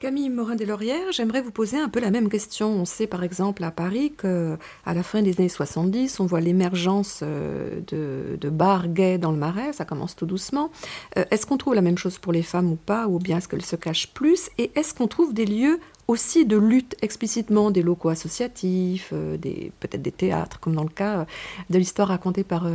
Camille 0.00 0.30
Morin-des-Laurières, 0.30 1.12
j'aimerais 1.12 1.42
vous 1.42 1.50
poser 1.50 1.76
un 1.78 1.90
peu 1.90 2.00
la 2.00 2.10
même 2.10 2.30
question. 2.30 2.70
On 2.70 2.86
sait 2.86 3.06
par 3.06 3.22
exemple 3.22 3.62
à 3.62 3.70
Paris 3.70 4.14
qu'à 4.16 4.56
la 4.86 5.02
fin 5.02 5.20
des 5.20 5.38
années 5.38 5.50
70, 5.50 6.20
on 6.20 6.26
voit 6.26 6.40
l'émergence 6.40 7.20
euh, 7.22 7.80
de, 7.86 8.48
bars 8.48 8.88
gays 8.88 9.18
dans 9.18 9.30
le 9.30 9.36
marais, 9.36 9.74
ça 9.74 9.84
commence 9.84 10.16
tout 10.16 10.24
doucement. 10.24 10.70
Euh, 11.18 11.24
est-ce 11.30 11.44
qu'on 11.44 11.58
trouve 11.58 11.74
la 11.74 11.82
même 11.82 11.98
chose 11.98 12.16
pour 12.16 12.32
les 12.32 12.42
femmes 12.42 12.72
ou 12.72 12.76
pas, 12.76 13.08
ou 13.08 13.18
bien 13.18 13.36
est-ce 13.36 13.48
qu'elles 13.48 13.64
se 13.64 13.76
cachent 13.76 14.08
plus? 14.14 14.48
Et 14.56 14.70
est-ce 14.74 14.94
qu'on 14.94 15.06
trouve 15.06 15.34
des 15.34 15.44
lieux 15.44 15.78
aussi 16.08 16.46
de 16.46 16.56
lutte 16.56 16.96
explicitement, 17.02 17.70
des 17.70 17.82
locaux 17.82 18.08
associatifs, 18.08 19.10
euh, 19.12 19.36
peut-être 19.80 20.00
des 20.00 20.12
théâtres, 20.12 20.60
comme 20.60 20.76
dans 20.76 20.82
le 20.82 20.88
cas 20.88 21.26
de 21.68 21.78
l'histoire 21.78 22.08
racontée 22.08 22.42
par, 22.42 22.66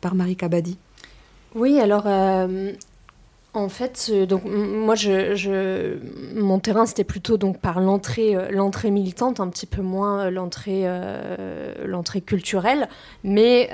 par 0.00 0.14
Marie 0.14 0.36
Cabadi 0.36 0.78
oui, 1.54 1.80
alors 1.80 2.06
en 3.54 3.70
fait, 3.70 4.10
donc 4.28 4.42
moi, 4.44 4.94
je, 4.94 5.98
mon 6.38 6.58
terrain 6.58 6.84
c'était 6.84 7.04
plutôt 7.04 7.38
donc 7.38 7.58
par 7.58 7.80
l'entrée, 7.80 8.36
euh, 8.36 8.50
l'entrée 8.50 8.90
militante, 8.90 9.40
un 9.40 9.48
petit 9.48 9.64
peu 9.64 9.80
moins 9.80 10.26
euh, 10.26 10.30
l'entrée, 10.30 10.82
euh, 10.84 11.86
l'entrée 11.86 12.20
culturelle. 12.20 12.88
Mais 13.24 13.68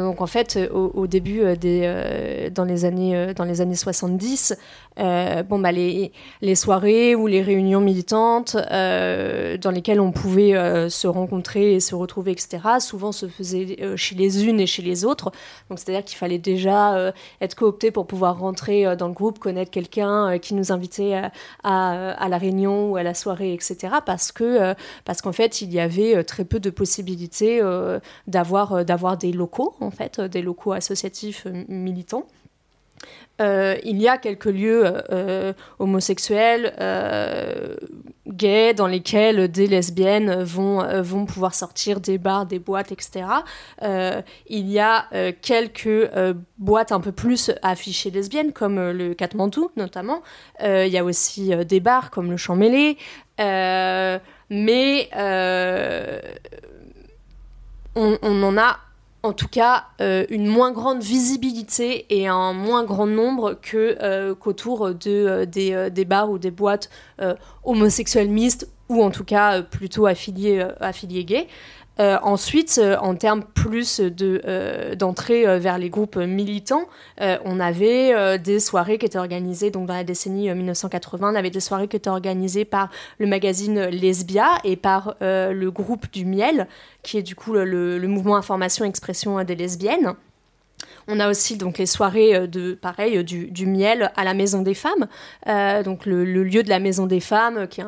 donc 0.00 0.20
en 0.20 0.26
fait, 0.26 0.58
au, 0.72 1.06
début 1.06 1.56
des, 1.56 2.50
dans 2.52 2.64
les 2.64 2.84
années, 2.84 3.32
dans 3.34 3.44
les 3.44 3.60
années 3.60 3.76
70, 3.76 4.56
bon 4.96 5.58
bah 5.58 5.72
les, 5.72 6.12
les 6.40 6.54
soirées 6.54 7.14
ou 7.14 7.26
les 7.26 7.42
réunions 7.42 7.80
militantes 7.80 8.56
dans 8.56 9.70
lesquelles 9.72 10.00
on 10.00 10.12
pouvait 10.12 10.88
se 10.88 11.06
rencontrer 11.06 11.74
et 11.74 11.80
se 11.80 11.94
retrouver, 11.94 12.32
etc. 12.32 12.58
Souvent 12.80 13.12
se 13.12 13.26
faisaient 13.26 13.96
chez 13.96 14.14
les 14.14 14.46
unes 14.46 14.60
et 14.60 14.66
chez 14.66 14.82
les 14.82 15.04
autres. 15.04 15.32
Donc 15.68 15.78
c'est-à-dire 15.78 16.04
qu'il 16.04 16.18
fallait 16.18 16.38
déjà 16.38 17.12
être 17.40 17.54
coopté 17.54 17.90
pour 17.90 18.06
pouvoir 18.06 18.38
rentrer 18.38 18.96
dans 18.96 19.08
le 19.08 19.14
groupe, 19.14 19.38
connaître 19.38 19.70
quelqu'un 19.70 20.30
euh, 20.30 20.38
qui 20.38 20.54
nous 20.54 20.72
invitait 20.72 21.14
à, 21.62 22.12
à, 22.12 22.28
la 22.28 22.38
réunion 22.38 22.92
ou 22.92 22.96
à 22.96 23.02
la 23.02 23.14
soirée, 23.14 23.52
etc. 23.52 23.96
Parce 24.04 24.32
que 24.32 24.44
euh, 24.44 24.74
parce 25.04 25.22
qu'en 25.22 25.32
fait, 25.32 25.60
il 25.62 25.72
y 25.72 25.80
avait 25.80 26.16
euh, 26.16 26.22
très 26.22 26.44
peu 26.44 26.60
de 26.60 26.70
possibilités 26.70 27.60
d'avoir 28.26 28.84
d'avoir 28.84 29.16
des 29.16 29.32
locaux, 29.32 29.74
en 29.80 29.90
fait, 29.90 30.20
des 30.20 30.42
locaux 30.42 30.72
associatifs 30.72 31.46
militants. 31.68 32.26
Euh, 33.40 33.76
il 33.82 34.00
y 34.00 34.06
a 34.06 34.16
quelques 34.16 34.44
lieux 34.44 34.84
euh, 35.10 35.52
homosexuels, 35.80 36.72
euh, 36.80 37.74
gays, 38.28 38.74
dans 38.74 38.86
lesquels 38.86 39.48
des 39.48 39.66
lesbiennes 39.66 40.42
vont, 40.44 40.86
vont 41.02 41.26
pouvoir 41.26 41.54
sortir 41.54 42.00
des 42.00 42.16
bars, 42.16 42.46
des 42.46 42.60
boîtes, 42.60 42.92
etc. 42.92 43.26
il 43.82 44.70
y 44.70 44.78
a 44.78 45.06
quelques 45.42 46.10
boîtes 46.58 46.92
un 46.92 47.00
peu 47.00 47.12
plus 47.12 47.50
affichées 47.62 48.10
lesbiennes, 48.10 48.52
comme 48.52 48.76
le 48.90 49.14
Katmandou 49.14 49.70
notamment. 49.76 50.22
il 50.62 50.88
y 50.88 50.98
a 50.98 51.04
aussi 51.04 51.54
des 51.66 51.80
bars 51.80 52.10
comme 52.10 52.30
le 52.30 52.36
Champ 52.36 52.56
Mêlé. 52.56 52.96
mais 53.38 55.10
on 57.94 58.42
en 58.42 58.58
a 58.58 58.78
en 59.24 59.32
tout 59.32 59.48
cas 59.48 59.86
euh, 60.02 60.26
une 60.28 60.46
moins 60.46 60.70
grande 60.70 61.02
visibilité 61.02 62.04
et 62.10 62.28
un 62.28 62.52
moins 62.52 62.84
grand 62.84 63.06
nombre 63.06 63.58
euh, 63.74 64.34
qu'autour 64.34 64.86
euh, 64.86 65.46
des, 65.46 65.88
des, 65.90 66.04
bars 66.04 66.30
ou 66.30 66.38
des 66.38 66.50
boîtes 66.50 66.90
homosexuelles 67.64 68.28
mixtes 68.28 68.68
ou 68.90 69.02
en 69.02 69.10
tout 69.10 69.24
cas 69.24 69.62
plutôt 69.62 70.04
affiliés 70.04 70.62
affiliés 70.78 71.24
gays. 71.24 71.48
Euh, 72.00 72.18
ensuite, 72.22 72.80
euh, 72.82 72.96
en 72.98 73.14
termes 73.14 73.44
plus 73.44 74.00
euh, 74.00 74.94
d'entrée 74.96 75.58
vers 75.58 75.78
les 75.78 75.90
groupes 75.90 76.16
militants, 76.16 76.86
on 77.20 77.60
avait 77.60 78.38
des 78.38 78.60
soirées 78.60 78.98
qui 78.98 79.06
étaient 79.06 79.18
organisées, 79.18 79.70
donc 79.70 79.86
dans 79.86 79.94
la 79.94 80.04
décennie 80.04 80.52
1980, 80.52 81.32
on 81.32 81.34
avait 81.34 81.50
des 81.50 81.60
soirées 81.60 81.88
qui 81.88 81.96
étaient 81.96 82.10
organisées 82.10 82.64
par 82.64 82.90
le 83.18 83.26
magazine 83.26 83.84
Lesbia 83.86 84.58
et 84.64 84.76
par 84.76 85.16
le 85.20 85.68
groupe 85.68 86.10
du 86.12 86.24
Miel, 86.24 86.68
qui 87.02 87.18
est 87.18 87.22
du 87.22 87.34
coup 87.34 87.52
le, 87.52 87.98
le 87.98 88.08
mouvement 88.08 88.36
Information 88.36 88.84
Expression 88.84 89.42
des 89.44 89.54
lesbiennes. 89.54 90.14
On 91.08 91.20
a 91.20 91.28
aussi 91.28 91.56
donc 91.56 91.78
les 91.78 91.86
soirées 91.86 92.34
euh, 92.34 92.46
de 92.46 92.74
pareil 92.74 93.22
du, 93.24 93.66
miel 93.66 94.10
à 94.16 94.24
la 94.24 94.34
Maison 94.34 94.62
des 94.62 94.74
Femmes, 94.74 95.06
euh, 95.48 95.82
donc 95.82 96.06
le, 96.06 96.24
lieu 96.24 96.62
de 96.62 96.68
la 96.68 96.78
Maison 96.78 97.06
des 97.06 97.20
Femmes, 97.20 97.66
qui 97.68 97.80
est 97.80 97.84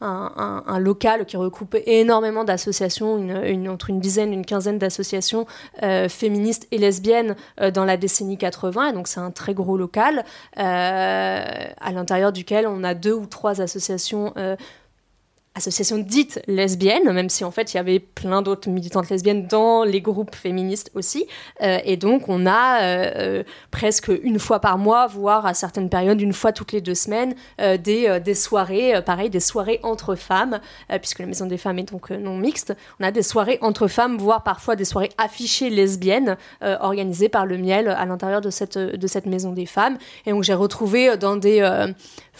un, 0.00 0.78
local 0.78 1.26
qui 1.26 1.36
recoupe 1.36 1.76
énormément 1.86 2.44
d'associations, 2.44 3.28
entre 3.68 3.90
une 3.90 4.00
dizaine, 4.00 4.32
une 4.32 4.44
quinzaine 4.44 4.78
d'associations 4.78 5.46
euh, 5.82 6.08
féministes 6.08 6.66
et 6.70 6.78
lesbiennes 6.78 7.36
dans 7.74 7.84
la 7.84 7.96
décennie 7.96 8.38
80. 8.38 8.90
Et 8.90 8.92
donc 8.92 9.08
c'est 9.08 9.20
un 9.20 9.30
très 9.30 9.54
gros 9.54 9.76
local 9.76 10.24
à 10.56 11.92
l'intérieur 11.92 12.32
duquel 12.32 12.66
on 12.66 12.84
a 12.84 12.94
deux 12.94 13.12
ou 13.12 13.26
trois 13.26 13.60
associations 13.60 14.32
association 15.58 15.98
dite 15.98 16.40
lesbienne, 16.46 17.12
même 17.12 17.28
si 17.28 17.44
en 17.44 17.50
fait 17.50 17.74
il 17.74 17.76
y 17.76 17.80
avait 17.80 17.98
plein 17.98 18.42
d'autres 18.42 18.70
militantes 18.70 19.10
lesbiennes 19.10 19.46
dans 19.46 19.84
les 19.84 20.00
groupes 20.00 20.34
féministes 20.34 20.90
aussi. 20.94 21.26
Euh, 21.62 21.78
et 21.84 21.96
donc 21.96 22.28
on 22.28 22.46
a 22.46 22.82
euh, 22.82 23.12
euh, 23.16 23.42
presque 23.70 24.10
une 24.22 24.38
fois 24.38 24.60
par 24.60 24.78
mois, 24.78 25.06
voire 25.06 25.46
à 25.46 25.54
certaines 25.54 25.90
périodes 25.90 26.20
une 26.20 26.32
fois 26.32 26.52
toutes 26.52 26.72
les 26.72 26.80
deux 26.80 26.94
semaines, 26.94 27.34
des, 27.58 28.20
des 28.24 28.34
soirées, 28.34 29.02
pareil, 29.04 29.30
des 29.30 29.40
soirées 29.40 29.80
entre 29.82 30.14
femmes, 30.14 30.60
puisque 31.00 31.18
la 31.18 31.26
maison 31.26 31.46
des 31.46 31.58
femmes 31.58 31.78
est 31.78 31.90
donc 31.90 32.10
non 32.10 32.36
mixte. 32.36 32.74
On 33.00 33.04
a 33.04 33.10
des 33.10 33.22
soirées 33.22 33.58
entre 33.60 33.88
femmes, 33.88 34.16
voire 34.16 34.42
parfois 34.42 34.76
des 34.76 34.84
soirées 34.84 35.10
affichées 35.18 35.70
lesbiennes, 35.70 36.36
organisées 36.60 37.28
par 37.28 37.46
le 37.46 37.58
miel 37.58 37.88
à 37.88 38.06
l'intérieur 38.06 38.40
de 38.40 38.50
cette, 38.50 38.78
de 38.78 39.06
cette 39.06 39.26
maison 39.26 39.52
des 39.52 39.66
femmes. 39.66 39.98
Et 40.26 40.30
donc 40.30 40.44
j'ai 40.44 40.54
retrouvé 40.54 41.16
dans 41.16 41.36
des 41.36 41.60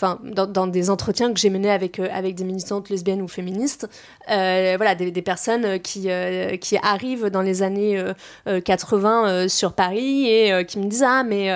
enfin, 0.00 0.20
dans, 0.22 0.68
des 0.68 0.90
entretiens 0.90 1.32
que 1.32 1.40
j'ai 1.40 1.50
menés 1.50 1.70
avec, 1.70 1.98
euh, 1.98 2.08
avec 2.12 2.36
des 2.36 2.44
militantes 2.44 2.88
lesbiennes 2.88 3.20
ou 3.20 3.26
féministes, 3.26 3.88
euh, 4.30 4.74
voilà, 4.76 4.94
des, 4.94 5.22
personnes 5.22 5.80
qui, 5.80 6.04
euh, 6.08 6.56
qui 6.56 6.76
arrivent 6.80 7.26
dans 7.26 7.42
les 7.42 7.62
années 7.62 8.00
80 8.64 9.48
sur 9.48 9.72
Paris 9.72 10.28
et 10.28 10.64
qui 10.66 10.78
me 10.78 10.84
disent 10.84 11.04
Ah, 11.06 11.24
mais 11.24 11.50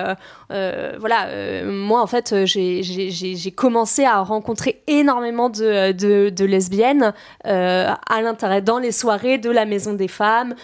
voilà, 0.49 1.63
moi 1.63 2.01
en 2.01 2.07
fait, 2.07 2.45
j'ai 2.45 3.51
commencé 3.55 4.03
à 4.03 4.19
rencontrer 4.21 4.81
énormément 4.87 5.49
de, 5.49 5.91
de, 6.29 6.45
lesbiennes 6.45 7.13
à 7.43 8.21
l'intérieur, 8.21 8.61
dans 8.61 8.79
les 8.79 8.91
soirées 8.91 9.37
de 9.37 9.49
la 9.49 9.65
Maison 9.65 9.93
des 9.93 10.07
Femmes, 10.07 10.55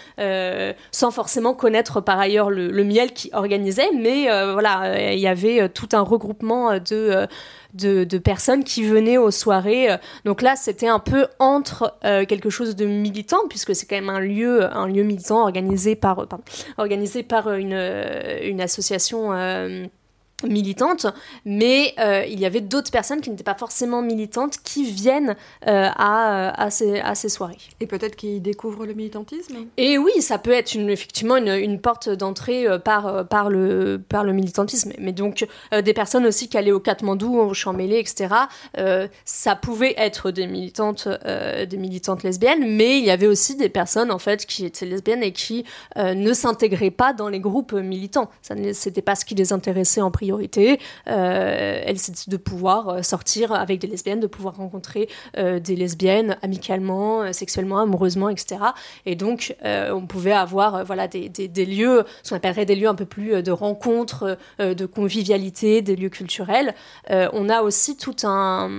sans 0.92 1.12
forcément 1.12 1.54
connaître 1.54 2.02
par 2.02 2.20
ailleurs 2.20 2.50
le, 2.50 2.70
le 2.70 2.84
miel 2.84 3.14
qui 3.14 3.30
organisait, 3.34 3.90
mais 3.96 4.26
voilà, 4.52 5.14
il 5.14 5.20
y 5.20 5.28
avait 5.28 5.70
tout 5.70 5.90
un 5.94 6.02
regroupement 6.02 6.80
de 6.80 7.28
de, 7.74 8.18
personnes 8.18 8.64
qui 8.64 8.84
venaient 8.84 9.18
aux 9.18 9.32
soirées. 9.32 9.98
Donc 10.26 10.42
là, 10.42 10.56
c'était 10.56 10.88
un 10.88 11.00
peu 11.00 11.28
entre 11.40 11.96
euh, 12.04 12.26
quelque 12.26 12.50
chose 12.50 12.76
de 12.76 12.86
militant, 12.86 13.48
puisque 13.50 13.76
c'est 13.76 13.86
quand 13.86 13.96
même 13.96 14.10
un 14.10 14.20
lieu, 14.20 14.64
un 14.64 14.88
lieu 14.88 15.04
militant 15.04 15.42
organisé 15.42 15.96
par, 15.96 16.28
organisé 16.78 17.24
par 17.24 17.54
une, 17.54 17.80
une 18.44 18.62
association. 18.62 19.34
Euh, 19.34 19.86
militante, 20.44 21.08
mais 21.46 21.94
euh, 22.00 22.24
il 22.28 22.40
y 22.40 22.46
avait 22.46 22.62
d'autres 22.62 22.92
personnes 22.92 23.22
qui 23.22 23.30
n'étaient 23.30 23.44
pas 23.44 23.56
forcément 23.56 24.02
militantes 24.02 24.58
qui 24.64 24.90
viennent 24.90 25.36
euh, 25.68 25.90
à, 25.96 26.62
à, 26.62 26.70
ces, 26.70 27.00
à, 27.00 27.16
ces, 27.16 27.30
soirées. 27.30 27.58
Et 27.80 27.88
peut-être 27.88 28.16
qu'ils 28.16 28.42
découvrent 28.42 28.86
le 28.86 28.94
militantisme 28.94 29.56
Et 29.78 29.98
oui, 29.98 30.22
ça 30.22 30.38
peut 30.38 30.52
être 30.52 30.74
une, 30.74 30.90
effectivement 30.90 31.38
une, 31.38 31.50
une 31.50 31.80
porte 31.80 32.10
d'entrée 32.10 32.68
euh, 32.68 32.80
par, 32.80 33.28
par, 33.28 33.50
le, 33.50 34.02
par 34.08 34.24
le 34.24 34.34
militantisme. 34.34 34.94
Mais 35.00 35.12
donc, 35.12 35.46
des 35.72 35.94
personnes 35.94 36.26
aussi 36.26 36.48
qui 36.48 36.58
allaient 36.58 36.72
au 36.72 36.80
Katmandou, 36.80 37.38
au 37.38 37.54
Champ-Mêlé, 37.54 38.00
etc., 38.00 38.34
ça 39.26 39.56
pouvait 39.56 39.94
être 39.98 40.32
des 40.32 40.48
militantes, 40.48 41.08
des 41.08 41.78
militantes 41.78 42.24
lesbiennes, 42.24 42.76
mais 42.76 43.00
il 43.00 43.06
y 43.06 43.12
avait 43.12 43.28
aussi 43.28 43.56
des 43.56 43.70
personnes, 43.70 44.12
en 44.12 44.20
fait, 44.20 44.46
qui 44.46 44.66
étaient 44.66 44.86
lesbiennes 44.86 45.24
et 45.24 45.32
qui 45.32 45.66
ne 45.98 46.34
s'intégraient 46.34 46.92
pas 46.92 47.14
dans 47.14 47.30
les 47.30 47.40
groupes 47.40 47.74
militants. 47.74 48.30
Ça 48.42 48.56
n'était 48.56 49.02
pas 49.02 49.16
ce 49.16 49.26
qui 49.26 49.36
les 49.36 49.54
intéressait 49.54 50.02
en 50.02 50.12
priorité 50.12 50.29
Euh, 50.32 51.82
elle, 51.86 51.98
de 52.28 52.38
pouvoir 52.38 52.90
euh, 52.90 53.02
sortir 53.02 53.52
avec 53.52 53.80
des 53.80 53.88
lesbiennes, 53.88 54.20
de 54.20 54.28
pouvoir 54.28 54.56
rencontrer 54.56 55.10
euh, 55.38 55.60
des 55.60 55.76
lesbiennes 55.76 56.38
amicalement, 56.42 57.32
sexuellement, 57.34 57.80
amoureusement, 57.80 58.30
etc. 58.30 58.62
Et 59.06 59.16
donc, 59.16 59.56
on 59.64 60.06
pouvait 60.08 60.32
avoir 60.32 60.86
voilà, 60.86 61.08
des, 61.08 61.30
des, 61.30 61.66
lieux, 61.66 62.04
ce 62.24 62.30
qu'on 62.30 62.36
appellerait 62.38 62.66
des 62.66 62.76
lieux 62.76 62.88
un 62.88 62.96
peu 62.96 63.06
plus 63.06 63.42
de 63.44 63.52
rencontres, 63.52 64.38
de 64.60 64.86
convivialité, 64.86 65.82
des 65.82 65.96
lieux 65.96 66.10
culturels. 66.10 66.74
on 67.10 67.50
a 67.50 67.62
aussi 67.62 67.98
tout 67.98 68.16
un, 68.24 68.70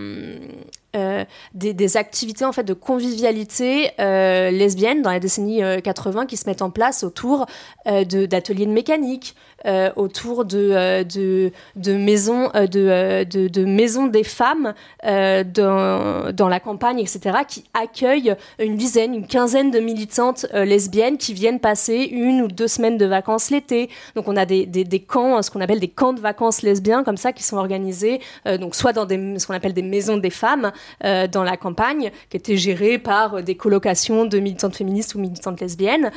des, 0.94 1.74
des, 1.74 1.96
activités 1.96 2.44
en 2.44 2.52
fait 2.52 2.64
de 2.64 2.74
convivialité 2.74 3.90
euh, 3.98 4.50
lesbienne 4.50 5.02
dans 5.02 5.10
les 5.10 5.20
décennies 5.20 5.62
80 5.82 6.26
qui 6.26 6.36
se 6.36 6.48
mettent 6.48 6.62
en 6.62 6.70
place 6.70 7.04
autour 7.04 7.46
d'ateliers 7.86 8.66
de, 8.66 8.72
mécanique, 8.72 9.34
euh, 9.66 9.90
autour 9.96 10.46
de, 10.46 10.70
euh, 10.72 11.04
de, 11.04 11.52
de, 11.76 11.92
maisons, 11.92 12.48
euh, 12.54 12.66
de, 12.66 13.46
de, 13.46 13.64
maisons 13.66 14.06
des 14.06 14.24
femmes 14.24 14.72
dans, 15.04 16.32
dans, 16.32 16.48
la 16.48 16.60
campagne, 16.60 16.98
etc., 16.98 17.40
qui 17.46 17.64
accueillent 17.74 18.34
une 18.58 18.76
dizaine, 18.76 19.14
une 19.14 19.26
quinzaine 19.26 19.70
de 19.70 19.78
militantes 19.78 20.46
lesbiennes 20.54 21.18
qui 21.18 21.34
viennent 21.34 21.60
passer 21.60 22.08
une 22.10 22.40
ou 22.42 22.48
deux 22.48 22.68
semaines 22.68 22.96
de 22.96 23.04
vacances 23.04 23.50
l'été. 23.50 23.90
Donc 24.14 24.28
on 24.28 24.36
a 24.36 24.46
des, 24.46 24.64
des, 24.64 24.84
des, 24.84 25.00
camps, 25.00 25.42
ce 25.42 25.50
qu'on 25.50 25.60
appelle 25.60 25.80
des 25.80 25.88
camps 25.88 26.14
de 26.14 26.20
vacances 26.20 26.62
lesbiens, 26.62 27.04
comme 27.04 27.16
ça, 27.16 27.32
qui 27.32 27.42
sont 27.42 27.56
organisés, 27.56 28.20
donc 28.58 28.74
soit 28.74 28.92
dans 28.92 29.04
des, 29.04 29.38
ce 29.38 29.46
qu'on 29.46 29.54
appelle 29.54 29.74
des 29.74 29.82
maisons 29.82 30.16
des 30.16 30.30
femmes 30.30 30.72
dans 31.02 31.42
la 31.42 31.56
campagne, 31.56 32.10
qui 32.28 32.36
étaient 32.36 32.56
gérées 32.56 32.98
par 32.98 33.42
des 33.42 33.56
colocations 33.56 34.24
de 34.24 34.38
militantes 34.38 34.76
féministes 34.76 35.14
ou 35.14 35.18
militantes 35.18 35.60
lesbiennes, 35.60 36.10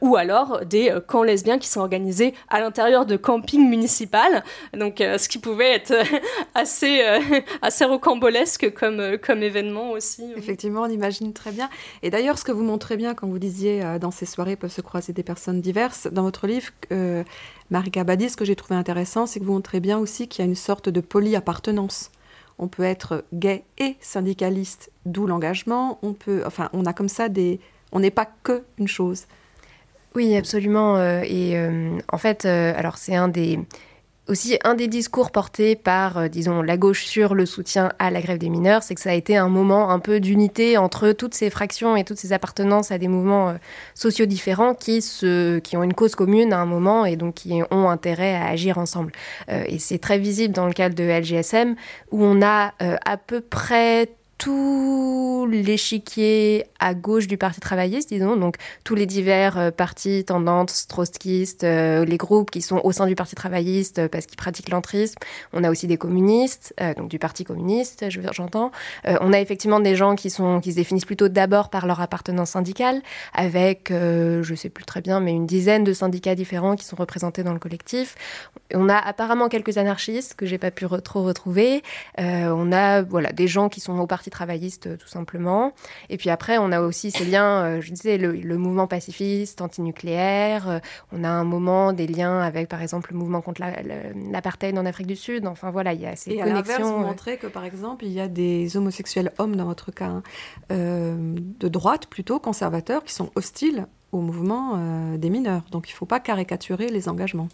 ou 0.00 0.16
alors 0.16 0.64
des 0.64 0.94
camps 1.06 1.22
lesbiens 1.22 1.58
qui 1.58 1.68
sont 1.68 1.80
organisés 1.80 2.34
à 2.48 2.60
l'intérieur 2.60 3.06
de 3.06 3.16
camping 3.16 3.68
municipal, 3.68 4.44
donc 4.76 5.00
euh, 5.00 5.18
ce 5.18 5.28
qui 5.28 5.38
pouvait 5.38 5.72
être 5.72 5.92
euh, 5.92 6.18
assez, 6.54 7.02
euh, 7.02 7.40
assez 7.62 7.84
rocambolesque 7.84 8.72
comme, 8.74 9.18
comme 9.18 9.42
événement 9.42 9.92
aussi. 9.92 10.24
Effectivement, 10.36 10.82
on 10.82 10.90
imagine 10.90 11.32
très 11.32 11.52
bien. 11.52 11.68
Et 12.02 12.10
d'ailleurs, 12.10 12.38
ce 12.38 12.44
que 12.44 12.52
vous 12.52 12.62
montrez 12.62 12.96
bien 12.96 13.14
quand 13.14 13.26
vous 13.26 13.38
disiez 13.38 13.82
dans 14.00 14.10
ces 14.10 14.26
soirées 14.26 14.56
peuvent 14.56 14.72
se 14.72 14.80
croiser 14.80 15.12
des 15.12 15.22
personnes 15.22 15.60
diverses, 15.60 16.08
dans 16.10 16.22
votre 16.22 16.46
livre, 16.46 16.70
Marika 17.70 18.04
Badi, 18.04 18.28
ce 18.28 18.36
que 18.36 18.44
j'ai 18.44 18.56
trouvé 18.56 18.74
intéressant, 18.74 19.26
c'est 19.26 19.40
que 19.40 19.44
vous 19.44 19.54
montrez 19.54 19.80
bien 19.80 19.98
aussi 19.98 20.28
qu'il 20.28 20.44
y 20.44 20.46
a 20.46 20.48
une 20.48 20.54
sorte 20.54 20.88
de 20.88 21.00
polyappartenance. 21.00 22.10
On 22.62 22.68
peut 22.68 22.84
être 22.84 23.24
gay 23.34 23.64
et 23.78 23.96
syndicaliste, 23.98 24.92
d'où 25.04 25.26
l'engagement. 25.26 25.98
On 26.02 26.12
peut, 26.12 26.44
enfin, 26.46 26.70
on 26.72 26.86
a 26.86 26.92
comme 26.92 27.08
ça 27.08 27.28
des, 27.28 27.58
on 27.90 27.98
n'est 27.98 28.12
pas 28.12 28.28
que 28.44 28.62
une 28.78 28.86
chose. 28.86 29.26
Oui, 30.14 30.36
absolument. 30.36 30.96
Euh, 30.96 31.22
et 31.24 31.58
euh, 31.58 31.98
en 32.12 32.18
fait, 32.18 32.44
euh, 32.44 32.72
alors 32.76 32.98
c'est 32.98 33.16
un 33.16 33.26
des 33.26 33.58
aussi 34.28 34.58
un 34.64 34.74
des 34.74 34.88
discours 34.88 35.30
portés 35.30 35.76
par, 35.76 36.30
disons, 36.30 36.62
la 36.62 36.76
gauche 36.76 37.04
sur 37.04 37.34
le 37.34 37.44
soutien 37.46 37.92
à 37.98 38.10
la 38.10 38.20
grève 38.20 38.38
des 38.38 38.48
mineurs, 38.48 38.82
c'est 38.82 38.94
que 38.94 39.00
ça 39.00 39.10
a 39.10 39.14
été 39.14 39.36
un 39.36 39.48
moment 39.48 39.90
un 39.90 39.98
peu 39.98 40.20
d'unité 40.20 40.78
entre 40.78 41.12
toutes 41.12 41.34
ces 41.34 41.50
fractions 41.50 41.96
et 41.96 42.04
toutes 42.04 42.18
ces 42.18 42.32
appartenances 42.32 42.92
à 42.92 42.98
des 42.98 43.08
mouvements 43.08 43.54
sociaux 43.94 44.26
différents 44.26 44.74
qui, 44.74 45.02
se, 45.02 45.58
qui 45.58 45.76
ont 45.76 45.82
une 45.82 45.94
cause 45.94 46.14
commune 46.14 46.52
à 46.52 46.58
un 46.58 46.66
moment 46.66 47.04
et 47.04 47.16
donc 47.16 47.34
qui 47.34 47.60
ont 47.70 47.90
intérêt 47.90 48.34
à 48.34 48.46
agir 48.46 48.78
ensemble. 48.78 49.12
et 49.48 49.78
c'est 49.78 49.98
très 49.98 50.18
visible 50.18 50.54
dans 50.54 50.66
le 50.66 50.72
cadre 50.72 50.94
de 50.94 51.04
LGSM 51.04 51.74
où 52.10 52.24
on 52.24 52.42
a 52.42 52.74
à 52.78 53.16
peu 53.16 53.40
près 53.40 54.08
tout 54.42 55.46
l'échiquier 55.48 56.64
à 56.80 56.94
gauche 56.94 57.28
du 57.28 57.36
Parti 57.36 57.60
travailliste, 57.60 58.08
disons, 58.08 58.34
donc 58.34 58.56
tous 58.82 58.96
les 58.96 59.06
divers 59.06 59.56
euh, 59.56 59.70
partis 59.70 60.24
tendances, 60.24 60.88
trotskistes, 60.88 61.62
euh, 61.62 62.04
les 62.04 62.16
groupes 62.16 62.50
qui 62.50 62.60
sont 62.60 62.80
au 62.82 62.90
sein 62.90 63.06
du 63.06 63.14
Parti 63.14 63.36
travailliste 63.36 64.00
euh, 64.00 64.08
parce 64.08 64.26
qu'ils 64.26 64.36
pratiquent 64.36 64.70
l'entrisme. 64.70 65.14
On 65.52 65.62
a 65.62 65.70
aussi 65.70 65.86
des 65.86 65.96
communistes, 65.96 66.74
donc 66.96 67.08
du 67.08 67.20
Parti 67.20 67.44
communiste, 67.44 68.04
j'entends. 68.32 68.72
on 69.04 69.32
a 69.32 69.40
effectivement 69.40 69.78
des 69.78 69.94
gens 69.94 70.16
qui, 70.16 70.28
sont, 70.28 70.60
qui 70.60 70.72
se 70.72 70.76
définissent 70.76 71.04
plutôt 71.04 71.28
d'abord 71.28 71.70
par 71.70 71.86
leur 71.86 72.00
appartenance 72.00 72.50
syndicale, 72.50 73.00
avec, 73.34 73.90
je 73.90 74.54
sais 74.56 74.70
plus 74.70 74.84
très 74.84 75.00
bien, 75.00 75.20
mais 75.20 75.32
une 75.32 75.46
dizaine 75.46 75.84
de 75.84 75.92
syndicats 75.92 76.34
différents 76.34 76.74
qui 76.74 76.84
sont 76.84 76.96
représentés 76.96 77.42
dans 77.42 77.52
le 77.52 77.58
collectif. 77.58 78.16
On 78.74 78.88
a 78.88 78.96
apparemment 78.96 79.48
quelques 79.48 79.78
anarchistes 79.78 80.34
que 80.34 80.46
j'ai 80.46 80.58
pas 80.58 80.70
pu 80.70 80.86
trop 81.04 81.22
retrouver. 81.22 81.82
on 82.18 82.72
a 82.72 83.02
voilà, 83.02 83.32
des 83.32 83.46
gens 83.46 83.68
qui 83.68 83.80
sont 83.80 83.98
au 83.98 84.06
Parti 84.06 84.30
travailliste, 84.32 84.88
euh, 84.88 84.96
tout 84.96 85.06
simplement. 85.06 85.72
Et 86.10 86.16
puis 86.16 86.30
après, 86.30 86.58
on 86.58 86.72
a 86.72 86.80
aussi 86.80 87.12
ces 87.12 87.24
liens, 87.24 87.64
euh, 87.64 87.80
je 87.80 87.92
disais, 87.92 88.18
le, 88.18 88.58
mouvement 88.58 88.88
pacifiste, 88.88 89.60
antinucléaire. 89.60 90.68
Euh, 90.68 90.78
on 91.12 91.22
a 91.22 91.28
un 91.28 91.44
moment 91.44 91.92
des 91.92 92.08
liens 92.08 92.40
avec, 92.40 92.68
par 92.68 92.82
exemple, 92.82 93.12
le 93.12 93.18
mouvement 93.18 93.40
contre 93.40 93.60
l'apartheid 94.32 94.76
en 94.76 94.84
Afrique 94.84 95.06
du 95.06 95.16
Sud. 95.16 95.46
Enfin 95.46 95.70
voilà, 95.70 95.92
il 95.92 96.00
y 96.00 96.06
a 96.06 96.16
ces 96.16 96.32
Et 96.32 96.38
connexions. 96.38 96.74
À 96.74 96.98
vous 96.98 97.06
montrez 97.06 97.36
que, 97.36 97.46
par 97.46 97.64
exemple, 97.64 98.04
il 98.04 98.12
y 98.12 98.20
a 98.20 98.26
des 98.26 98.76
homosexuels 98.76 99.30
hommes, 99.38 99.54
dans 99.54 99.66
votre 99.66 99.92
cas, 99.92 100.06
hein, 100.06 100.22
de 100.70 101.68
droite 101.68 102.06
plutôt, 102.06 102.40
conservateurs, 102.40 103.04
qui 103.04 103.12
sont 103.12 103.30
hostiles 103.36 103.86
au 104.10 104.20
mouvement 104.20 104.78
des 105.16 105.30
mineurs. 105.30 105.62
Donc 105.70 105.88
il 105.88 105.92
ne 105.92 105.96
faut 105.96 106.06
pas 106.06 106.20
caricaturer 106.20 106.88
les 106.88 107.08
engagements. 107.08 107.48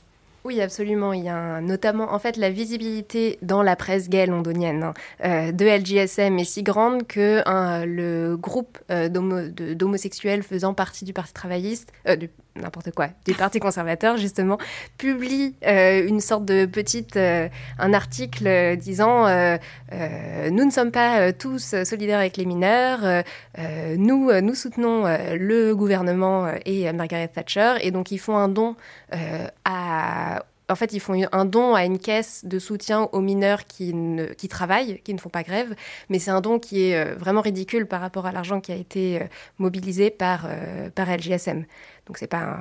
Oui, 0.45 0.61
absolument. 0.61 1.13
Il 1.13 1.25
y 1.25 1.29
a 1.29 1.61
notamment, 1.61 2.13
en 2.13 2.19
fait, 2.19 2.37
la 2.37 2.51
visibilité 2.51 3.39
dans 3.43 3.63
la 3.63 3.77
presse 3.77 4.09
gay 4.09 4.27
londonienne 4.27 4.83
hein, 4.83 4.95
euh, 5.25 5.53
de 5.53 5.65
LGSM 5.67 6.39
est 6.39 6.45
si 6.45 6.63
grande 6.63 7.07
que 7.07 7.43
hein, 7.47 7.85
le 7.85 8.37
groupe 8.37 8.79
euh, 8.91 9.09
d'homosexuels 9.09 10.43
faisant 10.43 10.75
partie 10.75 11.05
du 11.05 11.13
Parti 11.13 11.33
travailliste, 11.33 11.93
euh, 12.07 12.17
n'importe 12.61 12.91
quoi, 12.93 13.09
du 13.27 13.35
Parti 13.35 13.61
conservateur, 13.61 14.17
justement, 14.17 14.59
publie 14.97 15.55
euh, 15.67 16.07
une 16.07 16.21
sorte 16.21 16.45
de 16.45 16.67
petite, 16.67 17.17
euh, 17.17 17.49
un 17.79 17.93
article 17.93 18.47
euh, 18.47 18.77
disant 18.77 19.27
Nous 20.51 20.65
ne 20.65 20.71
sommes 20.71 20.91
pas 20.91 21.33
tous 21.33 21.75
solidaires 21.85 22.19
avec 22.19 22.37
les 22.37 22.45
mineurs, 22.45 23.01
nous, 23.97 24.31
nous 24.41 24.55
soutenons 24.55 25.05
le 25.05 25.75
gouvernement 25.75 26.49
et 26.65 26.93
Margaret 26.93 27.29
Thatcher, 27.29 27.75
et 27.81 27.91
donc 27.91 28.11
ils 28.11 28.19
font 28.19 28.37
un 28.37 28.49
don 28.49 28.77
à 29.65 30.43
en 30.69 30.75
fait, 30.75 30.93
ils 30.93 31.01
font 31.01 31.21
un 31.33 31.45
don 31.45 31.75
à 31.75 31.85
une 31.85 31.99
caisse 31.99 32.45
de 32.45 32.59
soutien 32.59 33.09
aux 33.13 33.21
mineurs 33.21 33.65
qui, 33.65 33.95
ne, 33.95 34.27
qui 34.27 34.49
travaillent, 34.49 35.01
qui 35.03 35.15
ne 35.15 35.19
font 35.19 35.31
pas 35.31 35.43
grève, 35.43 35.75
mais 36.09 36.19
c'est 36.19 36.31
un 36.31 36.41
don 36.41 36.59
qui 36.59 36.85
est 36.85 36.97
euh, 36.97 37.15
vraiment 37.17 37.41
ridicule 37.41 37.87
par 37.87 38.01
rapport 38.01 38.27
à 38.27 38.33
l'argent 38.33 38.61
qui 38.61 38.73
a 38.73 38.77
été 38.77 39.23
euh, 39.23 39.25
mobilisé 39.59 40.11
par, 40.11 40.47
euh, 40.47 40.91
LGSM. 40.97 41.65
Donc 42.07 42.19
c'est 42.19 42.27
pas 42.27 42.59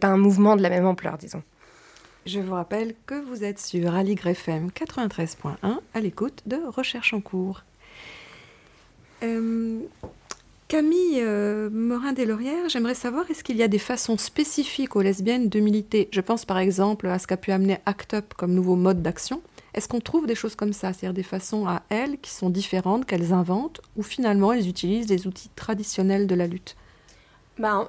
pas 0.00 0.08
un 0.08 0.18
mouvement 0.18 0.54
de 0.54 0.62
la 0.62 0.68
même 0.68 0.86
ampleur, 0.86 1.16
disons. 1.16 1.42
Je 2.26 2.40
vous 2.40 2.52
rappelle 2.52 2.94
que 3.06 3.14
vous 3.14 3.42
êtes 3.42 3.58
sur 3.58 3.94
Aligre 3.94 4.26
FM 4.26 4.68
93.1 4.68 5.78
à 5.94 6.00
l'écoute 6.00 6.42
de 6.44 6.60
Recherche 6.66 7.14
en 7.14 7.22
cours. 7.22 7.62
Camille 10.68 11.22
euh, 11.22 11.70
Morin-Deslaurières, 11.72 12.68
j'aimerais 12.68 12.94
savoir, 12.94 13.30
est-ce 13.30 13.42
qu'il 13.42 13.56
y 13.56 13.62
a 13.62 13.68
des 13.68 13.78
façons 13.78 14.18
spécifiques 14.18 14.96
aux 14.96 15.00
lesbiennes 15.00 15.48
de 15.48 15.60
militer? 15.60 16.10
Je 16.12 16.20
pense 16.20 16.44
par 16.44 16.58
exemple 16.58 17.06
à 17.06 17.18
ce 17.18 17.26
qu'a 17.26 17.38
pu 17.38 17.52
amener 17.52 17.78
ACT 17.86 18.12
UP 18.12 18.34
comme 18.34 18.52
nouveau 18.52 18.76
mode 18.76 19.00
d'action. 19.00 19.40
Est-ce 19.72 19.88
qu'on 19.88 20.00
trouve 20.00 20.26
des 20.26 20.34
choses 20.34 20.56
comme 20.56 20.74
ça, 20.74 20.92
c'est-à-dire 20.92 21.14
des 21.14 21.22
façons 21.22 21.66
à 21.66 21.82
elles 21.88 22.18
qui 22.18 22.30
sont 22.32 22.50
différentes, 22.50 23.06
qu'elles 23.06 23.32
inventent, 23.32 23.80
ou 23.96 24.02
finalement 24.02 24.52
elles 24.52 24.68
utilisent 24.68 25.06
des 25.06 25.26
outils 25.26 25.48
traditionnels 25.56 26.26
de 26.26 26.34
la 26.34 26.46
lutte? 26.46 26.76
Ben, 27.58 27.88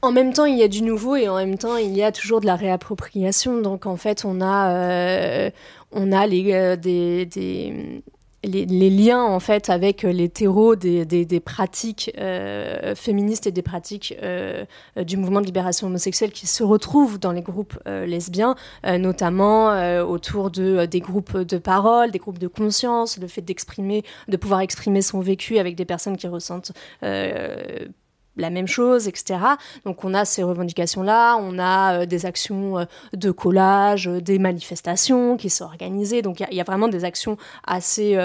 en 0.00 0.12
même 0.12 0.32
temps, 0.32 0.46
il 0.46 0.56
y 0.56 0.62
a 0.62 0.68
du 0.68 0.82
nouveau 0.82 1.16
et 1.16 1.28
en 1.28 1.36
même 1.36 1.58
temps, 1.58 1.76
il 1.76 1.94
y 1.94 2.02
a 2.02 2.12
toujours 2.12 2.40
de 2.40 2.46
la 2.46 2.56
réappropriation. 2.56 3.60
Donc, 3.60 3.84
en 3.84 3.96
fait, 3.96 4.24
on 4.24 4.40
a, 4.40 4.70
euh, 4.70 5.50
on 5.92 6.10
a 6.10 6.26
euh, 6.26 6.76
des, 6.76 8.02
les, 8.44 8.90
liens 8.90 9.22
en 9.22 9.40
fait 9.40 9.70
avec 9.70 10.02
les 10.02 10.28
terreaux 10.28 10.76
des, 10.76 11.04
des, 11.04 11.40
pratiques 11.40 12.12
euh, 12.18 12.94
féministes 12.94 13.46
et 13.46 13.52
des 13.52 13.62
pratiques 13.62 14.14
euh, 14.22 14.64
du 14.96 15.16
mouvement 15.16 15.40
de 15.40 15.46
libération 15.46 15.86
homosexuelle 15.86 16.32
qui 16.32 16.46
se 16.46 16.62
retrouvent 16.62 17.18
dans 17.18 17.32
les 17.32 17.42
groupes 17.42 17.78
euh, 17.86 18.06
lesbiens, 18.06 18.54
notamment 18.84 19.74
autour 20.02 20.50
de, 20.50 20.86
des 20.86 21.00
groupes 21.00 21.38
de 21.38 21.58
parole, 21.58 22.10
des 22.10 22.18
groupes 22.18 22.38
de 22.38 22.48
conscience, 22.48 23.18
le 23.18 23.26
fait 23.26 23.42
d'exprimer, 23.42 24.02
de 24.28 24.36
pouvoir 24.36 24.60
exprimer 24.60 25.02
son 25.02 25.20
vécu 25.20 25.58
avec 25.58 25.76
des 25.76 25.84
personnes 25.84 26.16
qui 26.16 26.26
ressentent 26.26 26.72
la 28.36 28.50
même 28.50 28.66
chose, 28.66 29.08
etc. 29.08 29.38
Donc 29.84 30.04
on 30.04 30.14
a 30.14 30.24
ces 30.24 30.42
revendications-là, 30.42 31.36
on 31.36 31.58
a 31.58 32.00
euh, 32.00 32.06
des 32.06 32.26
actions 32.26 32.78
euh, 32.78 32.84
de 33.12 33.30
collage, 33.30 34.08
euh, 34.08 34.20
des 34.20 34.38
manifestations 34.38 35.36
qui 35.36 35.50
sont 35.50 35.64
organisées. 35.64 36.22
Donc 36.22 36.40
il 36.40 36.56
y, 36.56 36.60
a 36.60 36.64
vraiment 36.64 36.88
des 36.88 37.04
actions 37.04 37.36
assez 37.66 38.16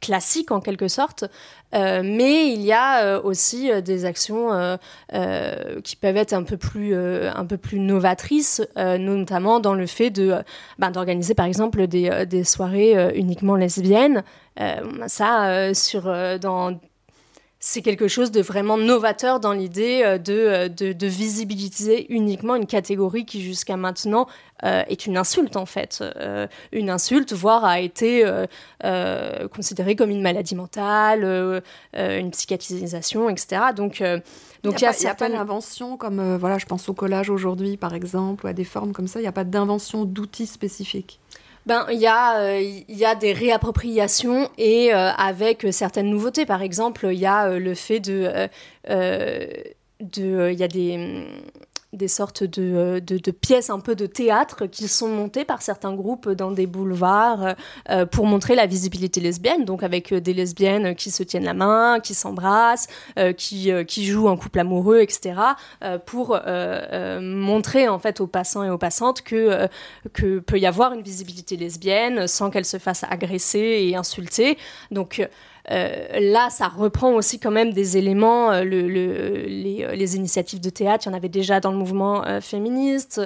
classiques 0.00 0.50
en 0.50 0.60
quelque 0.60 0.88
sorte. 0.88 1.24
mais 1.72 2.52
il 2.52 2.62
y 2.62 2.72
a 2.72 3.20
aussi 3.20 3.70
des 3.82 4.04
actions 4.04 4.78
qui 5.84 5.96
peuvent 5.96 6.16
être 6.16 6.32
un 6.32 6.42
peu 6.42 6.56
plus, 6.56 6.94
un 6.94 7.44
peu 7.44 7.56
plus 7.56 7.78
novatrices, 7.78 8.62
notamment 8.76 9.60
dans 9.60 9.74
le 9.74 9.86
fait 9.86 10.10
de 10.10 10.34
ben, 10.78 10.90
d'organiser 10.90 11.34
par 11.34 11.46
exemple 11.46 11.86
des, 11.86 12.26
des 12.26 12.44
soirées 12.44 13.12
uniquement 13.14 13.56
lesbiennes. 13.56 14.24
ça, 15.06 15.74
sur, 15.74 16.04
dans 16.40 16.78
c'est 17.62 17.82
quelque 17.82 18.08
chose 18.08 18.30
de 18.30 18.40
vraiment 18.40 18.78
novateur 18.78 19.38
dans 19.38 19.52
l'idée 19.52 20.00
euh, 20.02 20.18
euh, 20.30 20.68
de, 20.68 20.92
de, 20.92 21.06
visibiliser 21.06 22.10
uniquement 22.12 22.56
une 22.56 22.66
catégorie 22.66 23.26
qui 23.26 23.42
jusqu'à 23.42 23.76
maintenant 23.76 24.26
euh, 24.64 24.82
est 24.88 25.04
une 25.04 25.18
insulte 25.18 25.56
en 25.56 25.66
fait, 25.66 26.02
une 26.72 26.88
insulte, 26.88 27.34
voire 27.34 27.64
a 27.64 27.80
été 27.80 28.24
considérée 29.54 29.94
comme 29.94 30.10
une 30.10 30.22
maladie 30.22 30.54
mentale, 30.54 31.62
une 31.94 32.30
psychiatrisation, 32.30 33.28
etc. 33.28 33.62
Donc 33.76 34.02
donc 34.62 34.80
il 34.80 34.88
n'y 35.00 35.06
a, 35.06 35.14
pas 35.14 35.28
d'invention 35.28 35.96
comme, 35.96 36.36
voilà, 36.36 36.58
je 36.58 36.66
pense 36.66 36.88
au 36.88 36.94
collage 36.94 37.30
aujourd'hui 37.30 37.76
par 37.76 37.94
exemple, 37.94 38.44
ou 38.44 38.48
à 38.48 38.52
des 38.52 38.64
formes 38.64 38.92
comme 38.92 39.06
ça, 39.06 39.18
il 39.18 39.22
n'y 39.22 39.28
a 39.28 39.32
pas 39.32 39.44
d'invention 39.44 40.04
d'outils 40.04 40.46
spécifiques 40.46 41.20
ben, 41.70 41.86
il 41.92 42.00
y, 42.00 42.06
a, 42.08 42.58
il 42.58 42.96
y 42.96 43.04
a 43.04 43.14
des 43.14 43.32
réappropriations 43.32 44.50
et 44.58 44.90
avec 44.92 45.68
certaines 45.70 46.10
nouveautés. 46.10 46.44
Par 46.44 46.62
exemple, 46.62 47.08
il 47.12 47.20
y 47.20 47.26
a 47.26 47.48
le 47.58 47.74
fait 47.74 48.00
de 48.00 48.48
il 48.88 50.58
y 50.58 50.62
a 50.64 50.68
des 50.68 51.26
des 51.92 52.06
sortes 52.06 52.42
euh, 52.42 53.00
de, 53.00 53.18
de, 53.18 53.30
pièces 53.32 53.68
un 53.68 53.80
peu 53.80 53.96
de 53.96 54.06
théâtre 54.06 54.66
qui 54.66 54.86
sont 54.86 55.08
montées 55.08 55.44
par 55.44 55.60
certains 55.60 55.92
groupes 55.92 56.28
dans 56.28 56.52
des 56.52 56.68
boulevards 56.68 57.44
euh, 57.44 57.52
euh, 57.90 58.06
pour 58.06 58.26
montrer 58.26 58.54
la 58.54 58.66
visibilité 58.66 59.20
lesbienne, 59.20 59.64
donc 59.64 59.82
avec 59.82 60.14
des 60.14 60.32
lesbiennes 60.32 60.94
qui 60.94 61.10
se 61.10 61.24
tiennent 61.24 61.44
la 61.44 61.54
main, 61.54 61.98
qui 62.00 62.14
s'embrassent, 62.14 62.86
qui, 63.36 63.70
qui 63.86 64.06
jouent 64.06 64.28
un 64.28 64.36
couple 64.36 64.60
amoureux, 64.60 65.00
etc., 65.00 65.34
pour 66.06 66.38
montrer 67.20 67.88
en 67.88 67.98
fait 67.98 68.20
aux 68.20 68.26
passants 68.26 68.62
et 68.62 68.70
aux 68.70 68.78
passantes 68.78 69.22
que, 69.22 69.68
que 70.12 70.38
peut 70.38 70.58
y 70.58 70.66
avoir 70.66 70.92
une 70.92 71.02
visibilité 71.02 71.56
lesbienne 71.56 72.26
sans 72.26 72.50
qu'elle 72.50 72.64
se 72.64 72.78
fasse 72.78 73.04
agresser 73.08 73.86
et 73.88 73.96
insulter. 73.96 74.58
Donc 74.90 75.26
là, 75.68 76.50
ça 76.50 76.68
reprend 76.68 77.12
aussi 77.12 77.38
quand 77.38 77.50
même 77.50 77.72
des 77.72 77.96
éléments, 77.96 78.50
euh, 78.52 78.64
euh, 78.64 79.46
les, 79.46 80.16
initiatives 80.16 80.60
de 80.60 80.70
théâtre, 80.70 81.06
il 81.06 81.10
y 81.10 81.12
en 81.12 81.16
avait 81.16 81.28
déjà 81.28 81.60
dans 81.60 81.70
le 81.70 81.76
mouvement 81.76 82.24
féministe, 82.40 83.20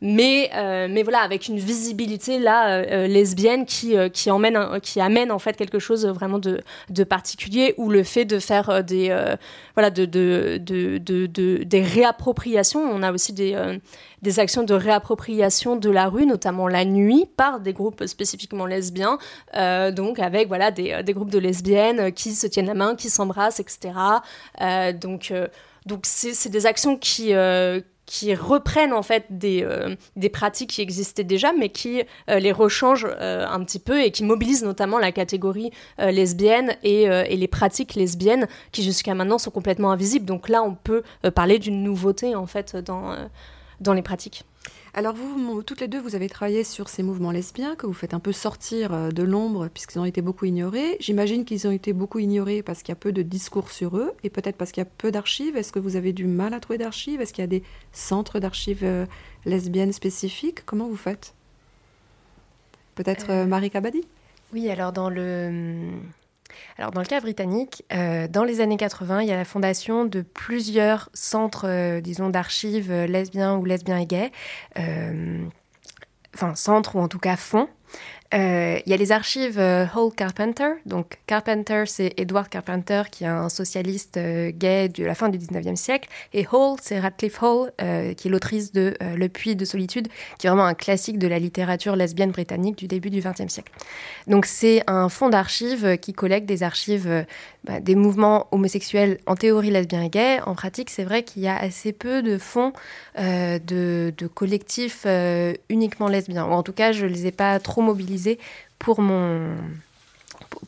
mais, 0.00 0.50
mais 0.52 1.02
voilà, 1.02 1.20
avec 1.20 1.48
une 1.48 1.58
visibilité 1.58 2.38
là 2.38 3.06
lesbienne 3.06 3.64
qui, 3.64 3.94
qui, 4.12 4.30
emmène, 4.30 4.80
qui 4.82 5.00
amène 5.00 5.30
en 5.32 5.38
fait 5.38 5.56
quelque 5.56 5.78
chose 5.78 6.06
vraiment 6.06 6.38
de, 6.38 6.60
de 6.90 7.04
particulier, 7.04 7.74
ou 7.78 7.88
le 7.90 8.02
fait 8.02 8.24
de 8.24 8.38
faire 8.38 8.84
des, 8.84 9.16
voilà, 9.74 9.90
de, 9.90 10.04
de, 10.04 10.58
de, 10.58 11.62
des 11.64 11.82
réappropriations. 11.82 12.80
On 12.80 13.02
a 13.02 13.12
aussi 13.12 13.32
des 13.32 13.56
des 14.24 14.40
actions 14.40 14.64
de 14.64 14.74
réappropriation 14.74 15.76
de 15.76 15.90
la 15.90 16.08
rue, 16.08 16.26
notamment 16.26 16.66
la 16.66 16.84
nuit, 16.84 17.26
par 17.36 17.60
des 17.60 17.74
groupes 17.74 18.06
spécifiquement 18.06 18.64
lesbiens, 18.64 19.18
euh, 19.54 19.92
donc 19.92 20.18
avec 20.18 20.48
voilà 20.48 20.70
des, 20.70 20.92
euh, 20.92 21.02
des, 21.02 21.12
groupes 21.12 21.30
de 21.30 21.38
lesbiennes 21.38 22.10
qui 22.10 22.34
se 22.34 22.46
tiennent 22.46 22.66
la 22.66 22.74
main, 22.74 22.96
qui 22.96 23.10
s'embrassent, 23.10 23.60
etc. 23.60 23.92
Euh, 24.62 24.92
donc 24.92 25.32
donc 25.86 26.06
c'est 26.06 26.48
des 26.48 26.66
actions 26.66 26.96
qui 26.96 27.32
qui 28.06 28.34
reprennent 28.34 28.92
en 28.92 29.02
fait 29.02 29.24
des, 29.30 29.66
des 30.16 30.28
pratiques 30.28 30.70
qui 30.70 30.82
existaient 30.82 31.24
déjà, 31.24 31.52
mais 31.58 31.70
qui 31.70 32.02
les 32.28 32.52
rechangent 32.52 33.08
un 33.18 33.64
petit 33.64 33.78
peu 33.78 34.02
et 34.02 34.10
qui 34.10 34.24
mobilisent 34.24 34.64
notamment 34.64 34.98
la 34.98 35.12
catégorie 35.12 35.70
lesbienne 35.98 36.76
et, 36.82 37.04
et, 37.04 37.36
les 37.36 37.48
pratiques 37.48 37.94
lesbiennes 37.94 38.46
qui 38.72 38.82
jusqu'à 38.82 39.14
maintenant 39.14 39.38
sont 39.38 39.50
complètement 39.50 39.90
invisibles. 39.90 40.26
Donc 40.26 40.48
là, 40.48 40.62
on 40.62 40.74
peut 40.74 41.02
parler 41.34 41.58
d'une 41.58 41.82
nouveauté 41.82 42.34
en 42.34 42.46
fait 42.46 42.76
dans, 42.76 43.14
dans 43.84 43.92
les 43.92 44.02
pratiques. 44.02 44.44
Alors 44.96 45.14
vous, 45.14 45.62
toutes 45.62 45.80
les 45.80 45.88
deux, 45.88 46.00
vous 46.00 46.14
avez 46.14 46.28
travaillé 46.28 46.62
sur 46.62 46.88
ces 46.88 47.02
mouvements 47.02 47.32
lesbiens 47.32 47.74
que 47.74 47.84
vous 47.86 47.92
faites 47.92 48.14
un 48.14 48.20
peu 48.20 48.32
sortir 48.32 48.94
euh, 48.94 49.10
de 49.10 49.24
l'ombre 49.24 49.68
puisqu'ils 49.68 49.98
ont 49.98 50.04
été 50.04 50.22
beaucoup 50.22 50.44
ignorés. 50.44 50.96
J'imagine 51.00 51.44
qu'ils 51.44 51.66
ont 51.66 51.72
été 51.72 51.92
beaucoup 51.92 52.20
ignorés 52.20 52.62
parce 52.62 52.82
qu'il 52.82 52.90
y 52.90 52.92
a 52.92 52.96
peu 52.96 53.10
de 53.10 53.22
discours 53.22 53.72
sur 53.72 53.96
eux 53.96 54.12
et 54.22 54.30
peut-être 54.30 54.56
parce 54.56 54.70
qu'il 54.70 54.80
y 54.80 54.86
a 54.86 54.90
peu 54.98 55.10
d'archives. 55.10 55.56
Est-ce 55.56 55.72
que 55.72 55.80
vous 55.80 55.96
avez 55.96 56.12
du 56.12 56.26
mal 56.26 56.54
à 56.54 56.60
trouver 56.60 56.78
d'archives? 56.78 57.20
Est-ce 57.20 57.32
qu'il 57.32 57.42
y 57.42 57.44
a 57.44 57.48
des 57.48 57.64
centres 57.92 58.38
d'archives 58.38 58.84
euh, 58.84 59.04
lesbiennes 59.44 59.92
spécifiques? 59.92 60.64
Comment 60.64 60.86
vous 60.86 60.96
faites? 60.96 61.34
Peut-être 62.94 63.30
euh, 63.30 63.46
Marie 63.46 63.70
Kabadi? 63.70 64.06
Oui, 64.52 64.70
alors 64.70 64.92
dans 64.92 65.10
le 65.10 65.90
alors, 66.78 66.90
dans 66.90 67.00
le 67.00 67.06
cas 67.06 67.20
britannique, 67.20 67.84
euh, 67.92 68.26
dans 68.28 68.44
les 68.44 68.60
années 68.60 68.76
80, 68.76 69.22
il 69.22 69.28
y 69.28 69.32
a 69.32 69.36
la 69.36 69.44
fondation 69.44 70.04
de 70.04 70.22
plusieurs 70.22 71.08
centres, 71.14 71.66
euh, 71.68 72.00
disons, 72.00 72.30
d'archives 72.30 72.90
euh, 72.90 73.06
lesbiens 73.06 73.56
ou 73.56 73.64
lesbiens 73.64 73.98
et 73.98 74.06
gays. 74.06 74.32
enfin, 76.34 76.54
centres 76.54 76.96
ou 76.96 77.00
en 77.00 77.08
tout 77.08 77.18
cas 77.18 77.36
fonds 77.36 77.68
euh, 78.34 78.80
il 78.84 78.90
y 78.90 78.92
a 78.94 78.96
les 78.96 79.12
archives 79.12 79.58
euh, 79.58 79.86
Hall 79.94 80.12
Carpenter. 80.12 80.72
Donc 80.86 81.18
Carpenter, 81.26 81.84
c'est 81.86 82.14
Edward 82.16 82.48
Carpenter, 82.48 83.02
qui 83.10 83.24
est 83.24 83.28
un 83.28 83.48
socialiste 83.48 84.16
euh, 84.16 84.50
gay 84.52 84.88
de 84.88 85.04
la 85.04 85.14
fin 85.14 85.28
du 85.28 85.38
19e 85.38 85.76
siècle. 85.76 86.08
Et 86.32 86.46
Hall, 86.50 86.76
c'est 86.82 86.98
Radcliffe 86.98 87.42
Hall, 87.42 87.70
qui 88.16 88.28
est 88.28 88.30
l'autrice 88.30 88.72
de 88.72 88.94
Le 89.00 89.28
Puits 89.28 89.56
de 89.56 89.64
solitude, 89.64 90.08
qui 90.38 90.46
est 90.46 90.50
vraiment 90.50 90.66
un 90.66 90.74
classique 90.74 91.18
de 91.18 91.28
la 91.28 91.38
littérature 91.38 91.96
lesbienne 91.96 92.30
britannique 92.30 92.76
du 92.76 92.88
début 92.88 93.10
du 93.10 93.20
20e 93.20 93.48
siècle. 93.48 93.72
Donc 94.26 94.46
c'est 94.46 94.82
un 94.86 95.08
fonds 95.08 95.28
d'archives 95.28 95.98
qui 95.98 96.12
collecte 96.12 96.46
des 96.46 96.62
archives 96.62 97.24
bah, 97.64 97.80
des 97.80 97.94
mouvements 97.94 98.46
homosexuels 98.52 99.18
en 99.26 99.36
théorie 99.36 99.70
lesbiens 99.70 100.02
et 100.02 100.10
gays. 100.10 100.40
En 100.46 100.54
pratique, 100.54 100.90
c'est 100.90 101.04
vrai 101.04 101.22
qu'il 101.22 101.42
y 101.42 101.48
a 101.48 101.56
assez 101.56 101.92
peu 101.92 102.22
de 102.22 102.38
fonds 102.38 102.72
de, 103.18 103.58
de, 104.16 104.26
collectifs 104.26 105.06
uniquement 105.68 106.08
lesbiens. 106.08 106.46
Ou 106.46 106.52
en 106.52 106.62
tout 106.62 106.72
cas, 106.72 106.92
je 106.92 107.06
ne 107.06 107.10
les 107.10 107.26
ai 107.26 107.32
pas 107.32 107.58
trop 107.60 107.80
mobilisés 107.80 108.38
pour 108.78 109.00
mon, 109.00 109.56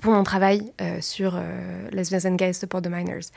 pour 0.06 0.14
mon 0.14 0.22
travail 0.22 0.72
euh, 0.80 0.98
sur 1.00 1.34
euh, 1.34 1.40
Lesbians 1.90 2.30
and 2.30 2.36
Gays 2.36 2.52
Support 2.52 2.82
the 2.82 2.86
Minors. 2.86 3.32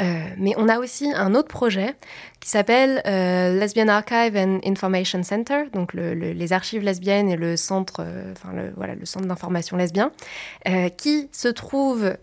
Euh, 0.00 0.18
mais 0.36 0.52
on 0.56 0.68
a 0.68 0.80
aussi 0.80 1.12
un 1.14 1.36
autre 1.36 1.46
projet 1.46 1.94
qui 2.40 2.48
s'appelle 2.48 3.02
Lesbian 3.04 3.86
Archive 3.86 4.36
and 4.36 4.58
Information 4.64 5.22
Center, 5.22 5.66
donc 5.72 5.94
les 5.94 6.52
archives 6.52 6.82
lesbiennes 6.82 7.28
et 7.28 7.36
le 7.36 7.56
centre, 7.56 8.04
enfin 8.32 8.52
le, 8.52 8.72
voilà, 8.76 8.96
le 8.96 9.06
centre 9.06 9.26
d'information 9.26 9.76
lesbien, 9.76 10.12
qui 10.96 11.28
se 11.32 11.48
trouve, 11.48 12.16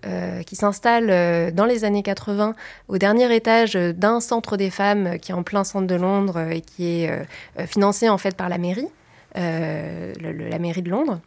qui 0.46 0.56
s'installe 0.56 1.54
dans 1.54 1.66
les 1.66 1.84
années 1.84 2.02
80 2.02 2.56
au 2.88 2.98
dernier 2.98 3.34
étage 3.36 3.74
d'un 3.74 4.22
centre 4.22 4.56
des 4.56 4.70
femmes 4.70 5.20
qui 5.20 5.32
est 5.32 5.36
en 5.36 5.44
plein 5.44 5.66
centre 5.66 5.88
de 5.88 5.96
Londres 5.96 6.40
et 6.50 6.62
qui 6.62 7.04
est 7.04 7.28
financé 7.68 8.08
en 8.08 8.18
fait 8.18 8.38
par 8.38 8.48
la 8.48 8.58
mairie, 8.58 8.88
la 9.36 10.60
mairie 10.60 10.82
de 10.82 10.90
Londres. 10.90 11.20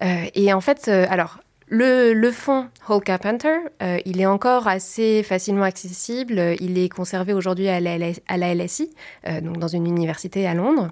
et 0.00 0.52
en 0.54 0.60
fait, 0.62 0.88
alors 0.88 1.38
le, 1.74 2.30
fonds 2.30 2.68
Hall 2.86 3.02
Carpenter, 3.02 3.56
euh, 3.82 3.98
il 4.04 4.20
est 4.20 4.26
encore 4.26 4.68
assez 4.68 5.22
facilement 5.22 5.62
accessible. 5.62 6.54
Il 6.60 6.78
est 6.78 6.90
conservé 6.90 7.32
aujourd'hui 7.32 7.68
à, 7.68 7.80
la, 7.80 8.54
LSI, 8.54 8.90
euh, 9.26 9.40
donc 9.40 9.56
dans 9.58 9.68
une 9.68 9.86
université 9.86 10.46
à 10.46 10.52
Londres. 10.52 10.90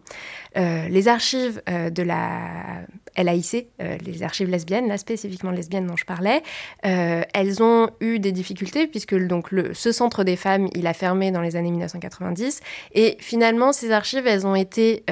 Euh, 0.56 0.88
les 0.88 1.08
archives 1.08 1.60
de 1.66 2.02
la 2.02 2.80
LAIC, 3.16 3.68
les 3.78 4.22
archives 4.22 4.48
lesbiennes, 4.48 4.88
là 4.88 4.96
spécifiquement 4.96 5.50
lesbiennes 5.50 5.86
dont 5.86 5.96
je 5.96 6.06
parlais, 6.06 6.42
elles 6.82 7.62
ont 7.62 7.90
eu 8.00 8.18
des 8.18 8.32
difficultés 8.32 8.86
puisque 8.86 9.14
donc 9.14 9.50
ce 9.74 9.92
centre 9.92 10.24
des 10.24 10.36
femmes, 10.36 10.68
il 10.74 10.86
a 10.86 10.94
fermé 10.94 11.30
dans 11.30 11.42
les 11.42 11.56
années 11.56 11.70
1990. 11.70 12.60
Et 12.94 13.16
finalement, 13.20 13.72
ces 13.72 13.90
archives, 13.90 14.26
elles 14.26 14.46
ont 14.46 14.54
été 14.54 15.04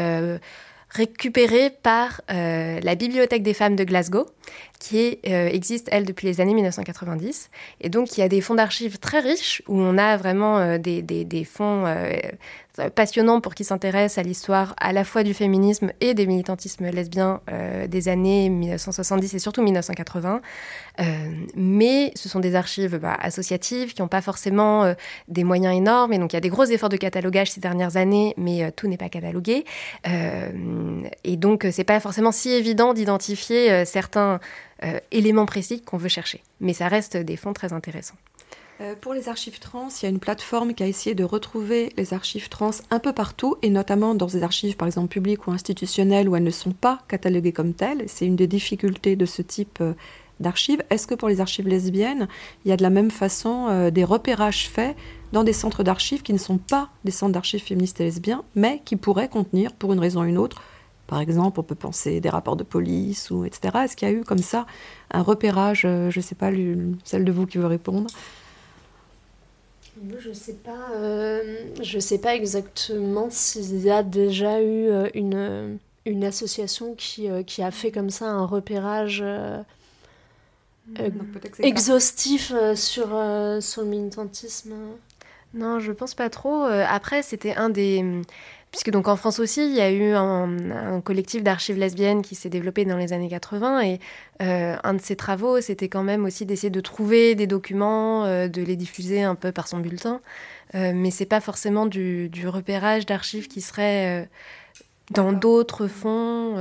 récupérées 0.90 1.70
par 1.70 2.22
la 2.28 2.94
Bibliothèque 2.94 3.42
des 3.42 3.54
femmes 3.54 3.76
de 3.76 3.84
Glasgow 3.84 4.26
qui 4.78 5.18
euh, 5.26 5.48
existe, 5.48 5.88
elle, 5.90 6.04
depuis 6.04 6.26
les 6.26 6.40
années 6.40 6.54
1990. 6.54 7.50
Et 7.80 7.88
donc, 7.88 8.16
il 8.16 8.20
y 8.20 8.22
a 8.22 8.28
des 8.28 8.40
fonds 8.40 8.54
d'archives 8.54 8.98
très 8.98 9.20
riches 9.20 9.62
où 9.68 9.78
on 9.80 9.98
a 9.98 10.16
vraiment 10.16 10.58
euh, 10.58 10.78
des, 10.78 11.44
fonds 11.44 11.84
euh, 11.86 12.16
passionnants 12.94 13.40
pour 13.40 13.54
qui 13.54 13.64
s'intéressent 13.64 14.18
à 14.18 14.22
l'histoire 14.22 14.74
à 14.78 14.92
la 14.92 15.04
fois 15.04 15.24
du 15.24 15.34
féminisme 15.34 15.90
et 16.00 16.14
des 16.14 16.26
militantismes 16.26 16.88
lesbiens 16.90 17.40
des 17.88 18.08
années 18.08 18.48
1970 18.48 19.34
et 19.34 19.38
surtout 19.40 19.62
1980. 19.62 20.40
mais 21.56 22.12
ce 22.14 22.28
sont 22.28 22.38
des 22.38 22.54
archives 22.54 22.98
bah, 22.98 23.16
associatives 23.20 23.94
qui 23.94 24.02
n'ont 24.02 24.08
pas 24.08 24.20
forcément 24.20 24.94
des 25.26 25.42
moyens 25.42 25.76
énormes. 25.76 26.12
Et 26.12 26.18
donc, 26.18 26.32
il 26.32 26.36
y 26.36 26.38
a 26.38 26.40
des 26.40 26.50
gros 26.50 26.66
efforts 26.66 26.88
de 26.88 26.96
catalogage 26.96 27.50
ces 27.50 27.60
dernières 27.60 27.96
années, 27.96 28.32
mais 28.36 28.70
tout 28.70 28.86
n'est 28.86 28.96
pas 28.96 29.08
catalogué. 29.08 29.64
et 30.04 31.36
donc, 31.36 31.66
c'est 31.72 31.82
pas 31.82 31.98
forcément 31.98 32.30
si 32.30 32.50
évident 32.50 32.94
d'identifier 32.94 33.84
certains 33.86 34.38
euh, 34.84 35.00
éléments 35.10 35.46
précis 35.46 35.80
qu'on 35.82 35.96
veut 35.96 36.08
chercher. 36.08 36.42
Mais 36.60 36.72
ça 36.72 36.88
reste 36.88 37.16
des 37.16 37.36
fonds 37.36 37.52
très 37.52 37.72
intéressants. 37.72 38.14
Euh, 38.80 38.94
pour 39.00 39.12
les 39.12 39.28
archives 39.28 39.58
trans, 39.58 39.88
il 39.88 40.04
y 40.04 40.06
a 40.06 40.08
une 40.08 40.20
plateforme 40.20 40.72
qui 40.72 40.84
a 40.84 40.86
essayé 40.86 41.16
de 41.16 41.24
retrouver 41.24 41.92
les 41.96 42.14
archives 42.14 42.48
trans 42.48 42.70
un 42.90 43.00
peu 43.00 43.12
partout, 43.12 43.56
et 43.62 43.70
notamment 43.70 44.14
dans 44.14 44.26
des 44.26 44.44
archives, 44.44 44.76
par 44.76 44.86
exemple, 44.86 45.08
publiques 45.08 45.48
ou 45.48 45.50
institutionnelles, 45.50 46.28
où 46.28 46.36
elles 46.36 46.44
ne 46.44 46.50
sont 46.50 46.70
pas 46.70 47.00
cataloguées 47.08 47.52
comme 47.52 47.74
telles. 47.74 48.04
C'est 48.06 48.24
une 48.24 48.36
des 48.36 48.46
difficultés 48.46 49.16
de 49.16 49.26
ce 49.26 49.42
type 49.42 49.78
euh, 49.80 49.94
d'archives. 50.38 50.84
Est-ce 50.90 51.08
que 51.08 51.16
pour 51.16 51.28
les 51.28 51.40
archives 51.40 51.66
lesbiennes, 51.66 52.28
il 52.64 52.68
y 52.68 52.72
a 52.72 52.76
de 52.76 52.84
la 52.84 52.90
même 52.90 53.10
façon 53.10 53.90
des 53.90 54.04
repérages 54.04 54.68
faits 54.68 54.96
dans 55.32 55.42
des 55.42 55.52
centres 55.52 55.82
d'archives 55.82 56.22
qui 56.22 56.32
ne 56.32 56.38
sont 56.38 56.58
pas 56.58 56.90
des 57.02 57.10
centres 57.10 57.32
d'archives 57.32 57.64
féministes 57.64 58.00
et 58.00 58.04
lesbiens, 58.04 58.44
mais 58.54 58.80
qui 58.84 58.94
pourraient 58.94 59.28
contenir, 59.28 59.72
pour 59.72 59.92
une 59.92 59.98
raison 59.98 60.20
ou 60.20 60.26
une 60.26 60.38
autre, 60.38 60.62
par 61.08 61.20
exemple, 61.20 61.58
on 61.58 61.62
peut 61.62 61.74
penser 61.74 62.20
des 62.20 62.28
rapports 62.28 62.54
de 62.54 62.62
police 62.62 63.30
ou 63.30 63.46
etc. 63.46 63.78
Est-ce 63.84 63.96
qu'il 63.96 64.06
y 64.06 64.10
a 64.10 64.14
eu 64.14 64.24
comme 64.24 64.42
ça 64.42 64.66
un 65.10 65.22
repérage 65.22 65.86
euh, 65.86 66.10
Je 66.10 66.20
ne 66.20 66.22
sais 66.22 66.34
pas, 66.34 66.50
celle 67.02 67.24
de 67.24 67.32
vous 67.32 67.46
qui 67.46 67.58
veut 67.58 67.66
répondre? 67.66 68.08
je 70.20 70.28
ne 70.28 70.34
sais 70.34 70.54
pas. 70.54 70.90
Euh, 70.94 71.64
je 71.82 71.98
sais 71.98 72.18
pas 72.18 72.36
exactement 72.36 73.28
s'il 73.30 73.80
y 73.80 73.90
a 73.90 74.02
déjà 74.04 74.60
eu 74.60 74.90
euh, 74.90 75.08
une, 75.14 75.78
une 76.04 76.24
association 76.24 76.94
qui, 76.94 77.26
qui 77.46 77.62
a 77.62 77.70
fait 77.70 77.90
comme 77.90 78.10
ça 78.10 78.26
un 78.26 78.44
repérage 78.44 79.24
exhaustif 81.58 82.52
sur, 82.74 83.08
sur 83.60 83.82
le 83.82 83.88
militantisme. 83.88 84.74
Non, 85.54 85.80
je 85.80 85.90
pense 85.90 86.14
pas 86.14 86.28
trop. 86.28 86.64
Après, 86.64 87.22
c'était 87.22 87.54
un 87.56 87.70
des 87.70 88.04
Puisque 88.70 88.90
donc 88.90 89.08
en 89.08 89.16
France 89.16 89.38
aussi, 89.38 89.66
il 89.66 89.74
y 89.74 89.80
a 89.80 89.90
eu 89.90 90.12
un, 90.12 91.00
collectif 91.00 91.42
d'archives 91.42 91.78
lesbiennes 91.78 92.20
qui 92.20 92.34
s'est 92.34 92.50
développé 92.50 92.84
dans 92.84 92.98
les 92.98 93.12
années 93.12 93.28
80 93.28 93.80
et 93.80 94.00
euh, 94.42 94.76
un 94.82 94.94
de 94.94 95.00
ses 95.00 95.16
travaux, 95.16 95.60
c'était 95.60 95.88
quand 95.88 96.02
même 96.02 96.24
aussi 96.26 96.44
d'essayer 96.44 96.70
de 96.70 96.80
trouver 96.80 97.34
des 97.34 97.46
documents, 97.46 98.26
euh, 98.26 98.46
de 98.48 98.62
les 98.62 98.76
diffuser 98.76 99.22
un 99.22 99.34
peu 99.34 99.52
par 99.52 99.68
son 99.68 99.78
bulletin. 99.78 100.20
Euh, 100.74 100.92
mais 100.94 101.10
c'est 101.10 101.26
pas 101.26 101.40
forcément 101.40 101.86
du, 101.86 102.30
repérage 102.46 103.06
d'archives 103.06 103.48
qui 103.48 103.62
serait 103.62 104.28
dans 105.12 105.32
d'autres 105.32 105.86
fonds. 105.86 106.56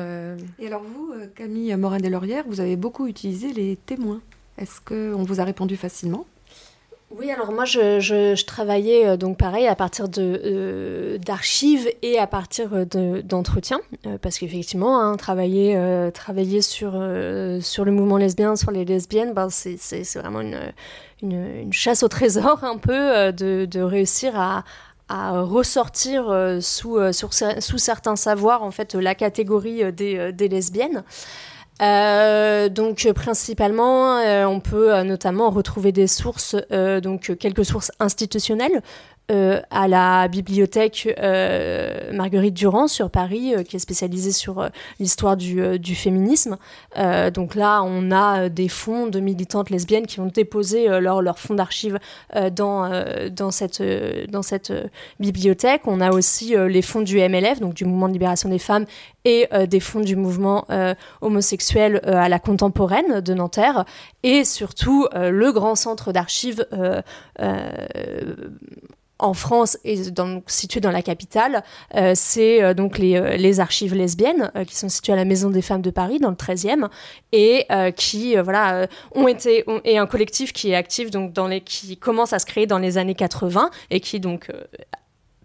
Et 0.60 0.68
alors 0.68 0.84
vous, 0.84 1.14
Camille 1.36 1.76
Morin-des-Laurières, 1.76 2.46
vous 2.48 2.62
avez 2.62 2.78
beaucoup 2.78 3.08
utilisé 3.08 3.52
les 3.52 3.76
témoins. 3.86 4.22
Est-ce 4.58 4.80
qu'on 4.82 5.24
vous 5.24 5.42
a 5.42 5.44
répondu 5.44 5.76
facilement? 5.76 6.26
Oui, 7.10 7.32
alors 7.32 7.54
moi 7.54 7.64
je, 7.64 8.44
travaillais 8.44 9.08
euh, 9.08 9.18
donc 9.18 9.38
pareil 9.38 9.66
à 9.66 9.76
partir 9.76 10.10
de 10.10 10.42
euh, 10.44 11.18
d'archives 11.18 11.90
et 12.02 12.20
à 12.20 12.28
partir 12.28 12.86
d'entretiens 12.86 13.80
euh, 14.06 14.18
parce 14.22 14.38
qu'effectivement 14.38 15.00
hein, 15.00 15.16
travailler 15.16 15.74
sur 16.62 16.92
le 17.00 17.92
mouvement 17.92 18.18
lesbien, 18.18 18.58
sur 18.58 18.72
les 18.72 18.84
lesbiennes, 18.84 19.34
ben 19.34 19.48
c'est 19.50 20.04
vraiment 20.16 20.42
une, 21.22 21.72
chasse 21.72 22.04
au 22.04 22.10
trésor 22.10 22.66
un 22.66 22.78
peu 22.78 23.32
de, 23.32 23.66
de 23.66 23.82
réussir 23.82 24.34
à, 24.38 24.64
ressortir 25.10 26.26
sous, 26.60 27.00
certains 27.78 28.16
savoirs 28.18 28.64
en 28.64 28.72
fait 28.72 28.96
la 28.96 29.16
catégorie 29.16 29.94
des 29.94 30.48
lesbiennes. 30.50 31.06
Euh, 31.82 32.70
donc 32.70 33.08
principalement, 33.14 34.18
euh, 34.18 34.46
on 34.46 34.60
peut 34.60 34.94
euh, 34.94 35.04
notamment 35.04 35.50
retrouver 35.50 35.92
des 35.92 36.08
sources, 36.08 36.56
donc 37.02 37.36
quelques 37.40 37.66
sources 37.66 37.92
institutionnelles, 38.00 38.82
euh, 39.30 39.60
à 39.72 39.90
la 39.90 40.30
bibliothèque 40.30 41.14
euh, 41.20 42.14
Marguerite 42.14 42.54
Durand 42.54 42.88
sur 42.88 43.10
Paris, 43.10 43.54
euh, 43.54 43.64
qui 43.64 43.76
est 43.76 43.80
spécialisée 43.80 44.32
sur 44.32 44.70
l'histoire 45.02 45.36
du, 45.36 45.78
du, 45.80 45.96
féminisme. 45.96 46.58
donc 47.34 47.56
là, 47.56 47.82
on 47.84 48.10
a 48.12 48.48
des 48.48 48.70
fonds 48.70 49.08
de 49.08 49.20
militantes 49.20 49.70
lesbiennes 49.70 50.08
qui 50.08 50.22
ont 50.22 50.28
déposé 50.28 50.88
leur, 51.02 51.22
leur 51.22 51.40
fonds 51.40 51.56
d'archives 51.56 52.00
dans, 52.52 52.90
dans 53.32 53.52
cette, 53.52 53.84
dans 54.30 54.42
cette 54.42 54.72
bibliothèque. 55.20 55.82
On 55.88 56.00
a 56.00 56.12
aussi 56.12 56.56
les 56.56 56.82
fonds 56.82 57.02
du 57.02 57.18
MLF, 57.18 57.60
donc 57.60 57.74
du 57.74 57.84
Mouvement 57.86 58.08
de 58.08 58.14
libération 58.14 58.50
des 58.50 58.60
femmes, 58.60 58.86
et 59.26 59.48
des 59.68 59.80
fonds 59.80 60.00
du 60.00 60.16
mouvement 60.16 60.66
homosexuel 61.22 62.02
à 62.06 62.30
la 62.30 62.40
contemporaine 62.40 63.22
de 63.22 63.34
Nanterre, 63.34 63.86
et 64.24 64.46
surtout 64.46 65.08
le 65.14 65.52
grand 65.52 65.76
centre 65.76 66.12
d'archives 66.12 66.66
en 69.20 69.34
France 69.34 69.78
et 69.84 70.12
donc 70.12 70.44
situé 70.48 70.80
dans 70.80 70.92
la 70.92 71.02
capitale, 71.02 71.64
euh, 71.96 72.14
c'est 72.16 72.64
euh, 72.64 72.74
donc 72.74 72.98
les, 72.98 73.16
euh, 73.16 73.38
les, 73.38 73.60
archives 73.60 73.96
lesbiennes 73.96 74.52
qui 74.68 74.76
sont 74.76 74.90
situées 74.90 75.14
à 75.14 75.16
la 75.16 75.26
Maison 75.26 75.50
des 75.50 75.62
Femmes 75.62 75.82
de 75.82 75.90
Paris 75.90 76.20
dans 76.20 76.30
le 76.30 76.36
13e 76.36 76.88
et 77.32 77.66
qui 77.96 78.36
voilà 78.36 78.88
ont 79.16 79.28
été 79.28 79.66
et 79.84 79.98
un 79.98 80.06
collectif 80.06 80.54
qui 80.54 80.72
est 80.72 80.76
actif 80.76 81.10
donc 81.10 81.34
dans 81.34 81.48
les 81.48 81.62
qui 81.62 81.98
commence 81.98 82.34
à 82.34 82.40
se 82.40 82.46
créer 82.46 82.68
dans 82.68 82.78
les 82.78 82.98
années 82.98 83.16
80 83.16 83.72
et 83.90 84.00
qui 84.00 84.20
donc 84.20 84.52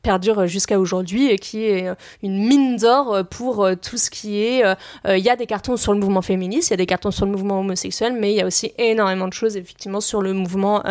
perdure 0.03 0.47
jusqu'à 0.47 0.79
aujourd'hui 0.79 1.29
et 1.29 1.39
qui 1.39 1.65
est 1.65 1.89
euh, 1.89 1.95
une 2.23 2.47
mine 2.47 2.77
d'or 2.77 3.15
euh, 3.15 3.23
pour 3.23 3.65
euh, 3.65 3.75
tout 3.75 3.97
ce 3.97 4.11
qui 4.11 4.43
est. 4.43 4.63
Il 5.07 5.19
y 5.19 5.31
a 5.31 5.37
des 5.37 5.47
cartons 5.47 5.77
sur 5.77 5.93
le 5.93 6.01
mouvement 6.01 6.23
féministe, 6.23 6.71
il 6.71 6.73
y 6.73 6.75
a 6.75 6.77
des 6.77 6.87
cartons 6.87 7.11
sur 7.11 7.27
le 7.27 7.33
mouvement 7.33 7.61
homosexuel, 7.61 8.15
mais 8.19 8.33
il 8.33 8.37
y 8.37 8.41
a 8.41 8.47
aussi 8.47 8.73
énormément 8.79 9.29
de 9.29 9.33
choses 9.33 9.57
effectivement 9.57 10.01
sur 10.01 10.23
le 10.23 10.33
mouvement 10.33 10.83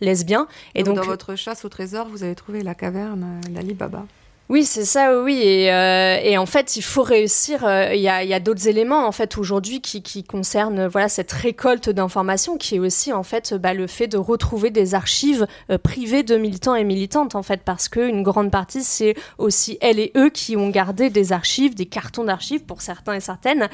lesbien. 0.00 0.46
Et 0.74 0.82
donc, 0.82 0.96
dans 0.96 1.02
votre 1.02 1.36
chasse 1.36 1.64
au 1.64 1.68
trésor, 1.68 2.08
vous 2.08 2.22
avez 2.22 2.34
trouvé 2.34 2.62
la 2.62 2.74
caverne 2.74 3.40
d'Ali 3.50 3.74
Baba. 3.74 4.04
Oui, 4.48 4.64
c'est 4.64 4.84
ça, 4.84 5.20
oui. 5.20 5.40
Et, 5.42 5.72
euh, 5.72 6.20
et, 6.22 6.38
en 6.38 6.46
fait, 6.46 6.76
il 6.76 6.82
faut 6.82 7.02
réussir. 7.02 7.64
Euh, 7.64 7.92
il 7.94 8.00
y 8.00 8.08
a, 8.08 8.40
d'autres 8.40 8.68
éléments 8.68 9.06
en 9.06 9.12
fait 9.12 9.38
aujourd'hui 9.38 9.80
qui, 9.80 10.22
concernent 10.22 10.86
voilà 10.86 11.08
cette 11.08 11.32
récolte 11.32 11.90
d'informations, 11.90 12.56
qui 12.56 12.76
est 12.76 12.78
aussi 12.78 13.12
en 13.12 13.22
fait 13.24 13.54
bah, 13.54 13.74
le 13.74 13.86
fait 13.86 14.06
de 14.06 14.18
retrouver 14.18 14.70
des 14.70 14.94
archives 14.94 15.46
euh, 15.70 15.78
privées 15.78 16.22
de 16.22 16.36
militants 16.36 16.74
et 16.76 16.84
militantes 16.84 17.34
en 17.34 17.42
fait, 17.42 17.62
parce 17.64 17.88
que 17.88 18.00
une 18.08 18.22
grande 18.22 18.50
partie 18.50 18.84
c'est 18.84 19.14
aussi 19.38 19.78
elles 19.80 19.98
et 19.98 20.12
eux 20.16 20.28
qui 20.30 20.56
ont 20.56 20.68
gardé 20.68 21.10
des 21.10 21.32
archives, 21.32 21.74
des 21.74 21.86
cartons 21.86 22.24
d'archives 22.24 22.64
pour 22.64 22.82
certains 22.82 23.14
et 23.14 23.20
certaines, 23.20 23.68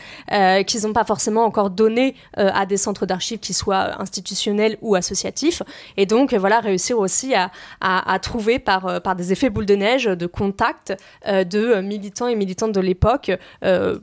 qu'ils 0.67 0.83
n'ont 0.83 0.93
pas 0.93 1.05
forcément 1.05 1.45
encore 1.45 1.71
donné 1.71 2.15
à 2.37 2.67
des 2.67 2.77
centres 2.77 3.07
d'archives 3.07 3.39
qui 3.39 3.53
soient 3.53 4.01
institutionnels 4.01 4.79
ou 4.81 4.95
associatifs. 4.95 5.63
Et 5.97 6.07
donc 6.07 6.35
voilà, 6.35 6.61
réussir 6.61 6.99
aussi 6.99 7.35
à, 7.35 8.19
trouver 8.21 8.59
par 8.59 9.03
par 9.03 9.17
des 9.17 9.33
effets 9.33 9.51
boule 9.51 9.67
de 9.67 9.75
neige 9.75 10.05
de 10.05 10.27
contacts 10.27 10.62
contact 10.63 10.97
de 11.25 11.81
militants 11.81 12.29
et 12.29 12.35
militantes 12.35 12.73
de 12.73 12.81
l'époque 12.81 13.33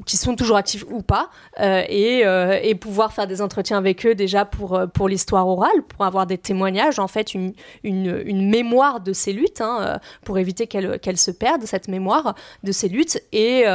qui 0.05 0.17
sont 0.17 0.35
toujours 0.35 0.57
actifs 0.57 0.85
ou 0.89 1.01
pas 1.01 1.29
et, 1.59 2.23
et, 2.63 2.75
pouvoir 2.75 3.13
faire 3.13 3.27
des 3.27 3.41
entretiens 3.41 3.77
avec 3.77 4.05
eux 4.05 4.15
déjà 4.15 4.45
pour, 4.45 4.81
pour 4.93 5.07
l'histoire 5.07 5.47
orale, 5.47 5.83
pour 5.87 6.05
avoir 6.05 6.25
des 6.25 6.37
témoignages, 6.37 6.99
en 6.99 7.07
fait, 7.07 7.33
une, 7.33 7.53
une, 7.83 8.49
mémoire 8.49 8.99
de 8.99 9.13
ces 9.13 9.33
luttes, 9.33 9.61
hein, 9.61 9.99
pour 10.23 10.37
éviter 10.37 10.67
qu'elles 10.67 10.99
qu'elle 10.99 11.17
se 11.17 11.31
perdent, 11.31 11.63
cette 11.63 11.87
mémoire 11.87 12.35
de 12.63 12.71
ces 12.71 12.89
luttes, 12.89 13.21
et, 13.31 13.65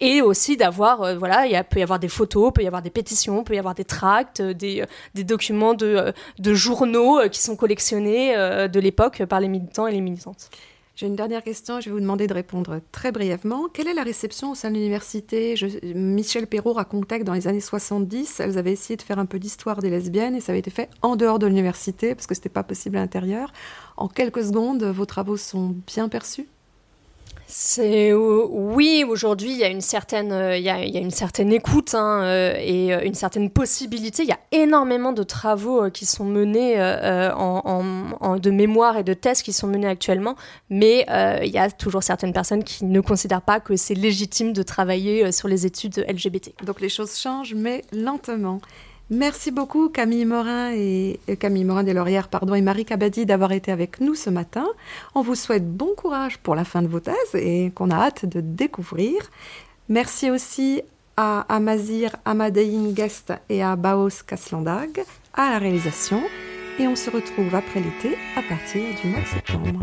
et 0.00 0.22
aussi 0.22 0.56
d'avoir, 0.56 1.16
voilà, 1.16 1.46
il 1.46 1.62
peut 1.70 1.80
y 1.80 1.82
avoir 1.82 1.98
des 1.98 2.08
photos, 2.08 2.52
peut 2.52 2.62
y 2.62 2.66
avoir 2.66 2.82
des 2.82 2.90
pétitions, 2.90 3.44
peut 3.44 3.54
y 3.54 3.58
avoir 3.58 3.74
des 3.74 3.84
tracts, 3.84 4.42
des, 4.42 4.84
des 5.14 5.24
documents 5.24 5.74
de, 5.74 6.12
de 6.38 6.54
journaux 6.54 7.20
qui 7.30 7.40
sont 7.40 7.56
collectionnés 7.56 8.34
de 8.68 8.80
l'époque 8.80 9.24
par 9.24 9.40
les 9.40 9.48
militants 9.48 9.86
et 9.86 9.92
les 9.92 10.00
militantes. 10.00 10.50
J'ai 10.96 11.06
une 11.08 11.14
dernière 11.14 11.44
question, 11.44 11.78
je 11.78 11.90
vais 11.90 11.92
vous 11.92 12.00
demander 12.00 12.26
de 12.26 12.32
répondre 12.32 12.80
très 12.90 13.12
brièvement. 13.12 13.68
Quelle 13.70 13.86
est 13.86 13.92
la 13.92 14.02
réception 14.02 14.52
au 14.52 14.54
sein 14.54 14.70
de 14.70 14.76
l'université? 14.76 15.54
Michel 15.94 16.46
Perrault 16.46 16.72
racontait 16.72 17.18
que 17.18 17.24
dans 17.24 17.34
les 17.34 17.48
années 17.48 17.60
70, 17.60 18.40
elles 18.40 18.56
avaient 18.56 18.72
essayé 18.72 18.96
de 18.96 19.02
faire 19.02 19.18
un 19.18 19.26
peu 19.26 19.38
d'histoire 19.38 19.82
des 19.82 19.90
lesbiennes 19.90 20.34
et 20.34 20.40
ça 20.40 20.52
avait 20.52 20.60
été 20.60 20.70
fait 20.70 20.88
en 21.02 21.16
dehors 21.16 21.38
de 21.38 21.46
l'université 21.46 22.14
parce 22.14 22.26
que 22.26 22.34
ce 22.34 22.40
n'était 22.40 22.48
pas 22.48 22.62
possible 22.62 22.96
à 22.96 23.00
l'intérieur. 23.00 23.52
En 23.98 24.08
quelques 24.08 24.42
secondes, 24.42 24.84
vos 24.84 25.04
travaux 25.04 25.36
sont 25.36 25.76
bien 25.86 26.08
perçus? 26.08 26.48
C'est 27.48 28.12
oui, 28.12 29.04
aujourd'hui 29.08 29.52
il 29.52 29.56
y 29.58 29.64
a 29.64 29.68
une 29.68 29.80
certaine, 29.80 30.32
euh, 30.32 31.52
écoute 31.52 31.94
euh, 31.94 32.54
et 32.58 32.92
euh, 32.92 33.00
une 33.04 33.14
certaine 33.14 33.50
possibilité. 33.50 34.24
Il 34.24 34.28
y 34.28 34.32
a 34.32 34.40
énormément 34.50 35.12
de 35.12 35.22
travaux 35.22 35.88
qui 35.90 36.06
sont 36.06 36.24
menés 36.24 36.76
en, 36.80 37.84
en, 38.20 38.36
de 38.36 38.50
mémoire 38.50 38.96
et 38.96 39.04
de 39.04 39.14
thèses 39.14 39.42
qui 39.42 39.52
sont 39.52 39.68
menés 39.68 39.86
actuellement, 39.86 40.34
mais 40.70 41.06
il 41.42 41.50
y 41.50 41.58
a 41.58 41.70
toujours 41.70 42.02
certaines 42.02 42.32
personnes 42.32 42.64
qui 42.64 42.84
ne 42.84 43.00
considèrent 43.00 43.42
pas 43.42 43.60
que 43.60 43.76
c'est 43.76 43.94
légitime 43.94 44.52
de 44.52 44.62
travailler 44.62 45.30
sur 45.30 45.46
les 45.46 45.66
études 45.66 46.04
LGBT. 46.08 46.64
Donc 46.64 46.80
les 46.80 46.88
choses 46.88 47.16
changent, 47.16 47.54
mais 47.54 47.82
lentement. 47.92 48.60
Merci 49.08 49.52
beaucoup 49.52 49.88
Camille 49.88 50.24
Morin 50.24 50.72
et, 50.72 51.20
euh, 51.28 51.36
Camille 51.36 51.64
Morin 51.64 51.84
Delaurières 51.84 52.26
pardon 52.26 52.54
et 52.54 52.60
Marie 52.60 52.84
Cabadi 52.84 53.24
d'avoir 53.24 53.52
été 53.52 53.70
avec 53.70 54.00
nous 54.00 54.16
ce 54.16 54.30
matin. 54.30 54.66
On 55.14 55.22
vous 55.22 55.36
souhaite 55.36 55.70
bon 55.70 55.94
courage 55.96 56.38
pour 56.38 56.56
la 56.56 56.64
fin 56.64 56.82
de 56.82 56.88
vos 56.88 56.98
thèses 56.98 57.34
et 57.34 57.70
qu'on 57.72 57.90
a 57.92 57.96
hâte 57.96 58.26
de 58.26 58.40
découvrir. 58.40 59.12
Merci 59.88 60.30
aussi 60.30 60.82
à 61.16 61.42
Amazir 61.54 62.16
Amadein 62.24 62.90
Guest 62.92 63.32
et 63.48 63.62
à 63.62 63.76
Baos 63.76 64.24
Kaslandag 64.26 65.04
à 65.34 65.50
la 65.50 65.58
réalisation 65.58 66.20
et 66.80 66.88
on 66.88 66.96
se 66.96 67.08
retrouve 67.08 67.54
après 67.54 67.78
l'été 67.80 68.18
à 68.36 68.42
partir 68.42 68.82
du 69.00 69.08
mois 69.08 69.20
de 69.20 69.26
septembre. 69.26 69.80